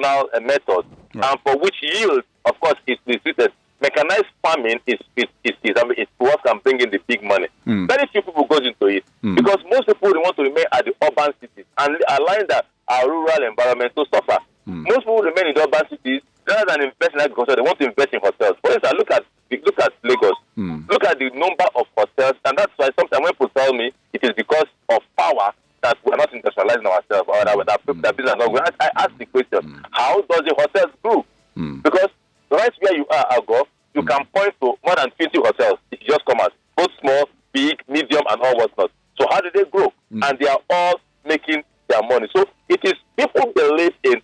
traditional 0.00 0.28
uh, 0.34 0.40
methods, 0.40 0.88
right. 1.14 1.30
and 1.30 1.40
for 1.44 1.58
which 1.60 1.76
yield, 1.82 2.22
of 2.44 2.60
course, 2.60 2.76
is 2.86 2.98
restricted. 3.06 3.52
Mechanized 3.80 4.26
farming 4.42 4.78
is 4.86 4.98
is 5.16 5.24
is, 5.42 5.54
is, 5.64 5.74
is 5.96 6.06
what 6.18 6.42
can 6.44 6.58
bring 6.62 6.80
in 6.80 6.90
the 6.90 6.98
big 7.06 7.22
money. 7.22 7.48
Mm. 7.66 7.88
Very 7.88 8.06
few 8.12 8.20
people 8.20 8.44
goes 8.44 8.60
into 8.60 8.86
it 8.86 9.04
mm. 9.24 9.34
because 9.36 9.56
most 9.70 9.86
people 9.86 10.10
want 10.20 10.36
to 10.36 10.42
remain 10.42 10.66
at 10.72 10.84
the 10.84 10.92
urban 11.02 11.32
cities 11.40 11.64
and 11.78 11.96
allowing 12.08 12.46
that 12.48 12.66
our 12.88 13.08
rural 13.08 13.42
environment 13.48 13.92
to 13.96 14.04
suffer. 14.12 14.36
Mm. 14.68 14.84
Most 14.84 15.00
people 15.00 15.22
remain 15.22 15.46
in 15.48 15.54
the 15.54 15.62
urban 15.62 15.88
cities 15.88 16.20
rather 16.46 16.66
than 16.68 16.82
invest 16.82 17.14
in 17.14 17.20
agriculture, 17.20 17.56
they 17.56 17.62
want 17.62 17.78
to 17.80 17.86
invest 17.86 18.12
in 18.12 18.20
hotels. 18.20 18.56
For 18.60 18.72
instance, 18.72 18.94
look 18.98 19.10
at 19.12 19.24
look 19.64 19.80
at 19.80 19.92
Lagos. 20.04 20.36
Mm. 20.58 20.88
Look 20.90 21.04
at 21.04 21.18
the 21.18 21.30
number 21.30 21.64
of 21.74 21.86
hotels, 21.96 22.36
and 22.44 22.58
that's 22.58 22.72
why 22.76 22.90
sometimes 22.98 23.24
when 23.24 23.32
people 23.32 23.48
tell 23.56 23.72
me 23.72 23.92
it 24.12 24.22
is 24.22 24.32
because 24.36 24.68
of 24.90 25.00
power 25.16 25.52
that 25.82 25.96
we're 26.04 26.16
not 26.16 26.30
industrializing 26.32 26.86
ourselves 26.86 27.28
or 27.28 27.44
that, 27.44 27.66
that, 27.66 27.86
mm. 27.86 28.02
that 28.02 28.16
business 28.16 28.34
not 28.38 28.74
I 28.80 28.90
ask 28.96 29.16
the 29.18 29.26
question: 29.26 29.60
mm. 29.60 29.82
How 29.92 30.20
does 30.22 30.42
the 30.44 30.54
hotels 30.56 30.92
grow? 31.02 31.24
Mm. 31.56 31.82
Because 31.82 32.08
right 32.50 32.72
where 32.80 32.96
you 32.96 33.06
are, 33.08 33.26
Algo, 33.32 33.64
you 33.94 34.02
can 34.02 34.24
point 34.34 34.54
to 34.60 34.74
more 34.84 34.96
than 34.96 35.10
20 35.10 35.38
hotels 35.38 35.78
if 35.90 36.00
you 36.00 36.08
just 36.08 36.24
come 36.26 36.40
out, 36.40 36.52
both 36.76 36.90
small, 37.00 37.28
big, 37.52 37.82
medium, 37.88 38.22
and 38.30 38.40
all 38.42 38.56
what's 38.56 38.76
not. 38.76 38.90
So 39.18 39.26
how 39.30 39.40
do 39.40 39.50
they 39.54 39.64
grow? 39.64 39.92
And 40.10 40.38
they 40.38 40.46
are 40.48 40.58
all 40.70 41.00
making 41.26 41.62
their 41.88 42.02
money. 42.02 42.28
So 42.34 42.44
it 42.68 42.80
is 42.84 42.94
people 43.16 43.52
believe 43.54 43.92
in 44.04 44.20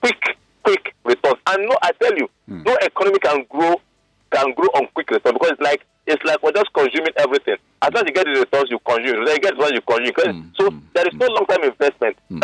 quick 0.00 0.36
quick 0.64 0.94
returns. 1.04 1.36
And 1.46 1.68
no, 1.68 1.76
I 1.82 1.92
tell 2.00 2.16
you, 2.16 2.28
mm. 2.48 2.64
no 2.64 2.76
economy 2.82 3.18
can 3.18 3.44
grow 3.48 3.76
can 4.32 4.52
grow 4.54 4.68
on 4.74 4.86
quick 4.94 5.10
returns 5.10 5.34
because 5.34 5.52
it's 5.52 5.60
like 5.60 5.84
it's 6.06 6.24
like 6.24 6.42
we're 6.42 6.52
just 6.52 6.72
consuming 6.72 7.12
everything. 7.16 7.56
As 7.82 7.88
soon 7.88 7.96
as 7.96 8.04
you 8.06 8.12
get 8.12 8.26
the 8.26 8.40
returns, 8.40 8.70
you 8.70 8.78
consume. 8.84 9.24
Then 9.24 9.34
you 9.34 9.40
get 9.40 9.54
the 9.54 9.60
ones 9.60 9.72
you 9.74 9.82
consume. 9.82 10.42
Mm. 10.42 10.56
So 10.56 10.70
mm. 10.70 10.82
there 10.94 11.06
is 11.06 11.14
no 11.14 11.26
long-term 11.26 11.64
investment. 11.64 12.16
Mm. 12.30 12.40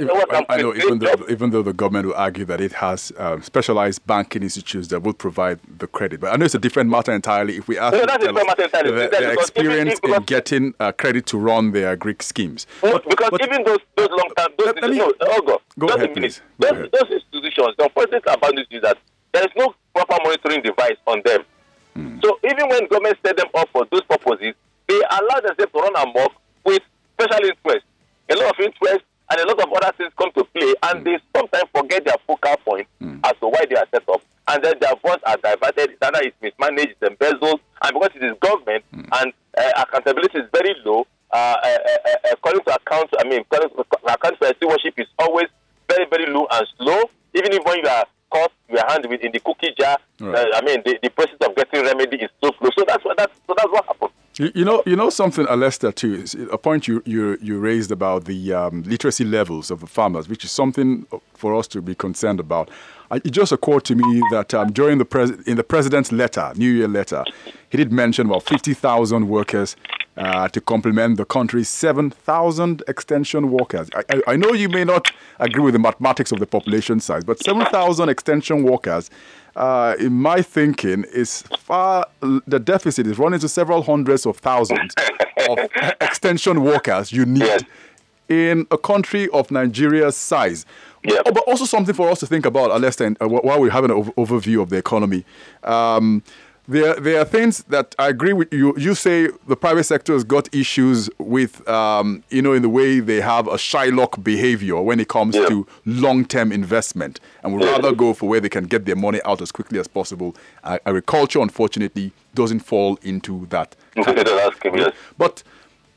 That 0.00 0.04
is 0.04 0.10
only 0.10 0.24
what 0.28 0.50
I, 0.50 0.56
know. 0.56 0.74
Even 0.74 0.98
though, 0.98 1.26
even 1.28 1.50
though 1.50 1.62
the 1.62 1.72
government 1.72 2.06
will 2.06 2.14
argue 2.14 2.44
that 2.44 2.60
it 2.60 2.72
has 2.72 3.12
um, 3.18 3.42
specialized 3.42 4.06
banking 4.06 4.42
institutes 4.42 4.88
that 4.88 5.00
will 5.00 5.12
provide 5.12 5.60
the 5.78 5.86
credit, 5.86 6.20
but 6.20 6.32
I 6.32 6.36
know 6.36 6.44
it's 6.44 6.54
a 6.54 6.58
different 6.58 6.90
matter 6.90 7.12
entirely. 7.12 7.56
If 7.56 7.68
we 7.68 7.78
ask 7.78 7.94
no, 7.94 8.06
that's 8.06 8.24
a 8.24 8.28
different 8.28 8.46
matter 8.46 8.64
entirely. 8.64 8.90
Their, 8.90 9.10
their 9.10 9.32
experience 9.32 10.00
in 10.02 10.22
getting 10.22 10.74
uh, 10.80 10.92
credit 10.92 11.26
to 11.26 11.38
run 11.38 11.72
their 11.72 11.96
Greek 11.96 12.22
schemes. 12.22 12.66
But, 12.80 13.08
because 13.08 13.30
but, 13.30 13.42
even 13.42 13.64
those 13.64 13.78
those 13.96 14.08
long-term, 14.10 14.48
those 14.58 14.66
let, 14.66 14.82
let 14.82 14.90
me, 14.90 14.98
no, 14.98 15.12
oh 15.20 15.42
God, 15.42 15.60
go 15.78 15.86
ahead, 15.88 16.14
please. 16.14 16.40
Go 16.60 16.68
those, 16.68 16.78
ahead. 16.78 16.90
those 16.92 17.10
institutions, 17.10 17.74
the 17.78 17.84
unfortunate 17.84 18.24
about 18.26 18.54
this 18.56 18.66
is 18.70 18.82
that 18.82 18.98
there 19.32 19.42
is 19.42 19.50
no 19.56 19.74
proper 19.94 20.16
monitoring 20.22 20.62
device 20.62 20.96
on 21.06 21.22
them. 21.24 21.42
Mm. 21.96 22.22
So 22.24 22.38
even 22.44 22.68
when 22.68 22.86
government 22.88 23.18
set 23.24 23.36
them 23.36 23.47
account, 42.88 43.10
I 43.18 43.28
mean, 43.28 43.44
account 43.50 44.38
for 44.38 44.54
stewardship 44.56 44.94
is 44.96 45.06
always 45.18 45.46
very, 45.88 46.06
very 46.10 46.32
low 46.32 46.46
and 46.50 46.66
slow. 46.78 47.02
Even 47.34 47.52
if 47.52 47.64
when 47.64 47.78
you 47.78 47.88
are 47.88 48.04
caught 48.30 48.52
your 48.68 48.84
hand 48.88 49.06
with 49.08 49.20
in 49.20 49.32
the 49.32 49.40
cookie 49.40 49.74
jar, 49.78 49.98
right. 50.20 50.34
uh, 50.34 50.56
I 50.56 50.64
mean, 50.64 50.82
the, 50.84 50.98
the 51.02 51.10
process 51.10 51.36
of 51.42 51.54
getting 51.56 51.82
remedy 51.82 52.16
is 52.16 52.30
so 52.42 52.50
slow. 52.58 52.70
So 52.76 52.84
that's 52.86 53.04
what 53.04 53.16
that's 53.16 53.32
so 53.46 53.54
that's 53.56 53.70
what 53.70 53.86
happened. 53.86 54.10
You, 54.38 54.52
you 54.54 54.64
know, 54.64 54.84
you 54.86 54.94
know 54.94 55.10
something, 55.10 55.46
Alester, 55.46 55.92
too. 55.92 56.24
A 56.52 56.58
point 56.58 56.86
you, 56.86 57.02
you 57.04 57.36
you 57.42 57.58
raised 57.58 57.90
about 57.90 58.24
the 58.24 58.52
um, 58.52 58.82
literacy 58.82 59.24
levels 59.24 59.70
of 59.70 59.80
the 59.80 59.86
farmers, 59.86 60.28
which 60.28 60.44
is 60.44 60.52
something 60.52 61.06
for 61.34 61.56
us 61.56 61.66
to 61.68 61.82
be 61.82 61.94
concerned 61.94 62.38
about. 62.38 62.70
It 63.10 63.30
just 63.30 63.52
occurred 63.52 63.84
to 63.86 63.94
me 63.94 64.22
that 64.30 64.54
um, 64.54 64.70
during 64.70 64.98
the 64.98 65.04
pres- 65.04 65.30
in 65.46 65.56
the 65.56 65.64
president's 65.64 66.12
letter, 66.12 66.52
New 66.56 66.70
Year 66.70 66.88
letter, 66.88 67.24
he 67.70 67.78
did 67.78 67.90
mention 67.90 68.26
about 68.26 68.44
fifty 68.44 68.74
thousand 68.74 69.28
workers 69.28 69.76
uh, 70.18 70.48
to 70.48 70.60
complement 70.60 71.16
the 71.16 71.24
country's 71.24 71.68
7,000 71.68 72.82
extension 72.88 73.50
workers. 73.50 73.88
I, 73.94 74.20
I, 74.26 74.36
know 74.36 74.52
you 74.52 74.68
may 74.68 74.84
not 74.84 75.12
agree 75.38 75.62
with 75.62 75.74
the 75.74 75.78
mathematics 75.78 76.32
of 76.32 76.40
the 76.40 76.46
population 76.46 76.98
size, 76.98 77.22
but 77.22 77.42
7,000 77.42 78.08
extension 78.08 78.64
workers, 78.64 79.10
uh, 79.54 79.94
in 79.98 80.12
my 80.14 80.42
thinking, 80.42 81.04
is 81.12 81.42
far, 81.58 82.06
the 82.20 82.58
deficit 82.58 83.06
is 83.06 83.18
running 83.18 83.38
to 83.40 83.48
several 83.48 83.82
hundreds 83.82 84.26
of 84.26 84.38
thousands 84.38 84.92
of 85.48 85.58
extension 86.00 86.64
workers 86.64 87.12
you 87.12 87.24
need 87.24 87.66
in 88.28 88.66
a 88.70 88.78
country 88.78 89.28
of 89.30 89.50
Nigeria's 89.50 90.16
size. 90.16 90.66
Yep. 91.04 91.24
But 91.26 91.38
also 91.46 91.64
something 91.64 91.94
for 91.94 92.10
us 92.10 92.20
to 92.20 92.26
think 92.26 92.44
about, 92.44 92.70
Alester, 92.70 93.16
uh, 93.20 93.28
while 93.28 93.60
we're 93.60 93.70
having 93.70 93.90
an 93.90 94.04
overview 94.12 94.60
of 94.60 94.70
the 94.70 94.76
economy. 94.76 95.24
Um, 95.62 96.22
there, 96.68 96.94
there 96.96 97.20
are 97.20 97.24
things 97.24 97.62
that 97.64 97.94
I 97.98 98.08
agree 98.08 98.34
with 98.34 98.52
you. 98.52 98.74
You 98.76 98.94
say 98.94 99.30
the 99.46 99.56
private 99.56 99.84
sector 99.84 100.12
has 100.12 100.22
got 100.22 100.54
issues 100.54 101.08
with, 101.16 101.66
um, 101.66 102.22
you 102.28 102.42
know, 102.42 102.52
in 102.52 102.60
the 102.60 102.68
way 102.68 103.00
they 103.00 103.22
have 103.22 103.46
a 103.46 103.54
Shylock 103.54 104.22
behavior 104.22 104.80
when 104.82 105.00
it 105.00 105.08
comes 105.08 105.34
yeah. 105.34 105.46
to 105.48 105.66
long-term 105.86 106.52
investment, 106.52 107.20
and 107.42 107.54
would 107.54 107.64
rather 107.64 107.92
go 107.92 108.12
for 108.12 108.28
where 108.28 108.40
they 108.40 108.50
can 108.50 108.64
get 108.64 108.84
their 108.84 108.96
money 108.96 109.20
out 109.24 109.40
as 109.40 109.50
quickly 109.50 109.78
as 109.78 109.88
possible. 109.88 110.36
Uh, 110.62 110.78
agriculture, 110.84 111.40
unfortunately, 111.40 112.12
doesn't 112.34 112.60
fall 112.60 112.98
into 113.02 113.46
that. 113.46 113.74
Category. 113.94 114.92
But 115.16 115.42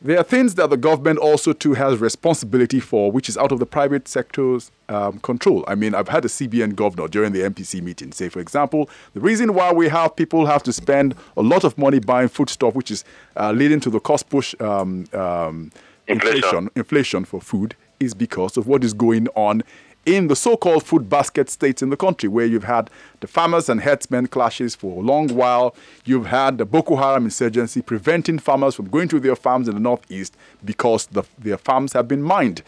there 0.03 0.17
are 0.17 0.23
things 0.23 0.55
that 0.55 0.69
the 0.71 0.77
government 0.77 1.19
also 1.19 1.53
too 1.53 1.73
has 1.73 1.99
responsibility 1.99 2.79
for, 2.79 3.11
which 3.11 3.29
is 3.29 3.37
out 3.37 3.51
of 3.51 3.59
the 3.59 3.65
private 3.67 4.07
sector's 4.07 4.71
um, 4.89 5.19
control. 5.19 5.63
I 5.67 5.75
mean, 5.75 5.93
I've 5.93 6.07
had 6.07 6.25
a 6.25 6.27
CBN 6.27 6.75
governor 6.75 7.07
during 7.07 7.33
the 7.33 7.41
MPC 7.41 7.81
meeting 7.83 8.11
say, 8.11 8.27
for 8.27 8.39
example, 8.39 8.89
the 9.13 9.19
reason 9.19 9.53
why 9.53 9.71
we 9.71 9.89
have 9.89 10.15
people 10.15 10.47
have 10.47 10.63
to 10.63 10.73
spend 10.73 11.13
a 11.37 11.43
lot 11.43 11.63
of 11.63 11.77
money 11.77 11.99
buying 11.99 12.29
foodstuff, 12.29 12.73
which 12.73 12.89
is 12.89 13.03
uh, 13.37 13.51
leading 13.51 13.79
to 13.81 13.89
the 13.91 13.99
cost 13.99 14.29
push 14.29 14.55
um, 14.59 15.05
um, 15.13 15.71
Inflation. 16.07 16.39
inflation, 16.39 16.69
inflation 16.75 17.25
for 17.25 17.39
food, 17.39 17.75
is 17.99 18.15
because 18.15 18.57
of 18.57 18.65
what 18.67 18.83
is 18.83 18.93
going 18.93 19.27
on 19.35 19.61
in 20.05 20.27
the 20.27 20.35
so-called 20.35 20.83
food 20.83 21.09
basket 21.09 21.49
states 21.49 21.81
in 21.81 21.89
the 21.89 21.97
country, 21.97 22.27
where 22.27 22.45
you've 22.45 22.63
had 22.63 22.89
the 23.19 23.27
farmers 23.27 23.69
and 23.69 23.81
herdsmen 23.81 24.27
clashes 24.27 24.75
for 24.75 25.01
a 25.01 25.05
long 25.05 25.27
while. 25.29 25.75
You've 26.05 26.27
had 26.27 26.57
the 26.57 26.65
Boko 26.65 26.95
Haram 26.95 27.25
insurgency 27.25 27.81
preventing 27.81 28.39
farmers 28.39 28.75
from 28.75 28.89
going 28.89 29.07
to 29.09 29.19
their 29.19 29.35
farms 29.35 29.67
in 29.67 29.75
the 29.75 29.79
northeast 29.79 30.35
because 30.65 31.05
the, 31.07 31.23
their 31.37 31.57
farms 31.57 31.93
have 31.93 32.07
been 32.07 32.23
mined. 32.23 32.63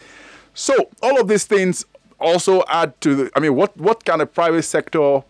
So 0.54 0.74
all 1.02 1.20
of 1.20 1.26
these 1.26 1.44
things 1.44 1.84
also 2.20 2.62
add 2.68 3.00
to 3.00 3.14
the. 3.16 3.30
I 3.34 3.40
mean, 3.40 3.56
what 3.56 3.76
what 3.76 4.04
can 4.04 4.20
a 4.20 4.26
private 4.26 4.62
sector 4.62 5.22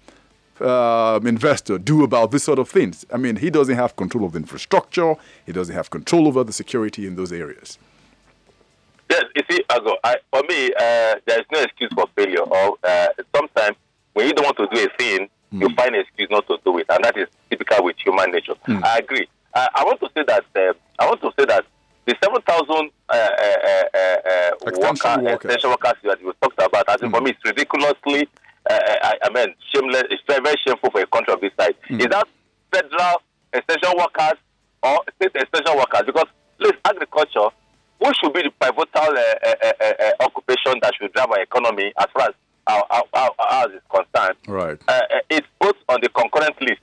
um, 0.61 1.27
investor 1.27 1.79
do 1.79 2.05
about 2.05 2.31
this 2.31 2.45
sort 2.45 2.59
of 2.59 2.69
things? 2.69 3.07
I 3.13 3.17
mean, 3.17 3.37
he 3.37 3.49
doesn't 3.49 3.75
have 3.75 3.97
control 3.97 4.27
of 4.27 4.33
the 4.33 4.39
infrastructure. 4.39 5.15
He 5.47 5.53
doesn't 5.53 5.75
have 5.75 5.89
control 5.89 6.29
over 6.29 6.45
the 6.45 6.53
security 6.53 7.07
in 7.07 7.17
those 7.17 7.33
areas. 7.33 7.79
Yes, 9.11 9.25
you 9.37 9.43
see, 9.51 9.65
I 9.71 9.79
go. 9.81 9.97
I, 10.03 10.17
for 10.31 10.43
me, 10.49 10.73
uh, 10.73 11.15
there 11.27 11.41
is 11.41 11.47
no 11.53 11.61
excuse 11.61 11.91
for 11.95 12.07
failure. 12.17 12.41
Or 12.41 12.77
uh, 12.83 13.07
sometimes 13.35 13.77
when 14.15 14.27
you 14.29 14.33
don't 14.33 14.45
want 14.45 14.57
to 14.59 14.67
do 14.73 14.85
a 14.87 14.89
thing, 14.99 15.29
you 15.53 15.69
find 15.77 15.95
an 15.95 16.01
excuse 16.01 16.29
not 16.31 16.47
to 16.49 16.59
do 16.65 16.79
it, 16.79 16.87
and 16.89 17.05
that 17.05 17.17
is 17.17 17.29
typical 17.49 17.85
with 17.85 17.97
human 18.05 18.31
nature. 18.33 18.55
I 18.67 18.99
agree. 18.99 19.29
Uh, 19.55 19.69
I 19.75 19.85
want 19.85 20.01
to 20.01 20.09
say 20.17 20.25
that. 20.27 20.45
Uh, 20.57 20.73
I 20.99 21.07
want 21.07 21.21
to 21.21 21.31
say 21.39 21.45
that 21.45 21.65
the 22.07 22.15
seven 22.23 22.43
thousand 22.43 22.91
uh, 23.09 23.15
uh, 23.15 23.85
uh, 23.95 23.99
uh, 23.99 24.51
worker, 24.65 25.23
workers. 25.23 25.35
extension 25.35 25.71
workers 25.71 25.93
that 26.03 26.21
you 26.21 26.35
talked 26.43 26.61
about, 26.61 26.89
I 26.89 26.97
think 26.97 27.15
for 27.15 27.21
me, 27.21 27.31
it's 27.31 27.45
ridiculously. 27.45 28.29
Uh, 28.69 28.79
I, 29.03 29.15
I 29.23 29.31
mean, 29.31 29.55
shameless. 29.73 30.05
It's 30.11 30.23
very, 30.27 30.43
very 30.43 30.57
shameful 30.67 30.91
for 30.91 31.01
a 31.03 31.07
country 31.07 31.35
of 31.35 31.41
this 31.41 31.53
size. 31.59 31.75
Is 31.89 32.07
that 32.09 32.27
federal 32.73 33.23
extension 33.53 33.93
workers 33.97 34.39
or 34.83 34.99
state 35.17 35.37
extension 35.37 35.77
workers? 35.77 36.03
Because 36.07 36.27
please, 36.59 36.75
agriculture 36.85 37.49
what 37.99 38.15
should 38.17 38.33
be 38.33 38.43
the 38.43 38.51
pivotal 38.51 38.87
uh, 38.97 39.55
uh, 39.63 39.73
uh, 39.81 40.25
occupation 40.25 40.75
that 40.83 40.93
should 40.99 41.13
drive 41.13 41.31
our 41.31 41.41
economy 41.43 41.93
as 41.99 42.07
far 42.13 42.29
as 42.29 42.35
our, 42.67 42.85
our, 42.91 43.05
our, 43.15 43.31
ours 43.39 43.73
is 43.75 43.83
concerned? 43.89 44.37
Right. 44.47 44.79
It's 45.31 45.47
put 45.61 45.77
on 45.89 46.01
the 46.03 46.09
concurrent 46.09 46.61
list. 46.61 46.81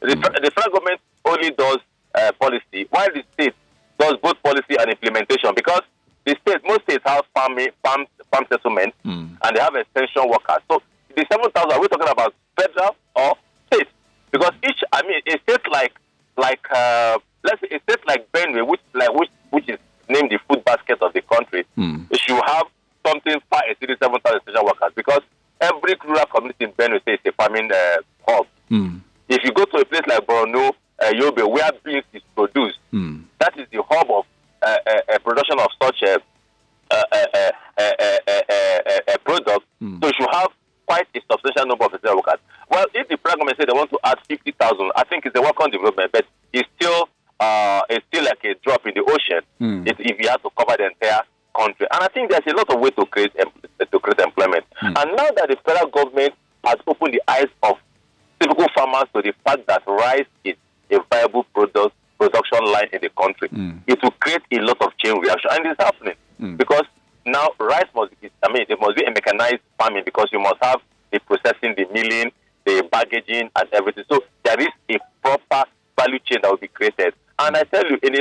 The, 0.00 0.16
fe- 0.16 0.40
the 0.42 0.50
federal 0.54 0.74
government 0.74 1.00
only 1.24 1.50
does 1.50 1.78
uh, 2.14 2.32
policy, 2.40 2.86
while 2.90 3.08
the 3.12 3.22
state 3.34 3.54
does 3.98 4.14
both 4.22 4.42
policy 4.42 4.76
and 4.78 4.90
implementation. 4.90 5.52
Because 5.54 5.82
the 6.24 6.36
state, 6.42 6.60
most 6.64 6.82
states 6.82 7.02
have 7.06 7.24
farm 7.34 7.58
farm 7.84 8.06
farm 8.30 8.44
settlements 8.50 8.96
and 9.42 9.56
they 9.56 9.60
have 9.60 9.74
extension 9.74 10.28
workers. 10.28 10.62
So 10.70 10.82
the 11.14 11.26
seven 11.30 11.50
thousand, 11.50 11.72
are 11.72 11.80
we 11.80 11.88
talking 11.88 12.08
about 12.08 12.34
federal 12.56 12.96
or 13.16 13.34
state? 13.66 13.88
Because 14.30 14.52
each, 14.68 14.80
I 14.92 15.02
mean, 15.02 15.20
a 15.26 15.38
state 15.42 15.70
like 15.70 15.94
like 16.36 16.60
uh, 16.70 17.18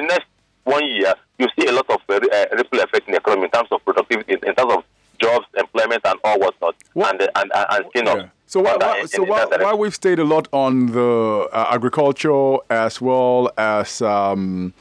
the 0.01 0.07
next 0.07 0.27
one 0.63 0.85
year, 0.85 1.13
you 1.39 1.47
see 1.57 1.67
a 1.67 1.71
lot 1.71 1.89
of 1.89 2.01
uh, 2.09 2.13
uh, 2.15 2.45
ripple 2.55 2.79
effect 2.79 3.07
in 3.07 3.13
the 3.13 3.17
economy 3.19 3.45
in 3.45 3.51
terms 3.51 3.69
of 3.71 3.83
productivity, 3.85 4.33
in, 4.33 4.55
terms 4.55 4.73
of 4.73 4.83
jobs, 5.19 5.45
employment, 5.57 6.01
and 6.05 6.19
all 6.23 6.39
whatnot, 6.39 6.75
What- 6.93 7.13
and, 7.13 7.21
uh, 7.21 7.27
and, 7.35 7.51
and, 7.53 7.65
and 7.69 7.85
spin 7.89 8.07
off. 8.07 8.17
Yeah. 8.17 8.27
So 8.49 8.61
why, 8.61 8.77
why, 8.77 9.05
so 9.05 9.23
why, 9.23 9.45
why 9.45 9.73
we've 9.73 9.93
stayed 9.93 10.19
a 10.19 10.23
lot 10.23 10.47
on 10.53 10.87
the 10.93 11.49
uh, 11.51 11.67
agriculture 11.69 12.57
as 12.69 13.01
well 13.01 13.51
as 13.57 14.01
um, 14.01 14.73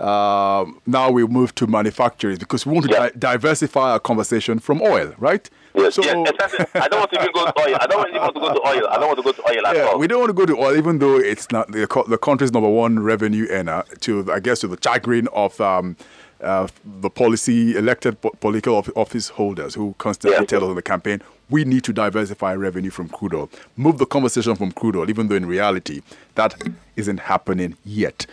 uh, 0.00 0.64
now 0.86 1.10
we 1.10 1.26
move 1.26 1.54
to 1.56 1.66
manufacturers 1.66 2.38
because 2.38 2.64
we 2.66 2.72
want 2.72 2.86
to 2.86 2.92
Yeah. 2.92 3.08
di- 3.10 3.18
diversify 3.18 3.92
our 3.92 4.00
conversation 4.00 4.58
from 4.58 4.80
oil, 4.82 5.12
right? 5.18 5.48
Yes, 5.74 5.94
So- 5.94 6.02
yes, 6.02 6.28
exactly. 6.30 6.66
I 6.80 6.88
don't 6.88 7.00
want 7.00 7.12
to 7.12 7.20
even 7.20 7.32
go 7.32 7.44
to 7.46 7.60
oil. 7.60 7.76
I 7.80 7.86
don't 7.86 8.08
even 8.08 8.20
want 8.20 8.34
to 8.34 8.40
go 8.40 8.54
to 8.54 8.60
oil. 8.66 8.88
I 8.90 8.94
don't 8.98 9.06
want 9.06 9.18
to 9.18 9.22
go 9.22 9.32
to 9.32 9.42
oil 9.52 9.66
at 9.66 9.76
Yeah, 9.76 9.82
all. 9.84 9.98
we 9.98 10.06
don't 10.06 10.18
want 10.20 10.30
to 10.30 10.34
go 10.34 10.46
to 10.46 10.56
oil, 10.58 10.76
even 10.76 10.98
though 10.98 11.16
it's 11.16 11.50
not 11.52 11.70
the, 11.70 11.86
the 12.08 12.18
country's 12.18 12.52
number 12.52 12.68
one 12.68 12.98
revenue 13.00 13.46
earner. 13.50 13.84
To 14.00 14.32
I 14.32 14.40
guess 14.40 14.60
to 14.60 14.68
the 14.68 14.78
chagrin 14.82 15.28
of 15.32 15.60
um, 15.60 15.96
uh, 16.42 16.66
the 17.02 17.10
policy 17.10 17.76
elected 17.76 18.16
political 18.40 18.82
office 18.96 19.28
holders 19.28 19.74
who 19.74 19.94
constantly 19.98 20.38
Yeah. 20.40 20.46
tell 20.46 20.64
us 20.64 20.70
in 20.70 20.76
the 20.76 20.82
campaign 20.82 21.20
we 21.50 21.64
need 21.64 21.82
to 21.84 21.92
diversify 21.92 22.54
revenue 22.54 22.90
from 22.90 23.08
crude 23.08 23.34
oil, 23.34 23.50
move 23.76 23.98
the 23.98 24.06
conversation 24.06 24.54
from 24.54 24.70
crude 24.72 24.94
oil, 24.96 25.10
even 25.10 25.28
though 25.28 25.34
in 25.34 25.46
reality 25.46 26.00
that 26.36 26.54
isn't 26.96 27.18
happening 27.20 27.76
yet. 27.84 28.24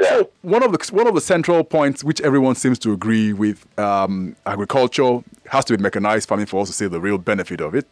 Yeah. 0.00 0.08
So 0.08 0.30
one 0.42 0.62
of 0.62 0.72
the 0.72 0.94
one 0.94 1.06
of 1.06 1.14
the 1.14 1.20
central 1.20 1.64
points, 1.64 2.04
which 2.04 2.20
everyone 2.20 2.54
seems 2.54 2.78
to 2.80 2.92
agree 2.92 3.32
with, 3.32 3.66
um, 3.78 4.36
agriculture 4.46 5.20
has 5.46 5.64
to 5.66 5.76
be 5.76 5.82
mechanized 5.82 6.28
farming 6.28 6.46
for 6.46 6.62
us 6.62 6.68
to 6.68 6.74
see 6.74 6.86
the 6.86 7.00
real 7.00 7.18
benefit 7.18 7.60
of 7.60 7.74
it, 7.74 7.86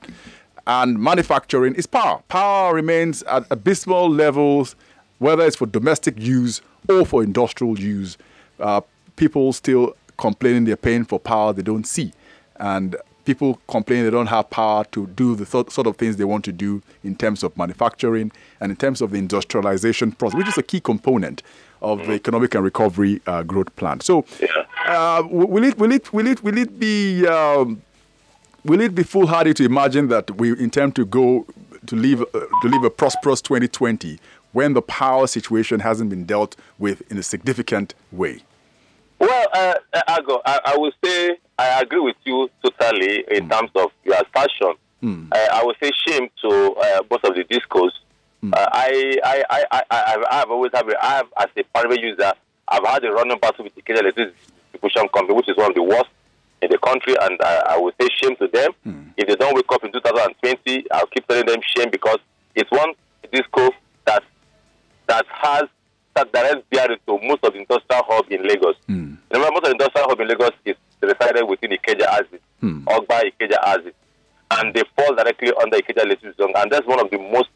and 0.66 0.98
manufacturing 1.00 1.74
is 1.74 1.86
power. 1.86 2.22
Power 2.28 2.74
remains 2.74 3.22
at 3.24 3.44
abysmal 3.50 4.08
levels, 4.10 4.76
whether 5.18 5.44
it's 5.44 5.56
for 5.56 5.66
domestic 5.66 6.18
use 6.20 6.60
or 6.88 7.04
for 7.04 7.22
industrial 7.22 7.78
use. 7.78 8.16
Uh, 8.60 8.80
people 9.16 9.52
still 9.52 9.94
complaining 10.16 10.64
they're 10.64 10.76
paying 10.76 11.04
for 11.04 11.18
power 11.18 11.52
they 11.52 11.62
don't 11.62 11.86
see, 11.86 12.12
and 12.56 12.96
people 13.24 13.60
complain 13.68 14.04
they 14.04 14.10
don't 14.10 14.28
have 14.28 14.48
power 14.50 14.84
to 14.84 15.08
do 15.08 15.34
the 15.34 15.44
th- 15.44 15.70
sort 15.70 15.86
of 15.86 15.96
things 15.96 16.16
they 16.16 16.24
want 16.24 16.44
to 16.44 16.52
do 16.52 16.80
in 17.02 17.16
terms 17.16 17.42
of 17.42 17.56
manufacturing 17.58 18.30
and 18.60 18.70
in 18.70 18.76
terms 18.76 19.02
of 19.02 19.10
the 19.10 19.18
industrialization 19.18 20.12
process, 20.12 20.38
which 20.38 20.48
is 20.48 20.56
a 20.56 20.62
key 20.62 20.80
component 20.80 21.42
of 21.82 22.06
the 22.06 22.12
economic 22.12 22.54
and 22.54 22.64
recovery 22.64 23.20
uh, 23.26 23.42
growth 23.42 23.74
plan. 23.76 24.00
So, 24.00 24.24
uh, 24.86 25.22
will 25.28 25.64
it 25.64 25.78
will 25.78 25.92
it 25.92 26.12
will 26.12 26.26
it 26.26 26.42
will 26.42 26.58
it 26.58 26.78
be 26.78 27.26
um, 27.26 27.82
will 28.64 28.80
it 28.80 28.94
be 28.94 29.02
foolhardy 29.02 29.54
to 29.54 29.64
imagine 29.64 30.08
that 30.08 30.30
we 30.36 30.50
intend 30.58 30.94
to 30.96 31.04
go 31.04 31.46
to 31.86 31.96
live 31.96 32.22
uh, 32.22 32.40
to 32.62 32.68
live 32.68 32.84
a 32.84 32.90
prosperous 32.90 33.40
2020 33.42 34.18
when 34.52 34.72
the 34.72 34.82
power 34.82 35.26
situation 35.26 35.80
hasn't 35.80 36.10
been 36.10 36.24
dealt 36.24 36.56
with 36.78 37.02
in 37.10 37.18
a 37.18 37.22
significant 37.22 37.94
way? 38.12 38.42
Well, 39.18 39.48
uh, 39.52 39.74
uh, 39.92 40.16
Ago, 40.18 40.42
I, 40.44 40.60
I 40.66 40.76
will 40.76 40.92
say 41.04 41.36
I 41.58 41.80
agree 41.80 42.00
with 42.00 42.16
you 42.24 42.50
totally 42.62 43.24
in 43.30 43.48
terms 43.48 43.70
of 43.74 43.90
your 44.04 44.16
assertion. 44.16 44.74
Uh, 45.02 45.38
I 45.52 45.62
would 45.64 45.76
say 45.80 45.92
shame 46.06 46.28
to 46.42 46.48
uh, 46.74 47.02
most 47.08 47.24
of 47.24 47.34
the 47.36 47.44
discos. 48.50 48.58
Uh, 48.58 48.68
I, 48.72 49.18
I, 49.24 49.44
I, 49.50 49.64
I, 49.70 49.82
I, 49.90 50.24
I 50.30 50.34
have 50.38 50.50
always 50.50 50.72
have, 50.74 50.88
a, 50.88 51.04
I 51.04 51.16
have 51.16 51.26
as 51.38 51.48
a 51.56 51.62
private 51.64 52.00
user, 52.00 52.32
I've 52.68 52.84
had 52.84 53.04
a 53.04 53.12
running 53.12 53.38
battle 53.38 53.64
with 53.64 53.74
the 53.74 53.82
Ikeja 53.82 54.00
Electricity 54.00 54.36
Distribution 54.72 55.08
Company, 55.08 55.34
which 55.36 55.48
is 55.48 55.56
one 55.56 55.70
of 55.70 55.74
the 55.74 55.82
worst 55.82 56.10
in 56.62 56.70
the 56.70 56.78
country, 56.78 57.14
and 57.20 57.40
I, 57.42 57.62
I 57.70 57.78
would 57.78 57.94
say 58.00 58.08
shame 58.22 58.36
to 58.36 58.48
them. 58.48 58.72
Mm. 58.86 59.10
If 59.16 59.28
they 59.28 59.36
don't 59.36 59.54
wake 59.54 59.70
up 59.70 59.84
in 59.84 59.92
2020, 59.92 60.86
I'll 60.92 61.06
keep 61.06 61.26
telling 61.26 61.46
them 61.46 61.60
shame 61.76 61.90
because 61.90 62.18
it's 62.54 62.70
one 62.70 62.92
disco 63.32 63.70
that 64.06 64.22
that 65.06 65.26
has 65.28 65.64
that 66.14 66.32
direct 66.32 66.68
bearing 66.70 66.98
to 67.06 67.18
most 67.22 67.44
of 67.44 67.52
the 67.52 67.58
industrial 67.58 68.02
hub 68.08 68.24
in 68.30 68.42
Lagos. 68.42 68.76
Mm. 68.88 69.18
Remember, 69.30 69.52
most 69.52 69.64
of 69.64 69.64
the 69.64 69.70
industrial 69.72 70.08
hub 70.08 70.20
in 70.20 70.28
Lagos 70.28 70.52
is 70.64 70.76
resided 71.02 71.46
within 71.46 71.70
Ikeja 71.70 72.06
Axis, 72.06 72.40
Ogba 72.62 73.22
Ikeja 73.30 73.58
Axis, 73.62 73.92
and 74.52 74.74
they 74.74 74.82
fall 74.96 75.14
directly 75.14 75.52
under 75.62 75.76
Ikeja 75.76 76.04
Electric 76.04 76.36
Zone, 76.36 76.52
and 76.56 76.70
that's 76.72 76.86
one 76.86 77.00
of 77.00 77.10
the 77.10 77.18
most 77.18 77.50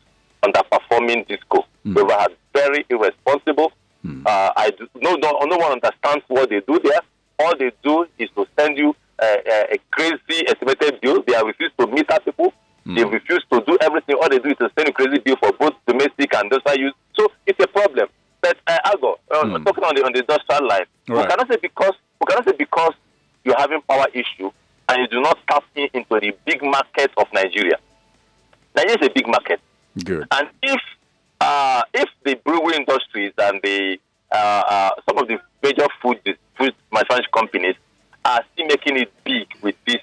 underperforming 1.01 1.28
disco. 1.28 1.66
They 1.84 2.03
were 2.03 2.26
very 2.55 2.84
irresponsible 2.90 3.72
Hmm. 4.03 4.22
Uh, 4.24 4.51
I 4.57 4.70
do, 4.70 4.88
no, 4.96 5.14
no, 5.16 5.32
no 5.44 5.57
one 5.57 5.72
understands 5.72 6.24
what 6.28 6.48
they 6.48 6.61
do 6.61 6.80
there. 6.82 7.01
All 7.38 7.57
they 7.57 7.70
do 7.82 8.07
is 8.18 8.28
to 8.36 8.46
send 8.59 8.78
you 8.78 8.94
a, 9.20 9.74
a 9.74 9.78
crazy 9.90 10.46
estimated 10.48 11.01
bill. 11.01 11.22
They 11.26 11.34
have 11.34 11.46
refused 11.46 11.76
to 11.78 11.86
meet 11.86 12.11
our 12.11 12.20
people. 12.20 12.53
Mm. 12.86 12.96
They 12.96 13.05
refuse 13.05 13.44
to 13.53 13.62
do 13.66 13.76
everything. 13.82 14.16
All 14.20 14.28
they 14.28 14.38
do 14.38 14.48
is 14.48 14.57
to 14.59 14.70
send 14.76 14.88
a 14.88 14.92
crazy 14.92 15.18
bill 15.18 15.36
for 15.36 15.53
both 15.53 15.74
domestic 15.86 16.34
and 16.34 16.44
industrial 16.44 16.78
use. 16.78 16.94
So 17.14 17.28
it's 17.46 17.62
a 17.62 17.66
problem. 17.66 18.09
But 18.40 18.57
uh, 18.66 18.78
Algo, 18.86 19.16
uh, 19.30 19.44
mm. 19.44 19.64
talking 19.66 19.84
on 19.84 19.94
the 19.94 20.05
on 20.05 20.12
the 20.14 20.20
industrial 20.20 20.66
line, 20.66 20.84
right. 21.09 21.18
we 21.18 21.26
cannot 21.26 21.48
say 21.51 21.59
because 21.61 21.92
we 22.20 22.26
cannot 22.26 22.46
say 22.48 22.55
because 22.57 22.94
you're 23.44 23.59
having 23.59 23.82
power 23.82 24.07
issue 24.14 24.51
and 24.88 24.98
you 24.98 25.09
do 25.09 25.20
not 25.20 25.38
tap 25.46 25.64
in 25.74 25.88
into 25.92 26.20
the 26.20 26.34
big 26.46 26.62
market 26.62 27.11
of 27.18 27.26
Nigeria. 27.34 27.76
Nigeria 28.74 28.96
is 28.98 29.07
a 29.09 29.11
big 29.11 29.26
market. 29.28 29.61
Good. 30.05 30.26
And 30.30 30.49
if 30.62 30.80
uh, 31.41 31.82
if 31.95 32.09
the 32.24 32.34
brewery 32.36 32.76
industries 32.76 33.32
and 33.38 33.61
the 33.62 33.99
uh, 34.32 34.34
uh, 34.34 34.91
some 35.09 35.18
of 35.18 35.28
the 35.28 35.38
major 35.62 35.86
food 36.03 36.20
food 36.57 36.74
manufacturing 36.93 37.26
companies 37.34 37.74
are 38.24 38.41
still 38.53 38.66
making 38.66 38.97
it 38.99 39.12
big 39.24 39.47
with 39.62 39.74
this 39.86 40.03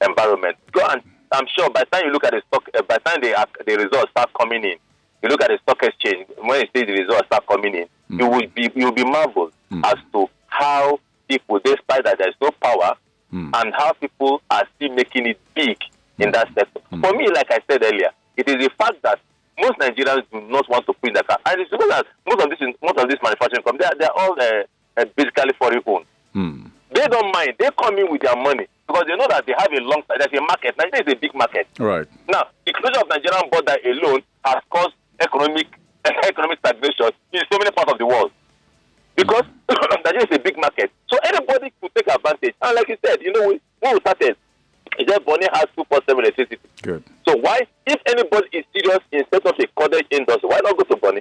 environment, 0.00 0.56
go 0.72 0.86
and 0.86 1.02
I'm 1.30 1.46
sure 1.56 1.70
by 1.70 1.80
the 1.80 1.86
time 1.86 2.06
you 2.06 2.12
look 2.12 2.24
at 2.24 2.32
the 2.32 2.42
stock, 2.48 2.68
uh, 2.74 2.82
by 2.82 2.98
the 2.98 3.04
time 3.04 3.20
the, 3.20 3.64
the 3.66 3.76
results 3.76 4.10
start 4.10 4.30
coming 4.38 4.64
in, 4.64 4.76
you 5.22 5.28
look 5.28 5.42
at 5.42 5.48
the 5.48 5.58
stock 5.62 5.82
exchange 5.82 6.26
when 6.38 6.60
you 6.60 6.66
see 6.74 6.84
the 6.84 6.92
results 6.92 7.26
start 7.26 7.46
coming 7.46 7.74
in, 7.74 7.86
mm. 8.10 8.20
you 8.20 8.26
will 8.26 8.46
be 8.54 8.70
you 8.74 8.86
will 8.86 8.92
be 8.92 9.04
marveled 9.04 9.52
mm. 9.70 9.84
as 9.84 9.96
to 10.12 10.28
how 10.46 10.98
people, 11.28 11.60
despite 11.62 12.04
that 12.04 12.18
there 12.18 12.28
is 12.28 12.34
no 12.40 12.50
power, 12.62 12.96
mm. 13.32 13.50
and 13.54 13.74
how 13.74 13.92
people 13.92 14.40
are 14.50 14.64
still 14.76 14.94
making 14.94 15.26
it 15.26 15.38
big 15.54 15.76
in 16.18 16.32
that 16.32 16.48
sector. 16.54 16.80
Hmm. 16.90 17.00
For 17.00 17.12
me, 17.14 17.28
like 17.30 17.50
I 17.50 17.60
said 17.70 17.82
earlier, 17.84 18.10
it 18.38 18.48
is 18.48 18.56
the 18.56 18.70
fact 18.78 19.02
that 19.02 19.18
most 19.60 19.78
Nigerians 19.78 20.22
do 20.32 20.40
not 20.48 20.68
want 20.70 20.86
to 20.86 20.92
put 20.94 21.08
in 21.10 21.14
the 21.14 21.22
car, 21.24 21.38
and 21.46 21.60
it's 21.60 21.70
because 21.70 21.88
that 21.90 22.06
most 22.26 22.40
of 22.40 22.48
this 22.50 22.60
most 22.82 22.98
of 22.98 23.08
this 23.10 23.18
manufacturing 23.22 23.62
companies 23.62 23.90
they 23.90 23.90
are, 23.90 23.98
they 23.98 24.06
are 24.06 24.16
all 24.16 24.32
uh, 24.40 25.02
uh, 25.02 25.04
basically 25.16 25.52
foreign 25.58 25.82
owned. 25.86 26.06
Hmm. 26.32 26.66
They 26.94 27.06
don't 27.06 27.32
mind. 27.34 27.54
They 27.58 27.68
come 27.78 27.98
in 27.98 28.10
with 28.10 28.22
their 28.22 28.36
money 28.36 28.66
because 28.86 29.04
they 29.06 29.16
know 29.16 29.26
that 29.28 29.44
they 29.46 29.54
have 29.58 29.72
a 29.72 29.80
long 29.82 30.02
side. 30.08 30.20
there's 30.20 30.38
a 30.38 30.42
market. 30.42 30.74
Nigeria 30.78 31.04
is 31.06 31.12
a 31.12 31.16
big 31.16 31.34
market. 31.34 31.66
Right. 31.78 32.06
Now, 32.28 32.44
the 32.64 32.72
closure 32.72 33.00
of 33.02 33.08
Nigerian 33.10 33.50
border 33.50 33.76
alone 33.84 34.22
has 34.44 34.62
caused 34.70 34.94
economic 35.20 35.66
economic 36.04 36.58
stagnation 36.60 37.10
in 37.32 37.42
so 37.52 37.58
many 37.58 37.70
parts 37.72 37.92
of 37.92 37.98
the 37.98 38.06
world. 38.06 38.30
Because 39.16 39.44
Nigeria 40.04 40.26
is 40.30 40.36
a 40.36 40.38
big 40.38 40.56
market. 40.56 40.90
So 41.10 41.18
anybody 41.26 41.72
could 41.80 41.94
take 41.94 42.08
advantage. 42.08 42.54
And 42.62 42.74
like 42.76 42.88
you 42.88 42.96
said, 43.04 43.20
you 43.20 43.32
know, 43.32 43.58
when 43.80 43.94
we 43.94 44.00
started, 44.00 44.36
he 44.96 45.06
said 45.06 45.24
Bonny 45.24 45.46
has 45.52 45.66
two 45.76 45.84
point 45.84 46.02
seven 46.08 46.24
electricity. 46.24 46.58
Good. 46.82 47.04
So 47.28 47.36
why, 47.36 47.60
if 47.84 48.00
anybody 48.06 48.48
is 48.52 48.64
serious 48.72 49.00
in 49.12 49.22
set 49.30 49.44
of 49.44 49.52
a 49.58 49.66
cottage 49.78 50.06
industry, 50.10 50.48
why 50.48 50.60
not 50.64 50.78
go 50.78 50.84
to 50.84 50.96
Bonny? 50.96 51.20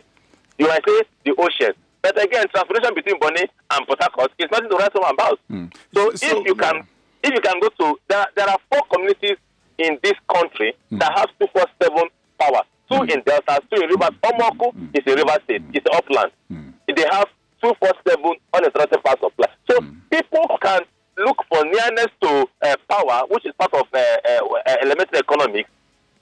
You 0.57 0.67
might 0.67 0.79
say 0.87 1.01
the 1.25 1.35
ocean. 1.37 1.73
But 2.01 2.23
again, 2.23 2.45
transportation 2.47 2.95
between 2.95 3.19
Bonny 3.19 3.43
and 3.71 3.85
Port 3.85 3.99
Harcourt 4.01 4.31
is 4.39 4.47
nothing 4.49 4.69
to 4.69 4.77
write 4.77 4.93
home 4.93 5.03
about. 5.11 5.37
Mm. 5.51 5.75
So, 5.93 6.11
so, 6.15 6.39
if 6.39 6.47
you 6.47 6.55
yeah. 6.57 6.71
can 6.71 6.87
if 7.23 7.33
you 7.33 7.41
can 7.41 7.59
go 7.59 7.67
to 7.67 7.99
there, 8.07 8.25
there 8.37 8.47
are 8.47 8.57
four 8.71 8.83
communities 8.89 9.35
in 9.79 9.99
this 10.01 10.13
country 10.33 10.73
mm. 10.89 10.99
that 10.99 11.11
have 11.17 11.27
two 11.41 11.47
four 11.51 11.65
seven 11.83 12.07
power. 12.39 12.61
Two 12.89 12.99
mm. 12.99 13.11
in 13.11 13.21
Delta, 13.23 13.59
two 13.69 13.81
in 13.81 13.89
Rivers. 13.89 14.15
Omoku 14.23 14.73
mm. 14.73 14.89
is 14.95 15.11
a 15.11 15.15
river 15.17 15.37
state. 15.43 15.63
It's 15.73 15.85
upland. 15.93 16.31
Hmm. 16.47 16.69
They 16.87 17.03
have 17.11 17.27
two 17.61 17.73
four 17.81 17.91
seven 18.07 18.35
uninterrupted 18.53 19.03
power 19.03 19.17
supply. 19.19 19.47
So 19.69 19.81
hmm. 19.81 19.97
people 20.09 20.57
can 20.61 20.83
look 21.17 21.43
for 21.49 21.65
nearness 21.65 22.07
to 22.21 22.47
uh, 22.61 22.75
power, 22.89 23.23
which 23.29 23.45
is 23.45 23.51
part 23.59 23.73
of 23.73 23.87
uh, 23.93 23.99
uh, 23.99 24.75
elementary 24.81 25.19
economics, 25.19 25.69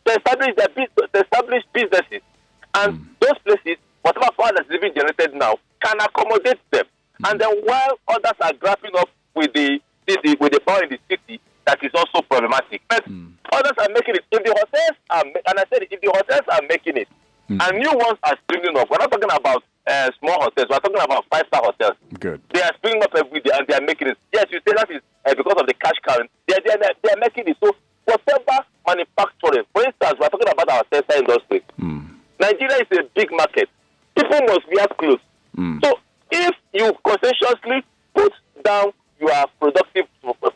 to 0.05 0.13
establish 0.13 0.55
their 0.55 0.67
to 0.67 1.09
establish 1.13 1.63
businesses, 1.73 2.21
and 2.75 2.97
hmm. 2.97 3.03
those 3.19 3.37
places, 3.43 3.77
whatever 4.01 4.31
power 4.37 4.51
that's 4.55 4.69
being 4.69 4.93
generated 4.93 5.33
now, 5.33 5.55
can 5.81 5.99
accommodate 5.99 6.59
them. 6.71 6.85
And 7.25 7.39
then 7.39 7.49
while 7.63 7.97
others 8.07 8.37
are 8.41 8.53
grappling 8.53 8.95
up 8.97 9.09
with 9.35 9.53
the 9.53 9.79
city, 10.07 10.35
with 10.39 10.51
the 10.53 10.59
power 10.59 10.83
in 10.83 10.89
the 10.89 10.99
city, 11.09 11.39
that 11.65 11.83
is 11.83 11.91
also 11.95 12.21
problematic. 12.27 12.81
But 12.89 13.05
mm. 13.05 13.31
others 13.51 13.73
are 13.77 13.89
making 13.93 14.15
it. 14.15 14.25
If 14.31 14.43
the 14.43 14.51
hotels 14.51 14.97
are, 15.09 15.23
and 15.23 15.59
I 15.59 15.63
said, 15.71 15.87
if 15.89 16.01
the 16.01 16.11
hotels 16.13 16.45
are 16.51 16.61
making 16.69 16.97
it, 16.97 17.07
mm. 17.49 17.59
and 17.61 17.77
new 17.79 17.91
ones 17.91 18.19
are 18.23 18.37
springing 18.43 18.77
up, 18.77 18.89
we're 18.89 18.97
not 18.97 19.11
talking 19.11 19.31
about 19.31 19.63
uh, 19.87 20.11
small 20.19 20.41
hotels. 20.41 20.67
We're 20.69 20.79
talking 20.79 21.01
about 21.01 21.25
five-star 21.31 21.61
hotels. 21.63 21.97
Good. 22.19 22.41
They 22.53 22.61
are 22.61 22.73
springing 22.77 23.03
up 23.03 23.11
every 23.15 23.39
day, 23.39 23.51
and 23.53 23.67
they 23.67 23.75
are 23.75 23.81
making 23.81 24.09
it. 24.09 24.17
Yes, 24.33 24.45
you 24.51 24.59
say 24.67 24.73
that 24.75 24.91
is 24.91 25.01
uh, 25.25 25.33
because 25.35 25.55
of 25.57 25.67
the 25.67 25.73
cash 25.73 25.97
current. 26.05 26.29
They 26.47 26.57
they, 26.65 26.75
they 26.77 27.09
are 27.11 27.19
making 27.19 27.47
it. 27.47 27.57
So 27.63 27.71
whatever 28.05 28.65
manufacturing, 28.87 29.65
for 29.73 29.83
instance, 29.83 30.17
we're 30.19 30.29
talking 30.29 30.47
about 30.51 30.69
our 30.69 30.83
textile 30.91 31.19
industry. 31.19 31.61
Mm. 31.79 32.15
Nigeria 32.39 32.77
is 32.89 32.97
a 32.99 33.03
big 33.15 33.31
market. 33.31 33.69
People 34.15 34.39
must 34.47 34.67
wear 34.73 34.87
clothes. 34.97 35.19
Mm. 35.57 35.83
So 35.83 35.99
if 36.31 36.55
you 36.73 36.93
conscientiously 37.03 37.83
put 38.13 38.33
down 38.63 38.91
your 39.19 39.45
productive 39.59 40.05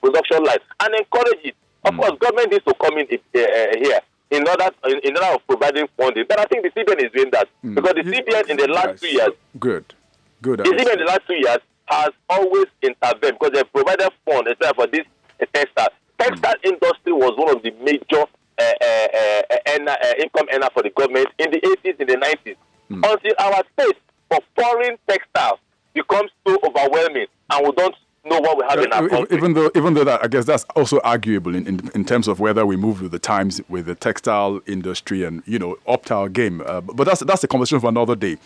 production 0.01 0.43
line 0.43 0.57
and 0.81 0.95
encourage 0.95 1.45
it. 1.45 1.55
Of 1.85 1.93
mm. 1.93 1.97
course, 1.99 2.19
government 2.19 2.51
needs 2.51 2.65
to 2.65 2.73
come 2.75 2.97
in 2.97 3.07
uh, 3.07 3.77
here 3.77 3.99
in 4.31 4.47
order 4.47 4.69
in, 4.85 4.99
in, 5.03 5.17
order 5.17 5.35
of 5.35 5.47
providing 5.47 5.87
funding. 5.97 6.25
But 6.27 6.39
I 6.39 6.45
think 6.45 6.63
the 6.63 6.71
CBN 6.71 7.05
is 7.05 7.11
doing 7.11 7.31
that 7.31 7.47
mm. 7.63 7.75
because 7.75 7.93
the 7.93 8.03
CBN 8.03 8.49
in 8.49 8.57
the 8.57 8.67
last 8.67 8.87
yes. 8.87 8.99
two 8.99 9.07
years, 9.07 9.29
good, 9.59 9.93
good. 10.41 10.59
The 10.59 10.63
CBN 10.63 10.93
in 10.93 10.99
the 10.99 11.05
last 11.05 11.21
two 11.27 11.35
years 11.35 11.59
has 11.85 12.09
always 12.29 12.65
intervened 12.81 13.37
because 13.39 13.51
they 13.53 13.63
provided 13.63 14.09
funds 14.25 14.49
for 14.75 14.87
this 14.87 15.05
uh. 15.39 15.89
Textile 16.19 16.55
mm. 16.63 16.73
industry 16.73 17.13
was 17.13 17.33
one 17.37 17.55
of 17.55 17.63
the 17.63 17.71
major 17.83 18.25
uh, 18.59 18.63
uh, 18.81 19.57
uh, 19.67 20.13
income 20.19 20.47
earner 20.51 20.69
for 20.73 20.83
the 20.83 20.89
government 20.91 21.27
in 21.39 21.51
the 21.51 21.59
80s, 21.59 21.99
in 21.99 22.07
the 22.07 22.15
90s, 22.45 22.55
until 22.89 23.33
our 23.39 23.63
state 23.73 23.97
for 24.29 24.39
foreign 24.55 24.97
textiles 25.07 25.59
becomes 25.93 26.31
so 26.45 26.57
overwhelming 26.63 27.27
and 27.49 27.65
we 27.65 27.71
don't 27.73 27.95
know 28.25 28.39
what 28.39 28.57
we 28.57 28.63
have 28.67 28.79
in 28.79 28.91
our 28.91 29.07
country. 29.09 29.37
Even 29.37 29.53
though, 29.53 29.71
even 29.75 29.93
though 29.93 30.03
that, 30.03 30.23
I 30.23 30.27
guess 30.27 30.45
that's 30.45 30.65
also 30.75 30.99
arguable 31.01 31.55
in, 31.55 31.65
in, 31.67 31.89
in, 31.95 32.05
terms 32.05 32.27
of 32.27 32.39
whether 32.39 32.65
we 32.65 32.75
move 32.75 33.01
with 33.01 33.11
the 33.11 33.19
times 33.19 33.61
with 33.69 33.85
the 33.85 33.95
textile 33.95 34.59
industry 34.67 35.23
and 35.23 35.41
you 35.45 35.57
know 35.59 35.77
our 36.11 36.29
game. 36.29 36.61
Uh, 36.65 36.81
but 36.81 37.05
that's 37.05 37.21
that's 37.21 37.43
a 37.43 37.47
conversation 37.47 37.79
for 37.79 37.89
another 37.89 38.15
day. 38.15 38.37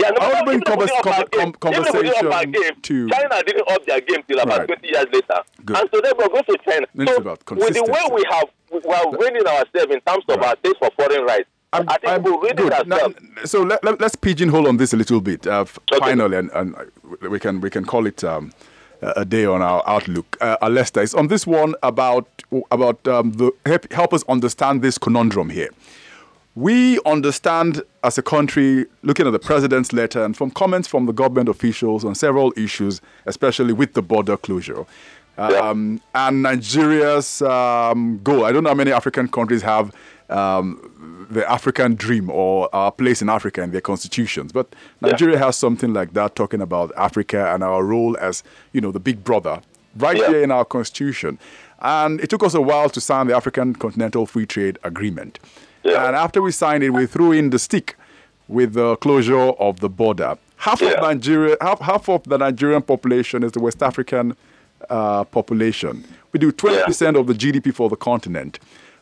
Yeah, 0.00 0.10
no, 0.10 0.16
I'll 0.20 0.44
bring 0.44 0.60
convers- 0.60 0.90
com- 1.02 1.24
com- 1.32 1.52
conversation 1.52 2.52
game, 2.52 2.74
to 2.82 3.08
China 3.08 3.42
didn't 3.44 3.68
up 3.68 3.84
their 3.84 4.00
game 4.00 4.22
till 4.28 4.38
about 4.38 4.60
right. 4.60 4.68
20 4.68 4.86
years 4.86 5.06
later, 5.12 5.42
Good. 5.64 5.76
and 5.76 5.90
so 5.92 6.00
then 6.00 6.12
we're 6.16 6.28
going 6.28 6.44
to 6.44 6.58
China. 6.64 6.86
It's 6.94 7.12
so 7.12 7.54
with 7.56 7.74
the 7.74 7.84
way 7.84 8.14
we 8.14 8.22
have 8.30 8.48
we 8.70 8.94
are 8.94 9.10
winning 9.10 9.46
ourselves 9.46 9.92
in 9.92 10.00
terms 10.02 10.24
of 10.28 10.36
right. 10.36 10.46
our 10.46 10.56
taste 10.56 10.76
for 10.78 10.90
foreign 10.96 11.24
rights. 11.24 11.48
I'm, 11.72 11.88
i 11.88 11.98
think 11.98 12.12
I'm, 12.12 12.22
we're 12.22 12.38
winning 12.38 12.72
ourselves. 12.72 13.16
Now, 13.20 13.44
so 13.44 13.62
let, 13.62 13.84
us 13.84 14.00
let, 14.00 14.20
pigeonhole 14.20 14.68
on 14.68 14.76
this 14.76 14.92
a 14.92 14.96
little 14.96 15.20
bit. 15.20 15.46
Uh, 15.46 15.64
okay. 15.92 15.98
Finally, 15.98 16.36
and, 16.36 16.50
and, 16.52 16.76
we 17.28 17.40
can 17.40 17.60
we 17.60 17.68
can 17.68 17.84
call 17.84 18.06
it. 18.06 18.22
Um, 18.22 18.52
a 19.00 19.24
day 19.24 19.44
on 19.44 19.62
our 19.62 19.80
outlook. 19.86 20.36
Uh, 20.40 20.56
Alesta 20.60 21.02
is 21.02 21.14
on 21.14 21.28
this 21.28 21.46
one 21.46 21.74
about 21.84 22.26
about 22.72 23.06
um, 23.06 23.32
the 23.32 23.52
help, 23.64 23.92
help 23.92 24.12
us 24.12 24.24
understand 24.28 24.82
this 24.82 24.98
conundrum 24.98 25.50
here. 25.50 25.70
We 26.54 26.98
understand 27.06 27.82
as 28.08 28.16
a 28.16 28.22
country, 28.22 28.86
looking 29.02 29.26
at 29.26 29.34
the 29.38 29.38
president's 29.38 29.92
letter 29.92 30.24
and 30.24 30.34
from 30.34 30.50
comments 30.50 30.88
from 30.88 31.04
the 31.04 31.12
government 31.12 31.46
officials 31.46 32.06
on 32.06 32.14
several 32.14 32.54
issues, 32.56 33.02
especially 33.26 33.74
with 33.74 33.92
the 33.92 34.00
border 34.00 34.36
closure. 34.36 34.86
Um, 35.36 36.00
and 36.14 36.42
Nigeria's 36.42 37.42
um, 37.42 38.18
goal. 38.24 38.46
I 38.46 38.50
don't 38.50 38.64
know 38.64 38.70
how 38.70 38.74
many 38.74 38.92
African 38.92 39.28
countries 39.28 39.62
have 39.62 39.94
um, 40.30 41.26
the 41.30 41.48
African 41.48 41.96
dream 41.96 42.30
or 42.30 42.74
our 42.74 42.90
place 42.90 43.20
in 43.20 43.28
Africa 43.28 43.62
in 43.62 43.70
their 43.72 43.82
constitutions. 43.82 44.52
But 44.52 44.74
Nigeria 45.02 45.36
yeah. 45.36 45.44
has 45.44 45.56
something 45.56 45.92
like 45.92 46.14
that, 46.14 46.34
talking 46.34 46.62
about 46.62 46.90
Africa 46.96 47.52
and 47.52 47.62
our 47.62 47.84
role 47.84 48.16
as, 48.16 48.42
you 48.72 48.80
know, 48.80 48.90
the 48.90 49.00
big 49.00 49.22
brother, 49.22 49.60
right 49.98 50.16
yeah. 50.16 50.28
here 50.28 50.42
in 50.42 50.50
our 50.50 50.64
constitution. 50.64 51.38
And 51.80 52.20
it 52.20 52.30
took 52.30 52.42
us 52.42 52.54
a 52.54 52.60
while 52.62 52.88
to 52.90 53.00
sign 53.00 53.26
the 53.28 53.36
African 53.36 53.74
Continental 53.74 54.24
Free 54.26 54.46
Trade 54.46 54.78
Agreement. 54.82 55.38
Yeah. 55.88 56.06
And 56.06 56.16
after 56.16 56.40
we 56.42 56.52
signed 56.52 56.82
it, 56.84 56.90
we 56.90 57.06
threw 57.06 57.32
in 57.32 57.50
the 57.50 57.58
stick 57.58 57.96
with 58.48 58.74
the 58.74 58.96
closure 58.96 59.36
of 59.36 59.80
the 59.80 59.88
border. 59.88 60.36
Half 60.56 60.82
of 60.82 61.00
Nigeria, 61.00 61.56
half, 61.60 61.80
half 61.80 62.08
of 62.08 62.24
the 62.24 62.38
Nigerian 62.38 62.82
population 62.82 63.42
is 63.44 63.52
the 63.52 63.60
West 63.60 63.82
African 63.82 64.36
uh, 64.90 65.24
population. 65.24 66.04
We 66.32 66.40
do 66.40 66.50
20% 66.50 67.18
of 67.18 67.26
the 67.26 67.34
GDP 67.34 67.72
for 67.72 67.88
the 67.88 67.96
continent 67.96 68.58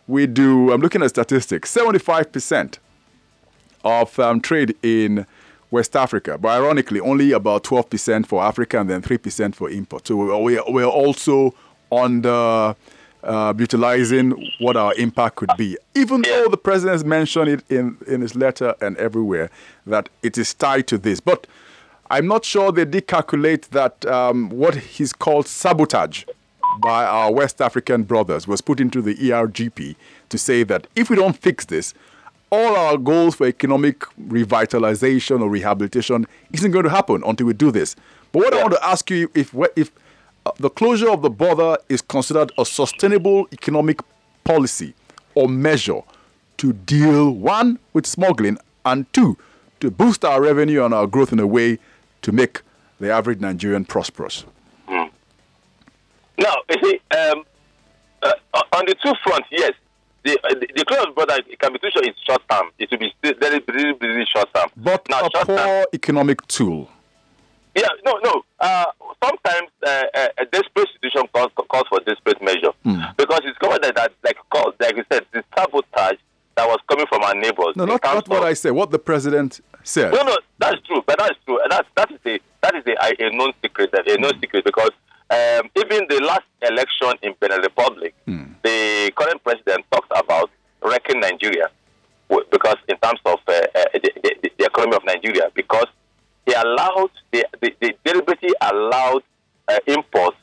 we 0.06 0.26
do, 0.26 0.72
I'm 0.72 0.80
looking 0.80 1.02
at 1.02 1.10
statistics, 1.10 1.74
75% 1.74 2.78
of 3.84 4.18
um, 4.18 4.40
trade 4.40 4.76
in 4.82 5.26
West 5.70 5.96
Africa, 5.96 6.38
but 6.38 6.48
ironically, 6.48 7.00
only 7.00 7.32
about 7.32 7.64
12% 7.64 8.26
for 8.26 8.42
Africa 8.42 8.80
and 8.80 8.88
then 8.88 9.02
3% 9.02 9.54
for 9.54 9.68
import. 9.68 10.06
So 10.06 10.16
we're, 10.16 10.62
we're 10.68 10.84
also 10.84 11.54
under 11.90 12.76
uh, 13.26 13.52
utilizing 13.58 14.50
what 14.60 14.76
our 14.76 14.94
impact 14.94 15.36
could 15.36 15.50
be. 15.58 15.76
Even 15.94 16.22
though 16.22 16.48
the 16.48 16.56
president 16.56 16.94
has 16.94 17.04
mentioned 17.04 17.48
it 17.48 17.64
in, 17.68 17.98
in 18.06 18.20
his 18.20 18.34
letter 18.34 18.74
and 18.80 18.96
everywhere 18.96 19.50
that 19.86 20.08
it 20.22 20.38
is 20.38 20.54
tied 20.54 20.86
to 20.86 20.98
this. 20.98 21.20
But 21.20 21.46
I'm 22.08 22.26
not 22.26 22.44
sure 22.44 22.70
they 22.70 22.84
did 22.84 23.08
calculate 23.08 23.70
that 23.72 24.06
um, 24.06 24.48
what 24.50 24.76
he's 24.76 25.12
called 25.12 25.46
sabotage 25.48 26.24
by 26.78 27.04
our 27.04 27.32
West 27.32 27.60
African 27.60 28.04
brothers 28.04 28.46
was 28.46 28.60
put 28.60 28.80
into 28.80 29.02
the 29.02 29.14
ERGP 29.14 29.96
to 30.28 30.38
say 30.38 30.62
that 30.62 30.86
if 30.94 31.10
we 31.10 31.16
don't 31.16 31.36
fix 31.36 31.64
this, 31.64 31.94
all 32.50 32.76
our 32.76 32.96
goals 32.96 33.34
for 33.34 33.46
economic 33.46 34.00
revitalization 34.28 35.40
or 35.40 35.48
rehabilitation 35.48 36.26
isn't 36.52 36.70
going 36.70 36.84
to 36.84 36.90
happen 36.90 37.22
until 37.26 37.48
we 37.48 37.52
do 37.54 37.72
this. 37.72 37.96
But 38.30 38.40
what 38.40 38.54
I 38.54 38.62
want 38.62 38.74
to 38.74 38.84
ask 38.84 39.10
you 39.10 39.30
if 39.34 39.54
if 39.74 39.90
the 40.58 40.70
closure 40.70 41.10
of 41.10 41.22
the 41.22 41.30
border 41.30 41.76
is 41.88 42.02
considered 42.02 42.52
a 42.58 42.64
sustainable 42.64 43.46
economic 43.52 44.00
policy 44.44 44.94
or 45.34 45.48
measure 45.48 46.00
to 46.58 46.72
deal 46.72 47.30
one 47.30 47.78
with 47.92 48.06
smuggling 48.06 48.58
and 48.84 49.10
two 49.12 49.36
to 49.80 49.90
boost 49.90 50.24
our 50.24 50.40
revenue 50.40 50.84
and 50.84 50.94
our 50.94 51.06
growth 51.06 51.32
in 51.32 51.38
a 51.38 51.46
way 51.46 51.78
to 52.22 52.32
make 52.32 52.62
the 52.98 53.10
average 53.12 53.40
Nigerian 53.40 53.84
prosperous. 53.84 54.44
Mm. 54.88 55.10
Now, 56.38 56.54
you 56.70 56.76
see, 56.82 57.00
um, 57.16 57.44
uh, 58.22 58.32
on 58.72 58.84
the 58.86 58.94
two 59.02 59.12
fronts, 59.22 59.48
yes, 59.50 59.72
the 60.24 60.38
uh, 60.44 60.54
the, 60.54 60.66
the 60.74 60.84
close 60.84 61.06
border 61.14 61.36
can 61.60 61.72
be 61.72 61.78
too 61.78 61.90
short. 61.92 62.06
Short 62.26 62.42
term. 62.50 62.70
It 62.78 62.90
will 62.90 62.98
be 62.98 63.12
very 63.22 63.60
very 63.60 63.92
very 63.98 64.26
short 64.34 64.52
term. 64.54 64.68
But 64.76 65.08
now, 65.08 65.26
a 65.26 65.30
poor 65.44 65.56
term, 65.56 65.86
economic 65.92 66.46
tool. 66.48 66.90
Yeah, 67.76 67.88
no, 68.06 68.18
no. 68.24 68.42
Uh, 68.58 68.86
sometimes 69.22 69.68
uh, 69.86 70.04
uh 70.14 70.28
a 70.38 70.44
desperate 70.46 70.88
situation 70.94 71.28
calls, 71.32 71.52
calls 71.70 71.84
for 71.88 72.00
desperate 72.00 72.40
measure 72.42 72.72
mm. 72.84 73.16
because 73.16 73.40
it's 73.44 73.58
covered 73.58 73.82
that, 73.84 73.94
that 73.96 74.12
like 74.24 74.36
called, 74.50 74.74
like 74.80 74.96
you 74.96 75.04
said, 75.12 75.26
the 75.32 75.44
sabotage 75.54 76.16
that 76.56 76.66
was 76.66 76.78
coming 76.88 77.06
from 77.06 77.22
our 77.22 77.34
neighbors. 77.34 77.76
No, 77.76 77.84
not, 77.84 78.02
not 78.02 78.28
what 78.28 78.42
I 78.44 78.54
said. 78.54 78.70
What 78.70 78.90
the 78.90 78.98
president 78.98 79.60
said. 79.84 80.10
No, 80.12 80.22
no, 80.22 80.36
that's 80.58 80.80
true. 80.86 81.02
But 81.06 81.18
that's 81.18 81.38
true. 81.44 81.60
That's 81.68 81.88
that 81.96 82.10
is 82.10 82.20
a 82.24 82.38
that 82.62 82.74
is 82.76 82.84
a, 82.86 83.26
a 83.26 83.30
known 83.36 83.52
secret. 83.62 83.92
A 83.92 84.16
known 84.18 84.32
secret 84.40 84.64
because 84.64 84.90
um, 85.28 85.68
even 85.76 86.06
the 86.08 86.20
last 86.24 86.48
election 86.62 87.12
in 87.22 87.34
Benin 87.38 87.60
Republic, 87.60 88.14
mm. 88.26 88.54
the 88.62 89.12
current 89.14 89.44
president 89.44 89.84
talks 89.92 90.08
about 90.16 90.50
wrecking 90.82 91.20
Nigeria 91.20 91.68
because 92.50 92.76
in 92.88 92.96
terms 92.98 93.20
of 93.24 93.38
uh, 93.46 93.52
uh, 93.52 93.84
the, 93.94 94.10
the, 94.22 94.50
the, 94.58 94.64
economy 94.66 94.96
of 94.96 95.04
Nigeria, 95.04 95.50
because 95.54 95.86
he 96.46 96.52
allowed 96.54 97.10
the 97.32 97.44
the 97.60 97.94
deliberately 98.04 98.54
allowed 98.60 99.22
uh, 99.68 99.78
imports 99.86 100.36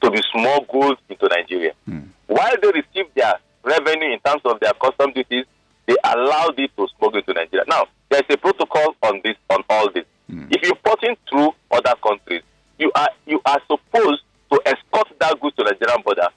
to 0.00 0.10
be 0.10 0.20
smuggled 0.32 0.98
into 1.08 1.28
Nigeria, 1.28 1.72
mm. 1.88 2.06
while 2.26 2.54
they 2.62 2.68
received 2.68 3.14
their 3.14 3.34
revenue 3.64 4.12
in 4.12 4.18
terms 4.20 4.42
of 4.44 4.58
their 4.60 4.72
custom 4.74 5.12
duties, 5.12 5.44
they 5.86 5.96
allowed 6.04 6.58
it 6.58 6.70
to 6.76 6.86
smuggle 6.96 7.18
into 7.18 7.32
Nigeria. 7.32 7.64
Now, 7.68 7.86
there's 8.08 8.24
a 8.30 8.36
protocol 8.36 8.96
on 9.02 9.20
this 9.24 9.36
on 9.50 9.62
all 9.68 9.90
this. 9.92 10.04
Mm. 10.30 10.46
If 10.50 10.62
you're 10.62 10.72
importing 10.72 11.16
through 11.28 11.50
other 11.70 11.94
countries, 12.02 12.42
you 12.78 12.90
are 12.94 13.08
you 13.26 13.40
are 13.44 13.60
supposed 13.68 14.22
to 14.52 14.60
escort 14.66 15.08
that 15.20 15.40
goods 15.40 15.56
to 15.56 15.64
Nigerian 15.64 16.02
border, 16.02 16.28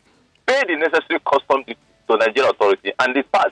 pay 0.45 0.61
the 0.67 0.75
necessary 0.77 1.19
custom 1.25 1.63
duty 1.63 1.79
to 2.09 2.17
Nigerian 2.17 2.51
authority, 2.53 2.91
and 2.99 3.31
pass. 3.31 3.49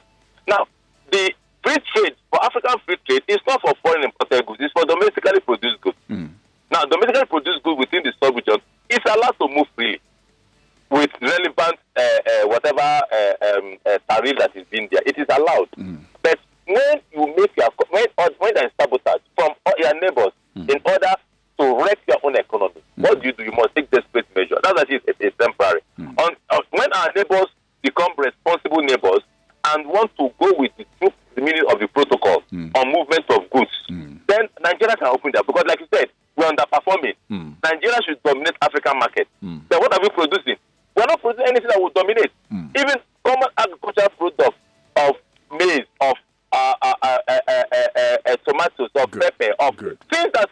Now, 0.47 0.65
the 1.11 1.31
free 1.63 1.77
trade 1.93 2.15
African 2.43 2.75
free 2.85 2.97
trade 3.07 3.23
is 3.27 3.39
not 3.47 3.61
for 3.61 3.73
foreign 3.81 4.03
imported 4.03 4.45
goods; 4.45 4.59
it's 4.61 4.73
for 4.73 4.85
domestically 4.85 5.39
produced 5.39 5.79
goods. 5.81 5.97
Mm. 6.09 6.29
Now, 6.71 6.83
domestically 6.85 7.25
produced 7.25 7.63
goods 7.63 7.79
within 7.79 8.03
the 8.03 8.13
sub-region 8.21 8.59
is 8.89 8.99
allowed 9.05 9.37
to 9.39 9.47
move 9.47 9.67
freely 9.75 10.01
with 10.93 11.09
relevant 11.21 11.79
uh, 11.95 12.01
uh, 12.01 12.47
whatever 12.47 12.81
uh, 12.81 13.33
um, 13.47 13.77
uh, 13.85 13.97
tariff 14.09 14.37
that 14.39 14.51
is 14.55 14.65
being 14.69 14.87
there. 14.91 15.01
It 15.05 15.17
is 15.17 15.25
allowed. 15.29 15.71
Mm. 15.77 15.99
But 16.21 16.39
when 16.67 17.01
you 17.11 17.33
make 17.37 17.55
your 17.57 17.69
when 17.89 18.05
when 18.37 18.53
there 18.53 18.65
is 18.65 18.71
sabotage 18.79 19.21
from 19.35 19.53
your 19.77 19.93
neighbors 19.99 20.33
mm. 20.55 20.69
in 20.69 20.79
order 20.85 21.13
to 21.59 21.83
wreck 21.83 21.99
your 22.07 22.17
own 22.23 22.35
economy, 22.35 22.81
mm. 22.97 23.03
what 23.03 23.21
do 23.21 23.27
you 23.27 23.33
do? 23.33 23.43
You 23.43 23.51
must 23.51 23.75
take 23.75 23.89
desperate 23.89 24.27
measures. 24.35 24.59
That's 24.63 24.81
actually 24.81 25.01
a, 25.07 25.27
a 25.27 25.31
temporary. 25.31 25.81
Mm. 25.99 26.19
On, 26.19 26.31
on, 26.51 26.61
when 26.71 26.93
our 26.93 27.09
neighbors 27.15 27.47
become 27.81 28.11
responsible 28.17 28.81
neighbors 28.81 29.21
and 29.67 29.87
want 29.87 30.11
to 30.17 30.29
go 30.39 30.53
with 30.57 30.71
the 30.77 30.85
true 30.99 31.13
the 31.35 31.41
meaning 31.41 31.63
of 31.71 31.79
the 31.79 31.87
protocol 31.87 32.43
mm. 32.51 32.69
on 32.77 32.91
movement 32.93 33.25
of 33.29 33.49
goods, 33.49 33.71
mm. 33.89 34.19
then 34.27 34.47
Nigeria 34.61 34.95
can 34.95 35.07
open 35.07 35.31
that 35.33 35.45
because, 35.47 35.63
like 35.67 35.79
you 35.79 35.87
said, 35.91 36.05
we're 36.35 36.45
underperforming. 36.45 37.13
Nigeria 37.63 37.97
should 38.05 38.21
dominate 38.23 38.53
African 38.61 38.99
market. 38.99 39.27
Then 39.41 39.79
what 39.79 39.91
are 39.93 39.99
we 40.01 40.09
producing? 40.09 40.57
We're 40.95 41.05
not 41.05 41.21
producing 41.21 41.47
anything 41.47 41.69
that 41.69 41.81
will 41.81 41.89
dominate. 41.89 42.31
Even 42.51 42.95
common 43.25 43.49
agricultural 43.57 44.09
products 44.17 44.57
of 44.97 45.15
maize, 45.57 45.85
of 46.01 46.15
uh, 46.51 46.73
uh, 46.81 46.93
uh, 47.01 47.17
uh, 47.27 47.39
uh, 47.47 47.63
uh, 47.73 48.17
uh 48.27 48.35
tomatoes, 48.47 48.89
of 48.95 49.09
Good. 49.11 49.21
pepper, 49.21 49.53
of 49.59 49.75
Good. 49.75 49.97
things 50.11 50.29
that 50.33 50.49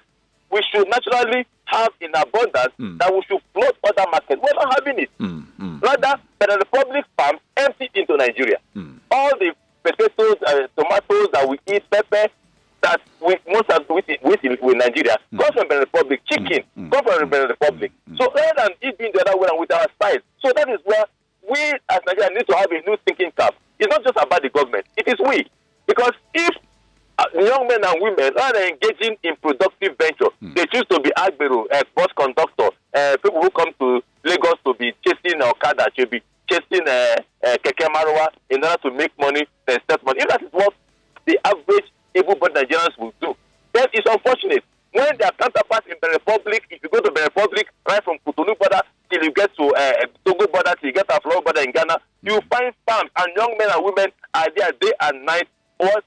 we 0.51 0.61
should 0.71 0.87
naturally 0.89 1.45
have 1.65 1.89
in 2.01 2.09
abundance 2.13 2.73
mm. 2.79 2.97
that 2.99 3.13
we 3.13 3.21
should 3.27 3.41
float 3.53 3.75
other 3.83 4.05
markets. 4.11 4.41
We're 4.43 4.53
not 4.53 4.73
having 4.77 4.99
it. 5.03 5.09
Mm. 5.19 5.45
Mm. 5.59 5.81
Rather, 5.81 6.21
the 6.39 6.57
Republic 6.59 7.05
farms 7.17 7.39
empty 7.57 7.89
into 7.93 8.17
Nigeria. 8.17 8.57
Hmm. 8.73 8.97
All 9.11 9.29
the 9.39 9.53
potatoes, 9.83 10.35
uh, 10.45 10.67
tomatoes 10.75 11.27
that 11.33 11.47
we 11.47 11.59
eat, 11.67 11.83
pepper, 11.89 12.27
that 12.81 12.99
we 13.25 13.37
most 13.47 13.69
of 13.69 13.87
with, 13.89 14.05
with, 14.23 14.39
with 14.43 14.77
Nigeria 14.77 15.17
mm. 15.33 15.39
comes 15.39 15.53
from 15.53 15.67
the 15.69 15.79
Republic. 15.79 16.21
Chicken 16.25 16.63
mm. 16.77 16.91
comes 16.91 17.07
from 17.19 17.29
the 17.29 17.47
Republic. 17.47 17.91
Mm. 18.09 18.17
So 18.17 18.31
rather 18.33 18.53
than 18.57 18.69
it 18.81 18.97
being 18.97 19.11
the 19.13 19.21
other 19.21 19.37
way 19.37 19.47
around 19.47 19.59
with 19.59 19.71
our 19.73 19.85
spice, 19.95 20.19
so 20.43 20.51
that 20.55 20.67
is 20.69 20.79
where 20.83 21.05
we 21.49 21.59
as 21.89 21.99
Nigeria 22.07 22.29
need 22.31 22.47
to 22.47 22.55
have 22.57 22.71
a 22.71 22.81
new 22.89 22.97
thinking 23.05 23.31
cap. 23.37 23.55
It's 23.79 23.89
not 23.89 24.03
just 24.03 24.17
about 24.17 24.41
the 24.41 24.49
government; 24.49 24.85
it 24.97 25.07
is 25.07 25.15
we. 25.27 25.45
Because 25.87 26.13
if 26.33 26.55
young 27.33 27.67
men 27.67 27.83
and 27.83 28.01
women 28.01 28.31
are 28.39 28.55
engaging 28.55 29.17
in 29.23 29.35
productive 29.41 29.97
venture, 29.97 30.29
mm. 30.41 30.55
they 30.55 30.65
choose 30.67 30.85
to 30.89 30.99
be 30.99 31.11
agbero, 31.17 31.65
uh, 31.71 31.83
bus 31.95 32.07
conductor, 32.15 32.69
uh, 32.93 33.17
people 33.23 33.41
who 33.41 33.49
come 33.51 33.69
to 33.79 34.01
Lagos 34.23 34.55
to 34.65 34.73
be 34.75 34.93
chasing 35.05 35.41
Okada, 35.41 35.87
to 35.97 36.07
be 36.07 36.21
chasing 36.49 36.87
uh, 36.87 37.15
uh, 37.45 37.57
Keke 37.63 37.87
Marwa 37.93 38.27
in 38.49 38.63
order 38.63 38.77
to 38.83 38.91
make 38.91 39.11
money, 39.19 39.45
then 39.67 39.79
step 39.83 40.01
money. 40.05 40.21
If 40.21 40.27
that 40.29 40.41
is 40.43 40.49
what 40.51 40.73
the 41.25 41.39
average 41.45 41.85
able-bodied 42.15 42.55
Nigerians 42.57 42.97
will 42.97 43.13
do, 43.21 43.35
then 43.73 43.85
it's 43.93 44.09
unfortunate. 44.09 44.63
When 44.93 45.17
their 45.17 45.31
counterparts 45.31 45.87
in 45.87 45.95
the 46.01 46.09
Republic, 46.09 46.63
if 46.69 46.83
you 46.83 46.89
go 46.89 46.99
to 46.99 47.11
the 47.15 47.21
Republic, 47.21 47.67
right 47.87 48.03
from 48.03 48.17
Cotonou 48.27 48.57
border 48.59 48.81
till 49.09 49.23
you 49.23 49.31
get 49.31 49.55
to 49.55 49.73
uh, 49.73 49.91
Togo 50.25 50.47
border, 50.47 50.73
till 50.79 50.87
you 50.87 50.93
get 50.93 51.07
to 51.07 51.15
Aflao 51.15 51.43
border 51.43 51.61
in 51.61 51.71
Ghana, 51.71 51.97
you 52.21 52.39
find 52.51 52.73
farms 52.85 53.09
and 53.15 53.31
young 53.35 53.55
men 53.57 53.69
and 53.71 53.83
women 53.85 54.07
are 54.33 54.47
there 54.55 54.71
day 54.81 54.91
and 55.01 55.25
night 55.25 55.47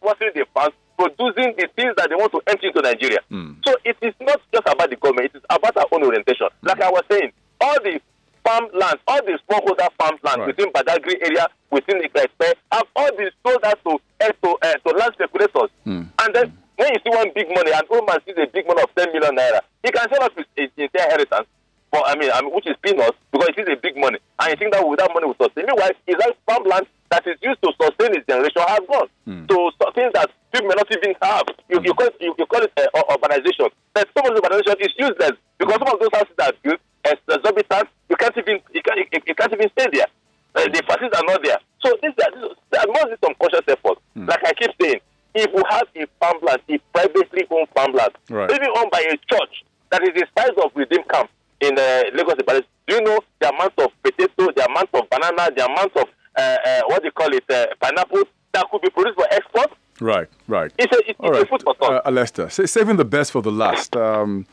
watching 0.03 0.31
the 0.35 0.45
farms, 0.53 0.75
producing 0.97 1.55
the 1.57 1.69
things 1.77 1.95
that 1.97 2.09
they 2.09 2.17
want 2.17 2.33
to 2.33 2.41
enter 2.47 2.67
into 2.69 2.81
Nigeria. 2.83 3.21
Mm. 3.31 3.57
So 3.67 3.75
it 3.85 3.97
is 4.03 4.15
not 4.21 4.41
just 4.53 4.67
about 4.67 4.91
the 4.91 4.97
government, 4.97 5.31
it 5.35 5.39
is 5.39 5.45
about 5.51 5.77
our 5.77 5.87
own 5.93 6.05
orientation. 6.05 6.49
Mm. 6.63 6.69
Like 6.69 6.81
I 6.81 6.91
was 6.91 7.03
saying, 7.11 7.33
all 7.61 7.77
the 7.83 8.01
farmlands, 8.45 9.01
all 9.09 9.21
the 9.25 9.39
smallholder 9.49 9.89
farmlands 9.99 10.39
right. 10.39 10.47
within 10.47 10.71
Badagry 10.73 11.17
area, 11.23 11.49
within 11.71 11.99
the 11.99 12.05
Epe, 12.05 12.55
have 12.71 12.87
all 12.95 13.11
been 13.17 13.31
sold 13.43 13.65
out 13.65 13.79
to, 13.85 13.99
uh, 14.21 14.33
to, 14.43 14.49
uh, 14.63 14.75
to 14.87 14.97
land 14.97 15.13
speculators. 15.15 15.71
Mm. 15.87 16.07
And 16.21 16.35
then 16.35 16.59
when 16.77 16.89
you 16.93 17.01
see 17.03 17.11
one 17.11 17.31
big 17.35 17.49
money, 17.55 17.73
an 17.73 17.83
old 17.91 18.07
man 18.07 18.19
sees 18.27 18.37
a 18.39 18.47
big 18.47 18.67
money 18.67 18.83
of 18.83 18.95
10 18.95 19.13
million 19.13 19.35
naira, 19.37 19.61
he 19.83 19.91
can 19.91 20.09
sell 20.11 20.23
off 20.25 20.37
his, 20.37 20.47
his, 20.57 20.71
his 20.77 20.91
inheritance. 20.95 21.49
For, 21.91 22.03
I 22.05 22.17
mean, 22.17 22.31
I 22.33 22.43
mean, 22.43 22.53
which 22.53 22.67
is 22.67 22.77
peanuts 22.83 23.17
because 23.31 23.51
it 23.57 23.69
is 23.69 23.79
a 23.79 23.81
big 23.81 23.97
money, 23.97 24.19
and 24.41 24.51
you 24.51 24.57
think 24.57 24.73
that 24.73 24.83
with 24.87 24.99
that 24.99 25.11
money 25.15 25.27
will 25.27 25.39
sustain. 25.41 25.67
Meanwhile, 25.67 25.95
his 26.07 26.17
farmland 26.45 26.87
that 27.11 27.27
is 27.27 27.39
used 27.41 27.63
to 27.63 27.71
sustain 27.81 28.15
his 28.19 28.27
generation 28.27 28.63
has 28.67 28.81
gone. 28.89 29.09
Mm. 29.29 29.47
So, 29.47 29.71
so 29.79 29.91
things 29.95 30.11
that 30.15 30.31
people 30.55 30.69
may 30.69 30.79
not 30.79 30.91
even 30.91 31.15
have. 31.21 31.47
You, 31.69 31.81
you 31.83 31.95
call 31.95 32.07
it, 32.07 32.17
you, 32.21 32.35
you 32.39 32.47
call 32.47 32.63
it 32.63 32.73
uh, 32.79 33.03
urbanization. 33.11 33.69
But 33.93 34.09
some 34.17 34.31
of 34.31 34.35
the 34.35 34.41
urbanization 34.41 34.79
is 34.79 34.95
useless 34.97 35.35
because 35.59 35.75
some 35.83 35.91
of 35.91 35.99
those 35.99 36.15
houses 36.15 36.35
that 36.39 36.55
are 36.55 36.59
built 36.63 36.81
as 37.05 37.19
exorbitant, 37.29 37.89
you 38.09 38.17
can't 38.17 38.37
even 38.39 38.61
you 38.73 38.83
can't, 38.83 38.99
you, 38.99 39.21
you 39.27 39.35
can't 39.35 39.53
even 39.53 39.69
stay 39.77 39.89
there. 39.93 40.07
Uh, 40.55 40.71
the 40.71 40.83
facilities 40.87 41.19
are 41.19 41.27
not 41.27 41.43
there. 41.43 41.59
So 41.83 41.91
this, 42.01 42.15
this 42.15 42.31
there 42.71 42.87
must 42.87 43.11
be 43.11 43.17
some 43.25 43.35
conscious 43.43 43.67
effort. 43.67 43.99
Mm. 44.17 44.29
Like 44.31 44.47
I 44.47 44.53
keep 44.55 44.71
saying, 44.81 45.01
if 45.35 45.51
we 45.51 45.63
have 45.69 45.89
a 45.99 46.07
farmland, 46.23 46.63
a 46.71 46.79
privately 46.95 47.43
owned 47.51 47.69
farmland, 47.75 48.15
right. 48.31 48.49
maybe 48.49 48.67
owned 48.79 48.91
by 48.91 49.03
a 49.11 49.17
church 49.27 49.67
that 49.91 50.03
is 50.07 50.15
the 50.15 50.27
size 50.39 50.55
of 50.63 50.71
Redeem 50.75 51.03
Camp 51.11 51.29
in 51.61 51.77
uh, 51.79 52.03
Lagos, 52.15 52.39
do 52.87 52.95
you 52.95 53.03
know 53.03 53.19
the 53.41 53.49
amount 53.49 53.75
of 53.79 53.91
potato, 54.03 54.53
the 54.55 54.65
amount 54.71 54.91
of 54.95 55.11
banana, 55.11 55.51
the 55.57 55.65
amount 55.65 55.97
of 55.97 56.07
uh, 56.37 56.57
uh, 56.67 56.81
what 56.87 57.03
do 57.03 57.07
you 57.07 57.13
call 57.13 57.33
it, 57.33 57.45
uh, 57.51 57.67
pineapple 57.81 58.25
that 58.53 58.67
could 58.71 58.83
be 58.83 58.91
produced 58.91 59.17
for 59.17 59.27
export? 59.31 59.71
Right, 60.05 60.29
right. 60.49 60.71
It's 60.77 60.93
a, 60.93 61.09
it's, 61.09 61.19
All 61.19 61.31
it's 61.31 61.39
right. 61.39 61.47
a 61.47 61.49
food 61.49 61.63
for 61.63 61.75
thought. 61.77 62.07
Uh, 62.07 62.11
Lester, 62.11 62.51
saving 62.51 62.97
the 62.97 63.07
best 63.07 63.33
for 63.33 63.41
the 63.41 63.51
last. 63.51 63.97
Um, 63.97 64.45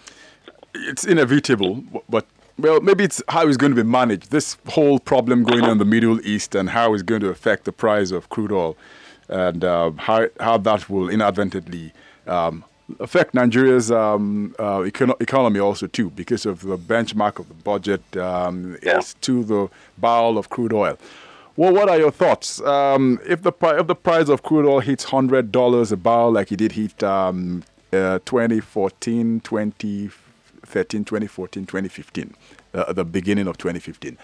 it's 0.73 1.03
inevitable, 1.03 1.83
but 2.07 2.25
well, 2.57 2.79
maybe 2.79 3.03
it's 3.03 3.21
how 3.27 3.45
it's 3.45 3.57
going 3.57 3.75
to 3.75 3.83
be 3.83 3.89
managed. 3.89 4.31
This 4.31 4.55
whole 4.69 4.97
problem 4.97 5.43
going 5.43 5.65
on 5.65 5.71
in 5.71 5.77
the 5.77 5.83
Middle 5.83 6.25
East 6.25 6.55
and 6.55 6.69
how 6.69 6.93
it's 6.93 7.03
going 7.03 7.19
to 7.19 7.27
affect 7.27 7.65
the 7.65 7.73
price 7.73 8.11
of 8.11 8.29
crude 8.29 8.53
oil 8.53 8.77
and 9.27 9.65
uh, 9.65 9.91
how, 9.97 10.29
how 10.39 10.57
that 10.59 10.89
will 10.89 11.09
inadvertently 11.09 11.91
um, 12.27 12.63
affect 13.01 13.33
Nigeria's 13.33 13.91
um, 13.91 14.55
uh, 14.57 14.79
econo- 14.79 15.21
economy 15.21 15.59
also 15.59 15.87
too, 15.87 16.11
because 16.11 16.45
of 16.45 16.61
the 16.61 16.77
benchmark 16.77 17.39
of 17.39 17.49
the 17.49 17.55
budget 17.55 18.01
um, 18.15 18.77
yeah. 18.83 18.99
is 18.99 19.15
to 19.15 19.43
the 19.43 19.67
barrel 19.97 20.37
of 20.37 20.49
crude 20.49 20.71
oil. 20.71 20.97
Well, 21.57 21.73
what 21.73 21.89
are 21.89 21.97
your 21.97 22.11
thoughts? 22.11 22.61
Um, 22.61 23.19
if 23.27 23.41
the 23.41 23.51
if 23.77 23.87
the 23.87 23.95
price 23.95 24.29
of 24.29 24.41
crude 24.43 24.65
oil 24.65 24.79
hits 24.79 25.05
hundred 25.05 25.51
dollars 25.51 25.91
a 25.91 25.97
barrel, 25.97 26.31
like 26.31 26.51
it 26.51 26.57
did 26.57 26.71
hit 26.73 27.03
um, 27.03 27.63
uh, 27.91 28.19
2014, 28.25 29.41
2013, 29.41 31.03
2014, 31.03 31.65
2015, 31.65 32.33
uh, 32.73 32.93
the 32.93 33.03
beginning 33.03 33.47
of 33.47 33.57
2015, 33.57 34.17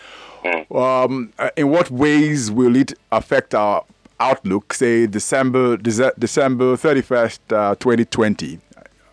hmm. 0.43 0.78
um, 0.78 1.34
uh, 1.38 1.49
in 1.57 1.69
what 1.69 1.91
ways 1.91 2.49
will 2.49 2.75
it 2.75 2.93
affect 3.11 3.53
our 3.53 3.84
outlook, 4.19 4.73
say 4.73 5.05
December 5.05 5.78
Dece- 5.78 6.17
December 6.17 6.75
31st, 6.78 7.39
uh, 7.51 7.75
2020? 7.75 8.59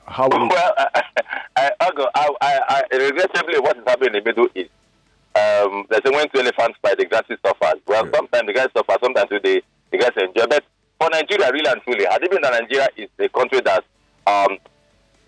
How 0.06 0.28
will 0.28 0.48
Well, 0.48 0.74
I, 0.78 1.02
I, 1.56 1.70
I, 1.80 1.90
go- 1.96 2.10
I, 2.14 2.30
I, 2.40 2.60
I, 2.68 2.96
regrettably, 2.96 3.58
what 3.58 3.76
is 3.76 3.82
happening 3.86 4.14
in 4.14 4.24
the 4.24 4.30
Middle 4.30 4.48
East, 4.54 4.70
um, 5.37 5.85
there's 5.91 6.03
a 6.05 6.11
when 6.12 6.28
two 6.30 6.41
elephants 6.41 6.78
fight, 6.82 6.99
the 6.99 7.07
grasses 7.07 7.39
suffers. 7.45 7.80
Well, 7.87 8.05
Yeah. 8.07 8.12
sometimes 8.14 8.47
the 8.47 8.53
guys 8.53 8.68
suffer, 8.76 8.97
sometimes 9.03 9.30
they, 9.43 9.62
the 9.91 9.99
guys 9.99 10.12
enjoy. 10.16 10.47
But 10.47 10.64
for 11.01 11.11
Nigeria, 11.11 11.51
really 11.53 11.68
and 11.70 11.82
truly, 11.82 12.05
it 12.09 12.30
been 12.30 12.43
that 12.43 12.61
Nigeria 12.61 12.89
is 12.97 13.09
a 13.18 13.28
country 13.28 13.61
that 13.62 13.85
um, 14.26 14.59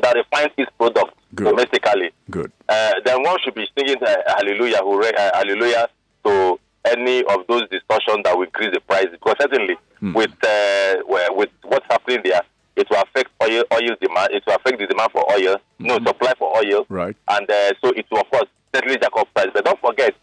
that 0.01 0.15
refines 0.15 0.53
its 0.59 0.71
product 0.79 1.15
Good. 1.35 1.47
domestically, 1.49 2.11
Good. 2.31 2.53
uh, 2.69 2.93
then 3.05 3.23
one 3.23 3.39
should 3.45 3.55
be 3.55 3.67
singing 3.77 3.97
uh, 4.03 4.15
hallelujah, 4.29 4.79
hooray, 4.83 5.11
uh, 5.17 5.31
hallelujah 5.35 5.89
to 6.25 6.59
any 6.85 7.25
of 7.25 7.41
those 7.49 7.63
distortions 7.71 8.21
that 8.25 8.37
will 8.37 8.45
increase 8.45 8.73
the 8.73 8.81
price. 8.81 9.07
Because 9.11 9.35
certainly, 9.41 9.77
Hmm. 10.01 10.13
with 10.13 10.31
uh, 10.45 10.97
with 11.35 11.49
what's 11.65 11.87
happening 11.91 12.21
there, 12.23 12.43
it 12.77 12.87
will 12.91 12.99
affect 13.03 13.31
oil 13.43 13.65
oil 13.73 13.97
demand. 14.01 14.29
It 14.33 14.45
will 14.47 14.55
affect 14.55 14.79
the 14.79 14.87
demand 14.87 15.11
for 15.11 15.25
oil, 15.33 15.57
no 15.79 15.95
supply 16.05 16.33
for 16.39 16.55
oil, 16.57 16.85
Hmm. 16.85 16.95
Right. 16.95 17.17
And 17.29 17.51
uh, 17.51 17.73
so 17.83 17.91
it 17.97 18.05
will 18.11 18.21
of 18.21 18.31
course 18.31 18.49
steadily 18.69 18.97
jack 18.99 19.13
price. 19.35 19.49
But 19.53 19.65
don't 19.65 19.81
forget, 19.81 20.15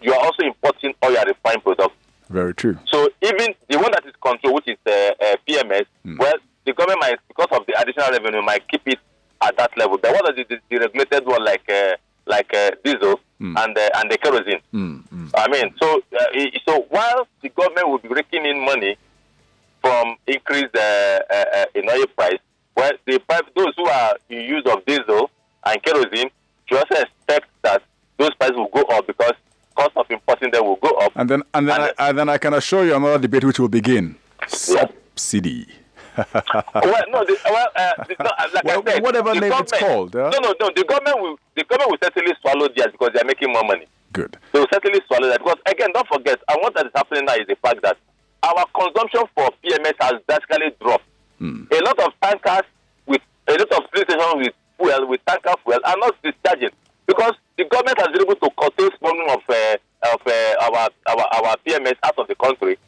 you 0.00 0.12
are 0.12 0.20
also 0.24 0.42
importing 0.44 0.94
oil 1.04 1.16
and 1.16 1.26
refined 1.28 1.62
products. 1.62 1.94
Very 2.30 2.54
true. 2.54 2.78
So 2.86 3.08
even 3.22 3.54
the 3.68 3.78
one 3.78 3.90
that 3.92 4.04
is 4.06 4.14
controlled, 4.22 4.56
which 4.56 4.68
is 4.68 4.78
uh, 4.86 5.10
uh, 5.24 5.36
PMS, 5.48 5.86
Hmm. 6.04 6.16
well, 6.18 6.34
the 6.66 6.72
government 6.72 7.00
might, 7.00 7.18
because 7.28 7.48
of 7.52 7.66
the 7.66 7.78
additional 7.80 8.10
revenue, 8.10 8.42
might 8.42 8.66
keep 8.68 8.82
it 8.86 8.98
at 9.42 9.56
that 9.58 9.76
level. 9.76 9.98
But 9.98 10.12
what 10.12 10.28
are 10.28 10.34
the, 10.34 10.44
the, 10.48 10.58
the 10.70 10.78
regulated 10.78 11.26
one 11.26 11.44
like 11.44 11.68
uh, 11.70 11.96
like 12.26 12.52
uh, 12.54 12.70
diesel 12.82 13.20
Hmm. 13.38 13.56
and 13.58 13.76
uh, 13.76 13.90
and 13.96 14.10
the 14.10 14.16
kerosene? 14.18 14.60
I 15.36 15.48
mean, 15.50 15.74
so 15.80 16.00
uh, 16.18 16.58
so 16.66 16.86
while 16.88 17.26
the 17.42 17.48
government 17.50 17.88
will 17.88 17.98
be 17.98 18.08
raking 18.08 18.46
in 18.46 18.64
money 18.64 18.96
from 19.82 20.16
increased 20.26 20.74
uh, 20.76 21.18
uh, 21.30 21.44
uh, 21.56 21.64
in 21.74 21.88
oil 21.90 22.06
price, 22.16 22.38
well, 22.76 22.92
the 23.06 23.20
those 23.54 23.74
who 23.76 23.86
are 23.86 24.14
in 24.30 24.40
use 24.42 24.64
of 24.66 24.84
diesel 24.86 25.30
and 25.66 25.82
kerosene 25.82 26.30
should 26.66 26.78
also 26.78 26.94
expect 27.02 27.46
that 27.62 27.82
those 28.18 28.34
prices 28.34 28.56
will 28.56 28.68
go 28.72 28.82
up 28.96 29.06
because 29.06 29.32
cost 29.74 29.90
of 29.96 30.06
importing 30.10 30.50
them 30.52 30.64
will 30.64 30.76
go 30.76 30.90
up. 30.98 31.12
And 31.16 31.28
then, 31.28 31.42
and 31.52 31.68
then, 31.68 31.80
And- 31.80 31.92
I, 31.98 32.08
and 32.08 32.18
then 32.18 32.28
I 32.28 32.38
can 32.38 32.54
assure 32.54 32.84
you 32.84 32.94
another 32.94 33.18
debate 33.18 33.44
which 33.44 33.58
will 33.58 33.68
begin. 33.68 34.16
Subsidy. 34.46 35.66
well, 36.16 37.02
no, 37.10 37.24
the, 37.24 37.36
well, 37.44 37.66
uh, 37.74 38.04
the, 38.06 38.14
no, 38.20 38.30
like 38.54 38.64
Well, 38.64 38.82
said, 38.86 39.02
whatever 39.02 39.34
the 39.34 39.40
name 39.40 39.52
it's 39.54 39.72
called, 39.72 40.14
yeah? 40.14 40.30
No, 40.32 40.38
no, 40.38 40.54
no. 40.60 40.70
The 40.76 40.84
government 40.84 41.20
will, 41.20 41.38
the 41.56 41.64
government 41.64 41.90
will 41.90 41.98
certainly 42.02 42.32
swallow 42.40 42.68
theirs 42.76 42.92
because 42.92 43.10
they 43.14 43.20
are 43.20 43.24
making 43.24 43.52
more 43.52 43.64
money. 43.64 43.86
Good. 44.12 44.36
They 44.52 44.60
will 44.60 44.68
certainly 44.72 45.00
swallow 45.08 45.26
that 45.28 45.40
because 45.40 45.58
again, 45.66 45.90
don't 45.92 46.06
forget, 46.06 46.38
and 46.48 46.58
what 46.62 46.72
that 46.76 46.86
is 46.86 46.92
happening 46.94 47.24
now 47.24 47.34
is 47.34 47.48
the 47.48 47.56
fact 47.56 47.82
that 47.82 47.96
our 48.44 48.64
consumption 48.78 49.22
for 49.34 49.50
PMS 49.64 49.94
has 50.00 50.12
drastically 50.28 50.70
dropped. 50.80 51.04
A 51.40 51.80
lot 51.84 51.98
of 51.98 52.12
tankers 52.22 52.62
with 53.06 53.20
a 53.48 53.52
lot 53.52 53.72
of 53.72 53.82
stations 53.92 54.22
with 54.36 54.54
fuel, 54.78 55.08
with 55.08 55.24
tanker 55.26 55.54
fuel, 55.64 55.80
are 55.84 55.96
not 55.98 56.14
discharging 56.22 56.70
because 57.06 57.34
the 57.56 57.64
government 57.64 57.98
has 57.98 58.08
been 58.08 58.22
able 58.22 58.36
to 58.36 58.50
curtail 58.58 58.90
smuggling 58.98 59.30
of 59.30 59.42
uh, 59.48 59.76
of 60.12 60.20
uh, 60.26 60.64
our, 60.64 60.88
our 61.08 61.26
our 61.36 61.56
PMS 61.66 61.94
out 62.02 62.18
of 62.18 62.28
the 62.28 62.34
country. 62.34 62.78